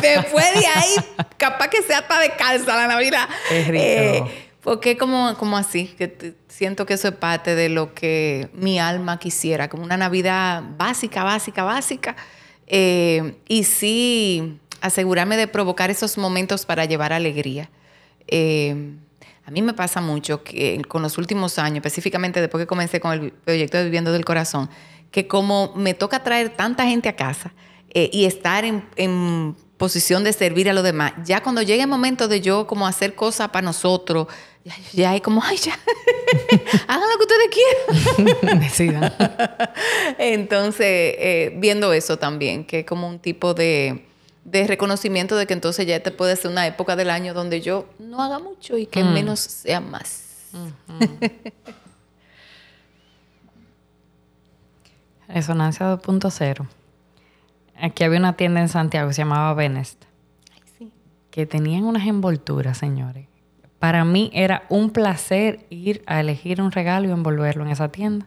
Después 0.00 0.54
de 0.54 0.66
ahí, 0.66 0.94
capaz 1.36 1.66
que 1.66 1.82
sea 1.82 1.98
hasta 1.98 2.20
de 2.20 2.30
calza 2.36 2.76
la 2.76 2.86
Navidad. 2.86 3.28
Es 3.50 3.66
rico. 3.66 3.84
Eh, 3.84 4.22
porque 4.62 4.96
como, 4.96 5.36
como 5.36 5.56
así, 5.56 5.86
que 5.98 6.34
siento 6.46 6.86
que 6.86 6.94
eso 6.94 7.08
es 7.08 7.14
parte 7.14 7.56
de 7.56 7.70
lo 7.70 7.92
que 7.92 8.50
mi 8.52 8.78
alma 8.78 9.18
quisiera, 9.18 9.68
como 9.68 9.82
una 9.82 9.96
Navidad 9.96 10.62
básica, 10.76 11.24
básica, 11.24 11.64
básica. 11.64 12.14
Eh, 12.68 13.34
y 13.48 13.64
sí, 13.64 14.60
asegurarme 14.80 15.36
de 15.36 15.48
provocar 15.48 15.90
esos 15.90 16.18
momentos 16.18 16.66
para 16.66 16.84
llevar 16.84 17.12
alegría. 17.12 17.68
Eh, 18.28 18.94
a 19.50 19.52
mí 19.52 19.62
me 19.62 19.74
pasa 19.74 20.00
mucho 20.00 20.44
que 20.44 20.80
con 20.86 21.02
los 21.02 21.18
últimos 21.18 21.58
años, 21.58 21.78
específicamente 21.78 22.40
después 22.40 22.62
que 22.62 22.68
comencé 22.68 23.00
con 23.00 23.10
el 23.10 23.32
proyecto 23.32 23.78
de 23.78 23.84
Viviendo 23.84 24.12
del 24.12 24.24
Corazón, 24.24 24.70
que 25.10 25.26
como 25.26 25.72
me 25.74 25.92
toca 25.92 26.22
traer 26.22 26.50
tanta 26.50 26.86
gente 26.86 27.08
a 27.08 27.16
casa 27.16 27.52
eh, 27.92 28.08
y 28.12 28.26
estar 28.26 28.64
en, 28.64 29.56
posición 29.76 30.22
de 30.22 30.32
servir 30.32 30.70
a 30.70 30.72
los 30.72 30.84
demás, 30.84 31.14
ya 31.24 31.42
cuando 31.42 31.62
llegue 31.62 31.82
el 31.82 31.88
momento 31.88 32.28
de 32.28 32.40
yo 32.40 32.68
como 32.68 32.86
hacer 32.86 33.16
cosas 33.16 33.48
para 33.48 33.64
nosotros, 33.64 34.28
ya, 34.92 35.10
hay 35.10 35.20
como, 35.20 35.42
ay, 35.42 35.56
ya, 35.56 35.72
hagan 36.86 37.08
lo 37.10 37.18
que 37.18 37.24
ustedes 37.24 38.36
quieran. 38.36 38.60
Decidan. 38.60 39.12
Entonces, 40.18 40.86
eh, 40.86 41.54
viendo 41.56 41.92
eso 41.92 42.18
también, 42.18 42.64
que 42.64 42.80
es 42.80 42.86
como 42.86 43.08
un 43.08 43.18
tipo 43.18 43.52
de 43.52 44.09
de 44.44 44.66
reconocimiento 44.66 45.36
de 45.36 45.46
que 45.46 45.52
entonces 45.52 45.86
ya 45.86 46.00
te 46.00 46.10
puede 46.10 46.36
ser 46.36 46.50
una 46.50 46.66
época 46.66 46.96
del 46.96 47.10
año 47.10 47.34
donde 47.34 47.60
yo 47.60 47.86
no 47.98 48.22
haga 48.22 48.38
mucho 48.38 48.76
y 48.78 48.86
que 48.86 49.04
mm. 49.04 49.12
menos 49.12 49.40
sea 49.40 49.80
más. 49.80 50.48
Resonancia 55.28 55.86
2.0. 55.96 56.66
Aquí 57.80 58.04
había 58.04 58.18
una 58.18 58.34
tienda 58.34 58.60
en 58.60 58.68
Santiago 58.68 59.08
que 59.08 59.14
se 59.14 59.22
llamaba 59.22 59.54
Benest. 59.54 60.04
Que 61.30 61.46
tenían 61.46 61.84
unas 61.84 62.06
envolturas, 62.08 62.76
señores. 62.78 63.28
Para 63.78 64.04
mí 64.04 64.30
era 64.34 64.64
un 64.68 64.90
placer 64.90 65.64
ir 65.70 66.02
a 66.06 66.20
elegir 66.20 66.60
un 66.60 66.72
regalo 66.72 67.08
y 67.08 67.12
envolverlo 67.12 67.64
en 67.64 67.70
esa 67.70 67.88
tienda. 67.88 68.26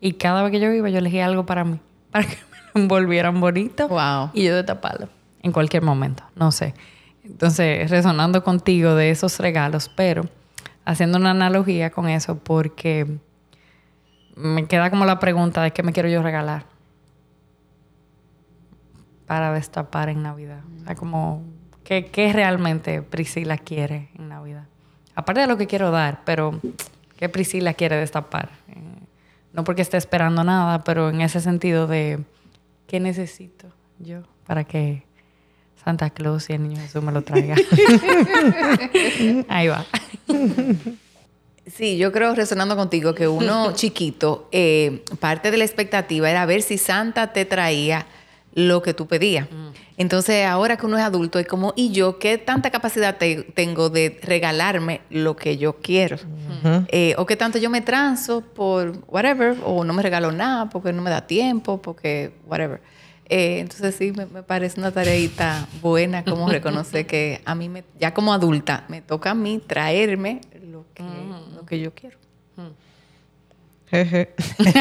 Y 0.00 0.12
cada 0.14 0.42
vez 0.42 0.52
que 0.52 0.60
yo 0.60 0.70
iba, 0.70 0.88
yo 0.88 0.98
elegía 0.98 1.26
algo 1.26 1.44
para 1.44 1.64
mí. 1.64 1.80
Para 2.10 2.26
que 2.28 2.36
me 2.36 2.58
lo 2.74 2.80
envolvieran 2.82 3.40
bonito. 3.40 3.88
Wow. 3.88 4.30
Y 4.32 4.44
yo 4.44 4.54
de 4.54 4.62
taparlo. 4.62 5.08
En 5.44 5.52
cualquier 5.52 5.82
momento. 5.82 6.24
No 6.34 6.50
sé. 6.50 6.72
Entonces, 7.22 7.90
resonando 7.90 8.42
contigo 8.42 8.94
de 8.94 9.10
esos 9.10 9.38
regalos, 9.38 9.90
pero 9.94 10.24
haciendo 10.86 11.18
una 11.18 11.32
analogía 11.32 11.90
con 11.90 12.08
eso, 12.08 12.38
porque 12.38 13.18
me 14.36 14.66
queda 14.66 14.88
como 14.88 15.04
la 15.04 15.18
pregunta 15.18 15.62
de 15.62 15.70
qué 15.70 15.82
me 15.82 15.92
quiero 15.92 16.08
yo 16.08 16.22
regalar 16.22 16.64
para 19.26 19.52
destapar 19.52 20.08
en 20.08 20.22
Navidad. 20.22 20.62
O 20.80 20.84
sea, 20.86 20.94
como, 20.94 21.42
¿qué, 21.84 22.06
¿qué, 22.06 22.32
realmente 22.32 23.02
Priscila 23.02 23.58
quiere 23.58 24.08
en 24.18 24.30
Navidad? 24.30 24.64
Aparte 25.14 25.42
de 25.42 25.46
lo 25.46 25.58
que 25.58 25.66
quiero 25.66 25.90
dar, 25.90 26.22
pero 26.24 26.58
¿qué 27.18 27.28
Priscila 27.28 27.74
quiere 27.74 27.96
destapar? 27.96 28.48
Eh, 28.68 28.80
no 29.52 29.62
porque 29.62 29.82
esté 29.82 29.98
esperando 29.98 30.42
nada, 30.42 30.84
pero 30.84 31.10
en 31.10 31.20
ese 31.20 31.42
sentido 31.42 31.86
de 31.86 32.24
¿qué 32.86 32.98
necesito 32.98 33.68
yo 33.98 34.22
para 34.46 34.64
que 34.64 35.04
Santa 35.84 36.10
Claus 36.10 36.48
y 36.48 36.54
el 36.54 36.62
Niño 36.62 36.80
Jesús 36.80 37.02
me 37.02 37.12
lo 37.12 37.22
traiga? 37.22 37.56
Ahí 39.48 39.68
va. 39.68 39.84
Sí, 41.66 41.96
yo 41.96 42.12
creo, 42.12 42.34
resonando 42.34 42.76
contigo, 42.76 43.14
que 43.14 43.26
uno 43.28 43.72
chiquito, 43.74 44.48
eh, 44.52 45.02
parte 45.20 45.50
de 45.50 45.56
la 45.56 45.64
expectativa 45.64 46.30
era 46.30 46.46
ver 46.46 46.62
si 46.62 46.78
Santa 46.78 47.32
te 47.32 47.44
traía 47.44 48.06
lo 48.54 48.82
que 48.82 48.94
tú 48.94 49.06
pedías. 49.06 49.50
Mm. 49.50 49.68
Entonces, 49.96 50.46
ahora 50.46 50.76
que 50.76 50.86
uno 50.86 50.96
es 50.96 51.04
adulto, 51.04 51.38
es 51.38 51.46
como, 51.46 51.72
¿y 51.76 51.90
yo 51.92 52.18
qué 52.18 52.38
tanta 52.38 52.70
capacidad 52.70 53.16
tengo 53.54 53.90
de 53.90 54.18
regalarme 54.22 55.00
lo 55.10 55.36
que 55.36 55.56
yo 55.56 55.76
quiero? 55.76 56.16
Eh, 56.88 57.14
o 57.18 57.26
qué 57.26 57.36
tanto 57.36 57.58
yo 57.58 57.70
me 57.70 57.80
transo 57.80 58.40
por 58.40 59.04
whatever, 59.08 59.56
o 59.64 59.84
no 59.84 59.92
me 59.92 60.02
regalo 60.02 60.32
nada 60.32 60.68
porque 60.68 60.92
no 60.92 61.02
me 61.02 61.10
da 61.10 61.26
tiempo, 61.26 61.80
porque 61.80 62.32
whatever. 62.46 62.80
Eh, 63.28 63.60
entonces 63.60 63.94
sí, 63.94 64.12
me, 64.12 64.26
parece 64.42 64.78
una 64.78 64.92
tareita 64.92 65.66
buena 65.80 66.24
como 66.24 66.48
reconocer 66.48 67.06
que 67.06 67.40
a 67.44 67.54
mí, 67.54 67.68
me, 67.68 67.84
ya 67.98 68.12
como 68.12 68.34
adulta, 68.34 68.84
me 68.88 69.00
toca 69.00 69.30
a 69.30 69.34
mí 69.34 69.62
traerme 69.66 70.40
lo 70.70 70.84
que, 70.92 71.02
mm. 71.02 71.56
lo 71.56 71.66
que 71.66 71.80
yo 71.80 71.94
quiero. 71.94 72.18
Jeje. 73.90 74.34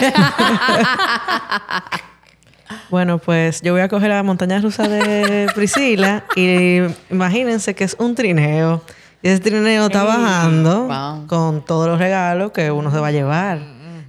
Bueno, 2.90 3.20
pues 3.20 3.62
yo 3.62 3.74
voy 3.74 3.82
a 3.82 3.88
coger 3.88 4.10
la 4.10 4.24
montaña 4.24 4.60
rusa 4.60 4.88
de 4.88 5.48
Priscila 5.54 6.26
y 6.36 6.80
imagínense 7.12 7.76
que 7.76 7.84
es 7.84 7.96
un 8.00 8.16
trineo. 8.16 8.82
Y 9.22 9.30
ese 9.30 9.42
trineo 9.42 9.86
está 9.86 10.04
bajando 10.04 10.90
con 11.28 11.64
todos 11.64 11.88
los 11.88 12.00
regalos 12.00 12.52
que 12.52 12.72
uno 12.72 12.92
se 12.92 13.00
va 13.00 13.08
a 13.08 13.12
llevar 13.12 13.60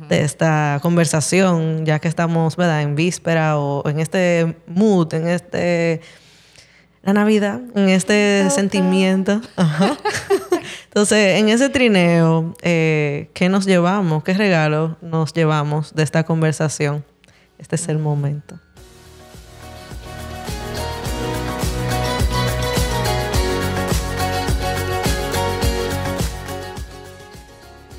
de 0.09 0.23
esta 0.23 0.79
conversación, 0.83 1.85
ya 1.87 1.99
que 1.99 2.09
estamos, 2.09 2.57
¿verdad?, 2.57 2.83
en 2.83 2.95
víspera 2.95 3.59
o 3.59 3.89
en 3.89 4.01
este 4.01 4.57
mood, 4.67 5.13
en 5.15 5.29
este 5.29 6.01
la 7.03 7.13
Navidad, 7.13 7.61
en 7.75 7.91
este 7.91 8.49
sentimiento. 8.51 9.41
Entonces, 10.87 11.39
en 11.39 11.51
ese 11.51 11.69
trineo, 11.69 12.55
eh, 12.63 13.29
¿qué 13.35 13.51
nos 13.51 13.67
llevamos? 13.67 14.25
¿Qué 14.25 14.33
regalo 14.33 14.97
nos 15.03 15.35
llevamos 15.35 15.95
de 15.95 16.03
esta 16.03 16.25
conversación? 16.25 17.05
Este 17.59 17.77
es 17.77 17.89
el 17.89 17.99
momento. 17.99 18.59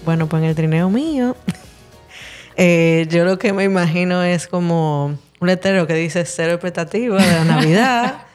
Bueno, 0.03 0.27
pues 0.27 0.43
en 0.43 0.49
el 0.49 0.55
trineo 0.55 0.89
mío, 0.89 1.35
eh, 2.57 3.07
yo 3.09 3.25
lo 3.25 3.37
que 3.37 3.53
me 3.53 3.63
imagino 3.63 4.23
es 4.23 4.47
como 4.47 5.17
un 5.39 5.47
letrero 5.47 5.87
que 5.87 5.93
dice 5.93 6.25
cero 6.25 6.53
expectativa 6.53 7.21
de 7.21 7.31
la 7.31 7.45
Navidad. 7.45 8.15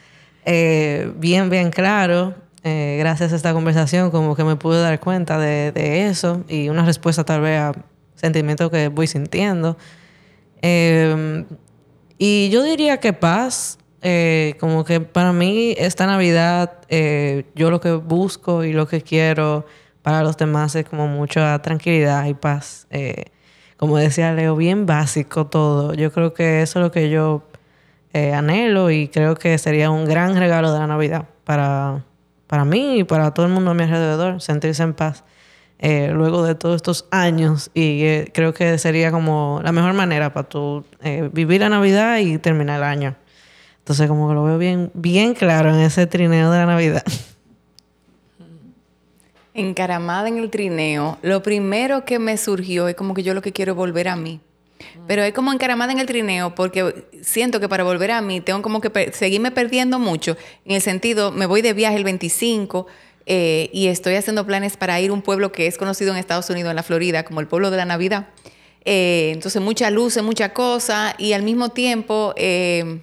Eh, 0.47 1.13
bien, 1.17 1.51
bien 1.51 1.71
claro. 1.71 2.35
Eh, 2.65 2.97
gracias 2.99 3.35
a 3.35 3.37
esta 3.37 3.53
conversación, 3.53 4.11
como 4.11 4.35
que 4.35 4.43
me 4.43 4.57
pude 4.57 4.81
dar 4.81 4.99
cuenta 4.99 5.39
de, 5.39 5.71
de, 5.71 6.09
eso 6.09 6.45
y 6.49 6.71
una 6.71 6.83
respuesta 6.85 7.25
tal 7.25 7.43
vez 7.43 7.61
a 7.61 7.73
sentimientos 8.15 8.71
que 8.71 8.89
voy 8.89 9.07
sintiendo. 9.07 9.77
Em, 10.63 11.47
y 12.19 12.51
yo 12.51 12.63
diría 12.63 12.99
que 12.99 13.13
paz, 13.13 13.79
eh, 14.03 14.55
como 14.61 14.85
que 14.85 15.01
para 15.01 15.33
mí 15.33 15.75
esta 15.79 16.07
Navidad, 16.07 16.79
eh, 16.89 17.45
yo 17.55 17.71
lo 17.71 17.81
que 17.81 17.93
busco 17.93 18.65
y 18.65 18.73
lo 18.73 18.87
que 18.87 19.03
quiero 19.03 19.67
para 20.03 20.23
los 20.23 20.37
demás 20.37 20.75
es 20.75 20.87
como 20.87 21.07
mucha 21.07 21.61
tranquilidad 21.63 22.27
y 22.27 22.35
paz. 22.35 22.87
Eh, 22.91 23.27
como 23.81 23.97
decía 23.97 24.35
Leo, 24.35 24.57
bien 24.57 24.85
básico 24.85 25.47
todo. 25.47 25.95
Yo 25.95 26.13
creo 26.13 26.35
que 26.35 26.61
eso 26.61 26.81
es 26.81 26.85
lo 26.85 26.93
que 26.93 27.09
yo 27.09 27.45
anhelo 28.13 28.91
y 28.91 29.09
creo 29.09 29.37
que 29.37 29.57
sería 29.57 29.91
un 29.91 30.05
gran 30.05 30.37
regalo 30.37 30.71
de 30.71 30.81
la 30.81 30.87
Navidad 30.87 31.25
para, 31.45 32.05
para 32.47 32.67
mí 32.67 32.99
y 32.99 33.05
para 33.05 33.33
todo 33.33 33.47
el 33.47 33.53
mundo 33.53 33.71
a 33.71 33.75
mi 33.75 33.85
alrededor, 33.85 34.43
sentirse 34.43 34.83
en 34.83 34.93
paz. 34.93 35.25
Eh, 35.83 36.11
luego 36.13 36.45
de 36.45 36.55
todos 36.55 36.77
estos 36.77 37.07
años 37.11 37.71
y 37.73 38.05
eh, 38.05 38.31
creo 38.35 38.53
que 38.53 38.77
sería 38.77 39.11
como 39.11 39.63
la 39.65 39.73
mejor 39.73 39.95
manera 39.95 40.31
para 40.31 40.47
tú 40.47 40.85
eh, 41.03 41.31
vivir 41.33 41.63
la 41.63 41.71
Navidad 41.71 42.19
y 42.19 42.37
terminar 42.37 42.77
el 42.77 42.85
año. 42.85 43.17
Entonces 43.79 44.07
como 44.07 44.29
que 44.29 44.35
lo 44.35 44.45
veo 44.45 44.59
bien, 44.59 44.91
bien 44.93 45.33
claro 45.33 45.71
en 45.71 45.81
ese 45.81 46.07
trineo 46.07 46.51
de 46.51 46.59
la 46.59 46.67
Navidad. 46.67 47.03
Encaramada 49.53 50.29
en 50.29 50.39
el 50.39 50.51
trineo, 50.51 51.19
lo 51.23 51.43
primero 51.43 52.05
que 52.05 52.19
me 52.19 52.37
surgió 52.37 52.89
es 52.89 52.95
como 52.95 53.15
que 53.15 53.23
yo 53.23 53.35
lo 53.35 53.43
que 53.43 53.53
quiero 53.53 53.73
es 53.73 53.77
volver 53.77 54.09
a 54.09 54.17
mí. 54.17 54.41
Pero 55.07 55.23
es 55.23 55.35
como 55.35 55.53
encaramada 55.53 55.93
en 55.93 55.99
el 55.99 56.07
trineo 56.07 56.55
porque 56.55 57.07
siento 57.23 57.61
que 57.61 57.69
para 57.69 57.85
volver 57.85 58.13
a 58.13 58.21
mí 58.21 58.41
tengo 58.41 58.63
como 58.63 58.81
que 58.81 59.13
seguirme 59.13 59.51
perdiendo 59.51 59.99
mucho. 59.99 60.37
En 60.65 60.77
el 60.77 60.81
sentido, 60.81 61.33
me 61.33 61.47
voy 61.47 61.63
de 61.63 61.73
viaje 61.73 61.97
el 61.97 62.05
25, 62.05 62.87
eh, 63.27 63.71
y 63.73 63.89
estoy 63.89 64.15
haciendo 64.15 64.47
planes 64.47 64.77
para 64.77 65.01
ir 65.01 65.11
a 65.11 65.13
un 65.13 65.23
pueblo 65.23 65.53
que 65.53 65.67
es 65.67 65.79
conocido 65.79 66.13
en 66.13 66.19
Estados 66.19 66.49
Unidos, 66.51 66.71
en 66.71 66.77
la 66.77 66.83
Florida, 66.83 67.25
como 67.25 67.41
el 67.41 67.47
pueblo 67.47 67.71
de 67.71 67.77
la 67.77 67.85
Navidad. 67.85 68.29
Eh, 68.85 69.31
entonces, 69.33 69.61
mucha 69.61 69.91
luz, 69.91 70.21
mucha 70.23 70.53
cosa, 70.53 71.15
y 71.19 71.33
al 71.33 71.43
mismo 71.43 71.69
tiempo 71.69 72.35
eh, 72.37 73.03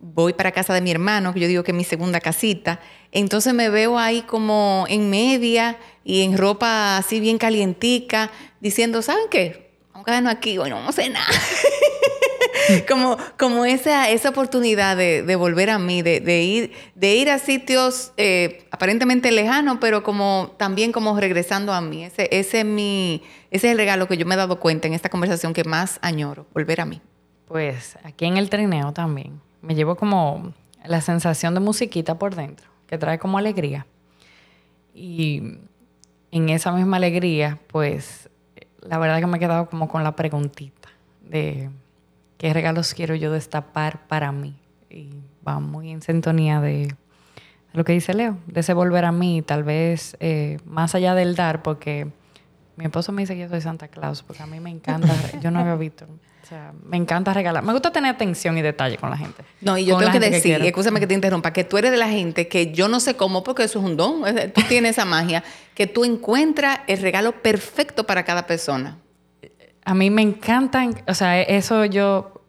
voy 0.00 0.32
para 0.32 0.50
casa 0.50 0.72
de 0.74 0.80
mi 0.80 0.90
hermano, 0.90 1.32
que 1.34 1.40
yo 1.40 1.48
digo 1.48 1.62
que 1.62 1.72
es 1.72 1.76
mi 1.76 1.84
segunda 1.84 2.20
casita. 2.20 2.80
Entonces 3.12 3.54
me 3.54 3.68
veo 3.68 3.98
ahí 3.98 4.22
como 4.22 4.86
en 4.88 5.10
media 5.10 5.78
y 6.04 6.22
en 6.22 6.38
ropa 6.38 6.96
así 6.96 7.20
bien 7.20 7.38
calientica, 7.38 8.30
diciendo, 8.60 9.02
¿saben 9.02 9.26
qué? 9.30 9.70
Vamos 9.92 10.04
a 10.04 10.10
quedarnos 10.10 10.32
aquí, 10.32 10.56
bueno, 10.56 10.76
no 10.76 10.82
vamos 10.82 10.98
a 10.98 11.08
nada. 11.08 11.26
como, 12.88 13.18
como 13.38 13.64
esa, 13.66 14.08
esa 14.08 14.30
oportunidad 14.30 14.96
de, 14.96 15.36
volver 15.36 15.68
a 15.68 15.78
mí, 15.78 16.00
de, 16.02 16.42
ir, 16.42 16.72
de 16.94 17.14
ir 17.16 17.28
a 17.28 17.38
sitios 17.38 18.12
eh, 18.16 18.66
aparentemente 18.70 19.30
lejanos, 19.32 19.78
pero 19.80 20.02
como 20.02 20.54
también 20.56 20.92
como 20.92 21.18
regresando 21.20 21.74
a 21.74 21.80
mí. 21.82 22.04
Ese, 22.04 22.28
ese, 22.32 22.60
es 22.60 22.64
mi, 22.64 23.22
ese 23.50 23.66
es 23.66 23.72
el 23.72 23.78
regalo 23.78 24.08
que 24.08 24.16
yo 24.16 24.24
me 24.24 24.34
he 24.34 24.38
dado 24.38 24.60
cuenta 24.60 24.88
en 24.88 24.94
esta 24.94 25.10
conversación 25.10 25.52
que 25.52 25.64
más 25.64 25.98
añoro, 26.00 26.46
volver 26.54 26.80
a 26.80 26.86
mí. 26.86 27.02
Pues 27.46 27.98
aquí 28.04 28.24
en 28.24 28.36
el 28.36 28.48
trineo 28.48 28.92
también 28.92 29.49
me 29.62 29.74
llevo 29.74 29.96
como 29.96 30.52
la 30.84 31.00
sensación 31.00 31.54
de 31.54 31.60
musiquita 31.60 32.18
por 32.18 32.34
dentro, 32.34 32.68
que 32.86 32.98
trae 32.98 33.18
como 33.18 33.38
alegría. 33.38 33.86
Y 34.94 35.58
en 36.30 36.48
esa 36.48 36.72
misma 36.72 36.96
alegría, 36.96 37.58
pues 37.68 38.28
la 38.80 38.98
verdad 38.98 39.20
que 39.20 39.26
me 39.26 39.36
he 39.36 39.40
quedado 39.40 39.66
como 39.68 39.88
con 39.88 40.04
la 40.04 40.16
preguntita 40.16 40.88
de 41.22 41.70
qué 42.38 42.52
regalos 42.52 42.94
quiero 42.94 43.14
yo 43.14 43.32
destapar 43.32 44.06
para 44.06 44.32
mí. 44.32 44.56
Y 44.88 45.10
va 45.46 45.60
muy 45.60 45.90
en 45.90 46.02
sintonía 46.02 46.60
de, 46.60 46.94
lo 47.72 47.84
que 47.84 47.92
dice 47.92 48.14
Leo, 48.14 48.38
de 48.46 48.60
ese 48.60 48.74
volver 48.74 49.04
a 49.04 49.12
mí, 49.12 49.42
tal 49.42 49.62
vez 49.62 50.16
eh, 50.20 50.58
más 50.64 50.94
allá 50.94 51.14
del 51.14 51.36
dar, 51.36 51.62
porque 51.62 52.10
mi 52.80 52.86
esposo 52.86 53.12
me 53.12 53.22
dice 53.22 53.34
que 53.34 53.42
yo 53.42 53.48
soy 53.48 53.60
Santa 53.60 53.88
Claus, 53.88 54.22
porque 54.22 54.42
a 54.42 54.46
mí 54.46 54.58
me 54.58 54.70
encanta, 54.70 55.14
yo 55.40 55.50
no 55.50 55.60
había 55.60 55.76
visto. 55.76 56.06
O 56.06 56.46
sea, 56.46 56.72
me 56.82 56.96
encanta 56.96 57.34
regalar. 57.34 57.62
Me 57.62 57.72
gusta 57.72 57.92
tener 57.92 58.14
atención 58.14 58.56
y 58.56 58.62
detalle 58.62 58.96
con 58.96 59.10
la 59.10 59.18
gente. 59.18 59.44
No, 59.60 59.76
y 59.76 59.84
yo 59.84 59.98
tengo 59.98 60.10
que 60.10 60.18
decir, 60.18 60.58
que 60.58 60.68
escúchame 60.68 60.98
que 60.98 61.06
te 61.06 61.14
interrumpa, 61.14 61.52
que 61.52 61.62
tú 61.62 61.76
eres 61.76 61.90
de 61.90 61.98
la 61.98 62.08
gente 62.08 62.48
que 62.48 62.72
yo 62.72 62.88
no 62.88 62.98
sé 62.98 63.14
cómo, 63.14 63.44
porque 63.44 63.64
eso 63.64 63.78
es 63.80 63.84
un 63.84 63.96
don. 63.96 64.22
Tú 64.54 64.62
tienes 64.66 64.92
esa 64.92 65.04
magia, 65.04 65.44
que 65.74 65.86
tú 65.86 66.04
encuentras 66.04 66.80
el 66.86 67.02
regalo 67.02 67.42
perfecto 67.42 68.06
para 68.06 68.24
cada 68.24 68.46
persona 68.46 68.98
a 69.84 69.94
mí 69.94 70.10
me 70.10 70.22
encantan, 70.22 71.02
o 71.08 71.14
sea, 71.14 71.40
eso 71.40 71.84
yo, 71.84 72.39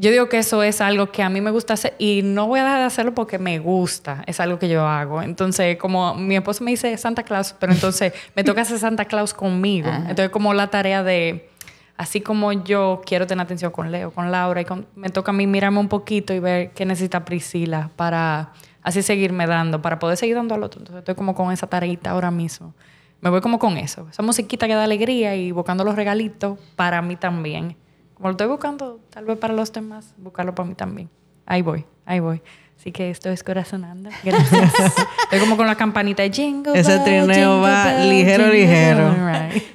yo 0.00 0.10
digo 0.10 0.30
que 0.30 0.38
eso 0.38 0.62
es 0.62 0.80
algo 0.80 1.12
que 1.12 1.22
a 1.22 1.28
mí 1.28 1.42
me 1.42 1.50
gusta 1.50 1.74
hacer 1.74 1.94
y 1.98 2.22
no 2.24 2.46
voy 2.46 2.58
a 2.58 2.64
dejar 2.64 2.78
de 2.78 2.86
hacerlo 2.86 3.14
porque 3.14 3.38
me 3.38 3.58
gusta, 3.58 4.24
es 4.26 4.40
algo 4.40 4.58
que 4.58 4.66
yo 4.66 4.86
hago. 4.86 5.20
Entonces, 5.20 5.76
como 5.76 6.14
mi 6.14 6.36
esposo 6.36 6.64
me 6.64 6.70
dice 6.70 6.96
Santa 6.96 7.22
Claus, 7.22 7.54
pero 7.58 7.74
entonces 7.74 8.14
me 8.34 8.42
toca 8.42 8.62
hacer 8.62 8.78
Santa 8.78 9.04
Claus 9.04 9.34
conmigo. 9.34 9.90
Entonces, 9.90 10.30
como 10.30 10.54
la 10.54 10.68
tarea 10.68 11.02
de, 11.02 11.50
así 11.98 12.22
como 12.22 12.50
yo 12.50 13.02
quiero 13.04 13.26
tener 13.26 13.44
atención 13.44 13.72
con 13.72 13.92
Leo, 13.92 14.10
con 14.10 14.30
Laura, 14.30 14.62
y 14.62 14.66
me 14.94 15.10
toca 15.10 15.32
a 15.32 15.34
mí 15.34 15.46
mirarme 15.46 15.80
un 15.80 15.88
poquito 15.88 16.32
y 16.32 16.38
ver 16.38 16.70
qué 16.70 16.86
necesita 16.86 17.26
Priscila 17.26 17.90
para 17.96 18.52
así 18.82 19.02
seguirme 19.02 19.46
dando, 19.46 19.82
para 19.82 19.98
poder 19.98 20.16
seguir 20.16 20.34
dando 20.34 20.54
al 20.54 20.62
otro. 20.62 20.80
Entonces, 20.80 21.00
estoy 21.00 21.14
como 21.14 21.34
con 21.34 21.52
esa 21.52 21.66
tareita 21.66 22.12
ahora 22.12 22.30
mismo. 22.30 22.72
Me 23.20 23.28
voy 23.28 23.42
como 23.42 23.58
con 23.58 23.76
eso, 23.76 24.08
esa 24.10 24.22
musiquita 24.22 24.66
que 24.66 24.74
da 24.74 24.84
alegría 24.84 25.36
y 25.36 25.52
buscando 25.52 25.84
los 25.84 25.94
regalitos 25.94 26.58
para 26.74 27.02
mí 27.02 27.16
también 27.16 27.76
como 28.20 28.28
lo 28.28 28.32
estoy 28.32 28.48
buscando, 28.48 29.00
tal 29.08 29.24
vez 29.24 29.38
para 29.38 29.54
los 29.54 29.72
demás, 29.72 30.12
buscarlo 30.18 30.54
para 30.54 30.68
mí 30.68 30.74
también. 30.74 31.08
Ahí 31.46 31.62
voy, 31.62 31.86
ahí 32.04 32.20
voy. 32.20 32.42
Así 32.78 32.92
que 32.92 33.08
esto 33.08 33.30
es 33.30 33.42
corazonando. 33.42 34.10
Gracias. 34.22 34.74
estoy 35.22 35.38
como 35.38 35.56
con 35.56 35.66
la 35.66 35.74
campanita 35.74 36.22
de 36.22 36.30
jingle. 36.30 36.78
Ese 36.78 36.98
trineo 36.98 37.62
va 37.62 38.04
ligero, 38.04 38.48
ligero. 38.48 39.16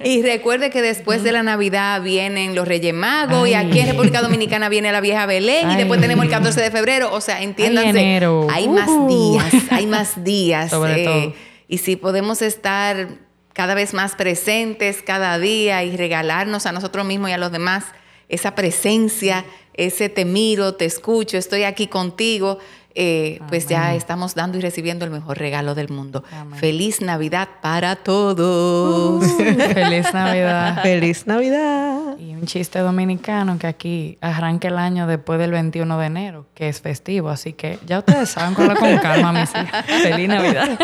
Y 0.04 0.22
recuerde 0.22 0.70
que 0.70 0.80
después 0.80 1.24
de 1.24 1.32
la 1.32 1.42
Navidad 1.42 2.00
vienen 2.02 2.54
los 2.54 2.68
Reyes 2.68 2.94
Magos 2.94 3.48
y 3.48 3.54
aquí 3.54 3.80
en 3.80 3.88
República 3.88 4.22
Dominicana 4.22 4.68
viene 4.68 4.92
la 4.92 5.00
vieja 5.00 5.26
Belén 5.26 5.68
y 5.72 5.76
después 5.76 6.00
tenemos 6.00 6.24
el 6.24 6.30
14 6.30 6.60
de 6.60 6.70
febrero. 6.70 7.12
O 7.12 7.20
sea, 7.20 7.42
entiéndanse. 7.42 8.24
Hay 8.48 8.68
más 8.68 9.08
días, 9.08 9.54
hay 9.72 9.86
más 9.88 10.22
días. 10.24 10.70
Sobre 10.70 11.02
eh, 11.02 11.04
todo. 11.04 11.34
Y 11.66 11.78
si 11.78 11.96
podemos 11.96 12.42
estar 12.42 13.08
cada 13.54 13.74
vez 13.74 13.92
más 13.92 14.14
presentes 14.14 15.02
cada 15.02 15.36
día 15.40 15.82
y 15.82 15.96
regalarnos 15.96 16.66
a 16.66 16.70
nosotros 16.70 17.04
mismos 17.04 17.30
y 17.30 17.32
a 17.32 17.38
los 17.38 17.50
demás 17.50 17.86
esa 18.28 18.54
presencia, 18.54 19.44
ese 19.74 20.08
te 20.08 20.24
miro, 20.24 20.74
te 20.74 20.84
escucho, 20.84 21.36
estoy 21.36 21.64
aquí 21.64 21.86
contigo, 21.86 22.58
eh, 22.98 23.40
pues 23.48 23.68
ya 23.68 23.94
estamos 23.94 24.34
dando 24.34 24.56
y 24.56 24.62
recibiendo 24.62 25.04
el 25.04 25.10
mejor 25.10 25.36
regalo 25.36 25.74
del 25.74 25.90
mundo. 25.90 26.24
Feliz 26.54 27.02
Navidad 27.02 27.46
para 27.60 27.94
todos. 27.94 29.22
Uh, 29.22 29.44
feliz 29.74 30.14
Navidad. 30.14 30.82
Feliz 30.82 31.26
Navidad. 31.26 32.16
Y 32.18 32.32
un 32.32 32.46
chiste 32.46 32.78
dominicano 32.78 33.58
que 33.58 33.66
aquí 33.66 34.16
arranca 34.22 34.68
el 34.68 34.78
año 34.78 35.06
después 35.06 35.38
del 35.38 35.50
21 35.50 35.98
de 35.98 36.06
enero, 36.06 36.46
que 36.54 36.70
es 36.70 36.80
festivo, 36.80 37.28
así 37.28 37.52
que 37.52 37.78
ya 37.84 37.98
ustedes 37.98 38.30
saben, 38.30 38.54
con 38.54 38.74
calma, 38.98 39.30
mis 39.30 39.50
hijas. 39.50 39.84
Feliz 40.02 40.28
Navidad. 40.28 40.78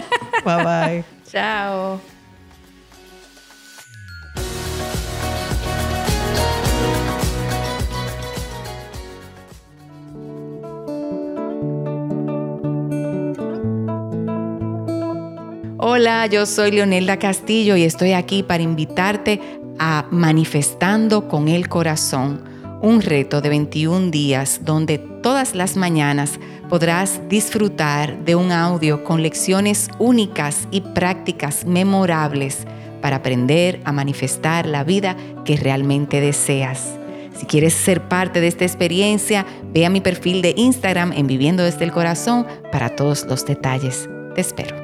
Bye 0.44 0.64
bye. 0.64 1.04
Chao. 1.30 2.11
Hola, 15.84 16.26
yo 16.26 16.46
soy 16.46 16.70
Leonelda 16.70 17.18
Castillo 17.18 17.74
y 17.74 17.82
estoy 17.82 18.12
aquí 18.12 18.44
para 18.44 18.62
invitarte 18.62 19.40
a 19.80 20.06
Manifestando 20.12 21.26
con 21.26 21.48
el 21.48 21.68
Corazón, 21.68 22.44
un 22.82 23.02
reto 23.02 23.40
de 23.40 23.48
21 23.48 24.12
días 24.12 24.60
donde 24.62 24.98
todas 24.98 25.56
las 25.56 25.76
mañanas 25.76 26.38
podrás 26.68 27.20
disfrutar 27.28 28.24
de 28.24 28.36
un 28.36 28.52
audio 28.52 29.02
con 29.02 29.24
lecciones 29.24 29.88
únicas 29.98 30.68
y 30.70 30.82
prácticas 30.82 31.64
memorables 31.64 32.58
para 33.00 33.16
aprender 33.16 33.80
a 33.84 33.90
manifestar 33.90 34.66
la 34.66 34.84
vida 34.84 35.16
que 35.44 35.56
realmente 35.56 36.20
deseas. 36.20 36.96
Si 37.36 37.44
quieres 37.44 37.74
ser 37.74 38.06
parte 38.06 38.40
de 38.40 38.46
esta 38.46 38.64
experiencia, 38.64 39.44
ve 39.74 39.84
a 39.84 39.90
mi 39.90 40.00
perfil 40.00 40.42
de 40.42 40.54
Instagram 40.56 41.12
en 41.12 41.26
Viviendo 41.26 41.64
desde 41.64 41.82
el 41.82 41.90
Corazón 41.90 42.46
para 42.70 42.94
todos 42.94 43.24
los 43.24 43.44
detalles. 43.44 44.08
Te 44.36 44.42
espero. 44.42 44.81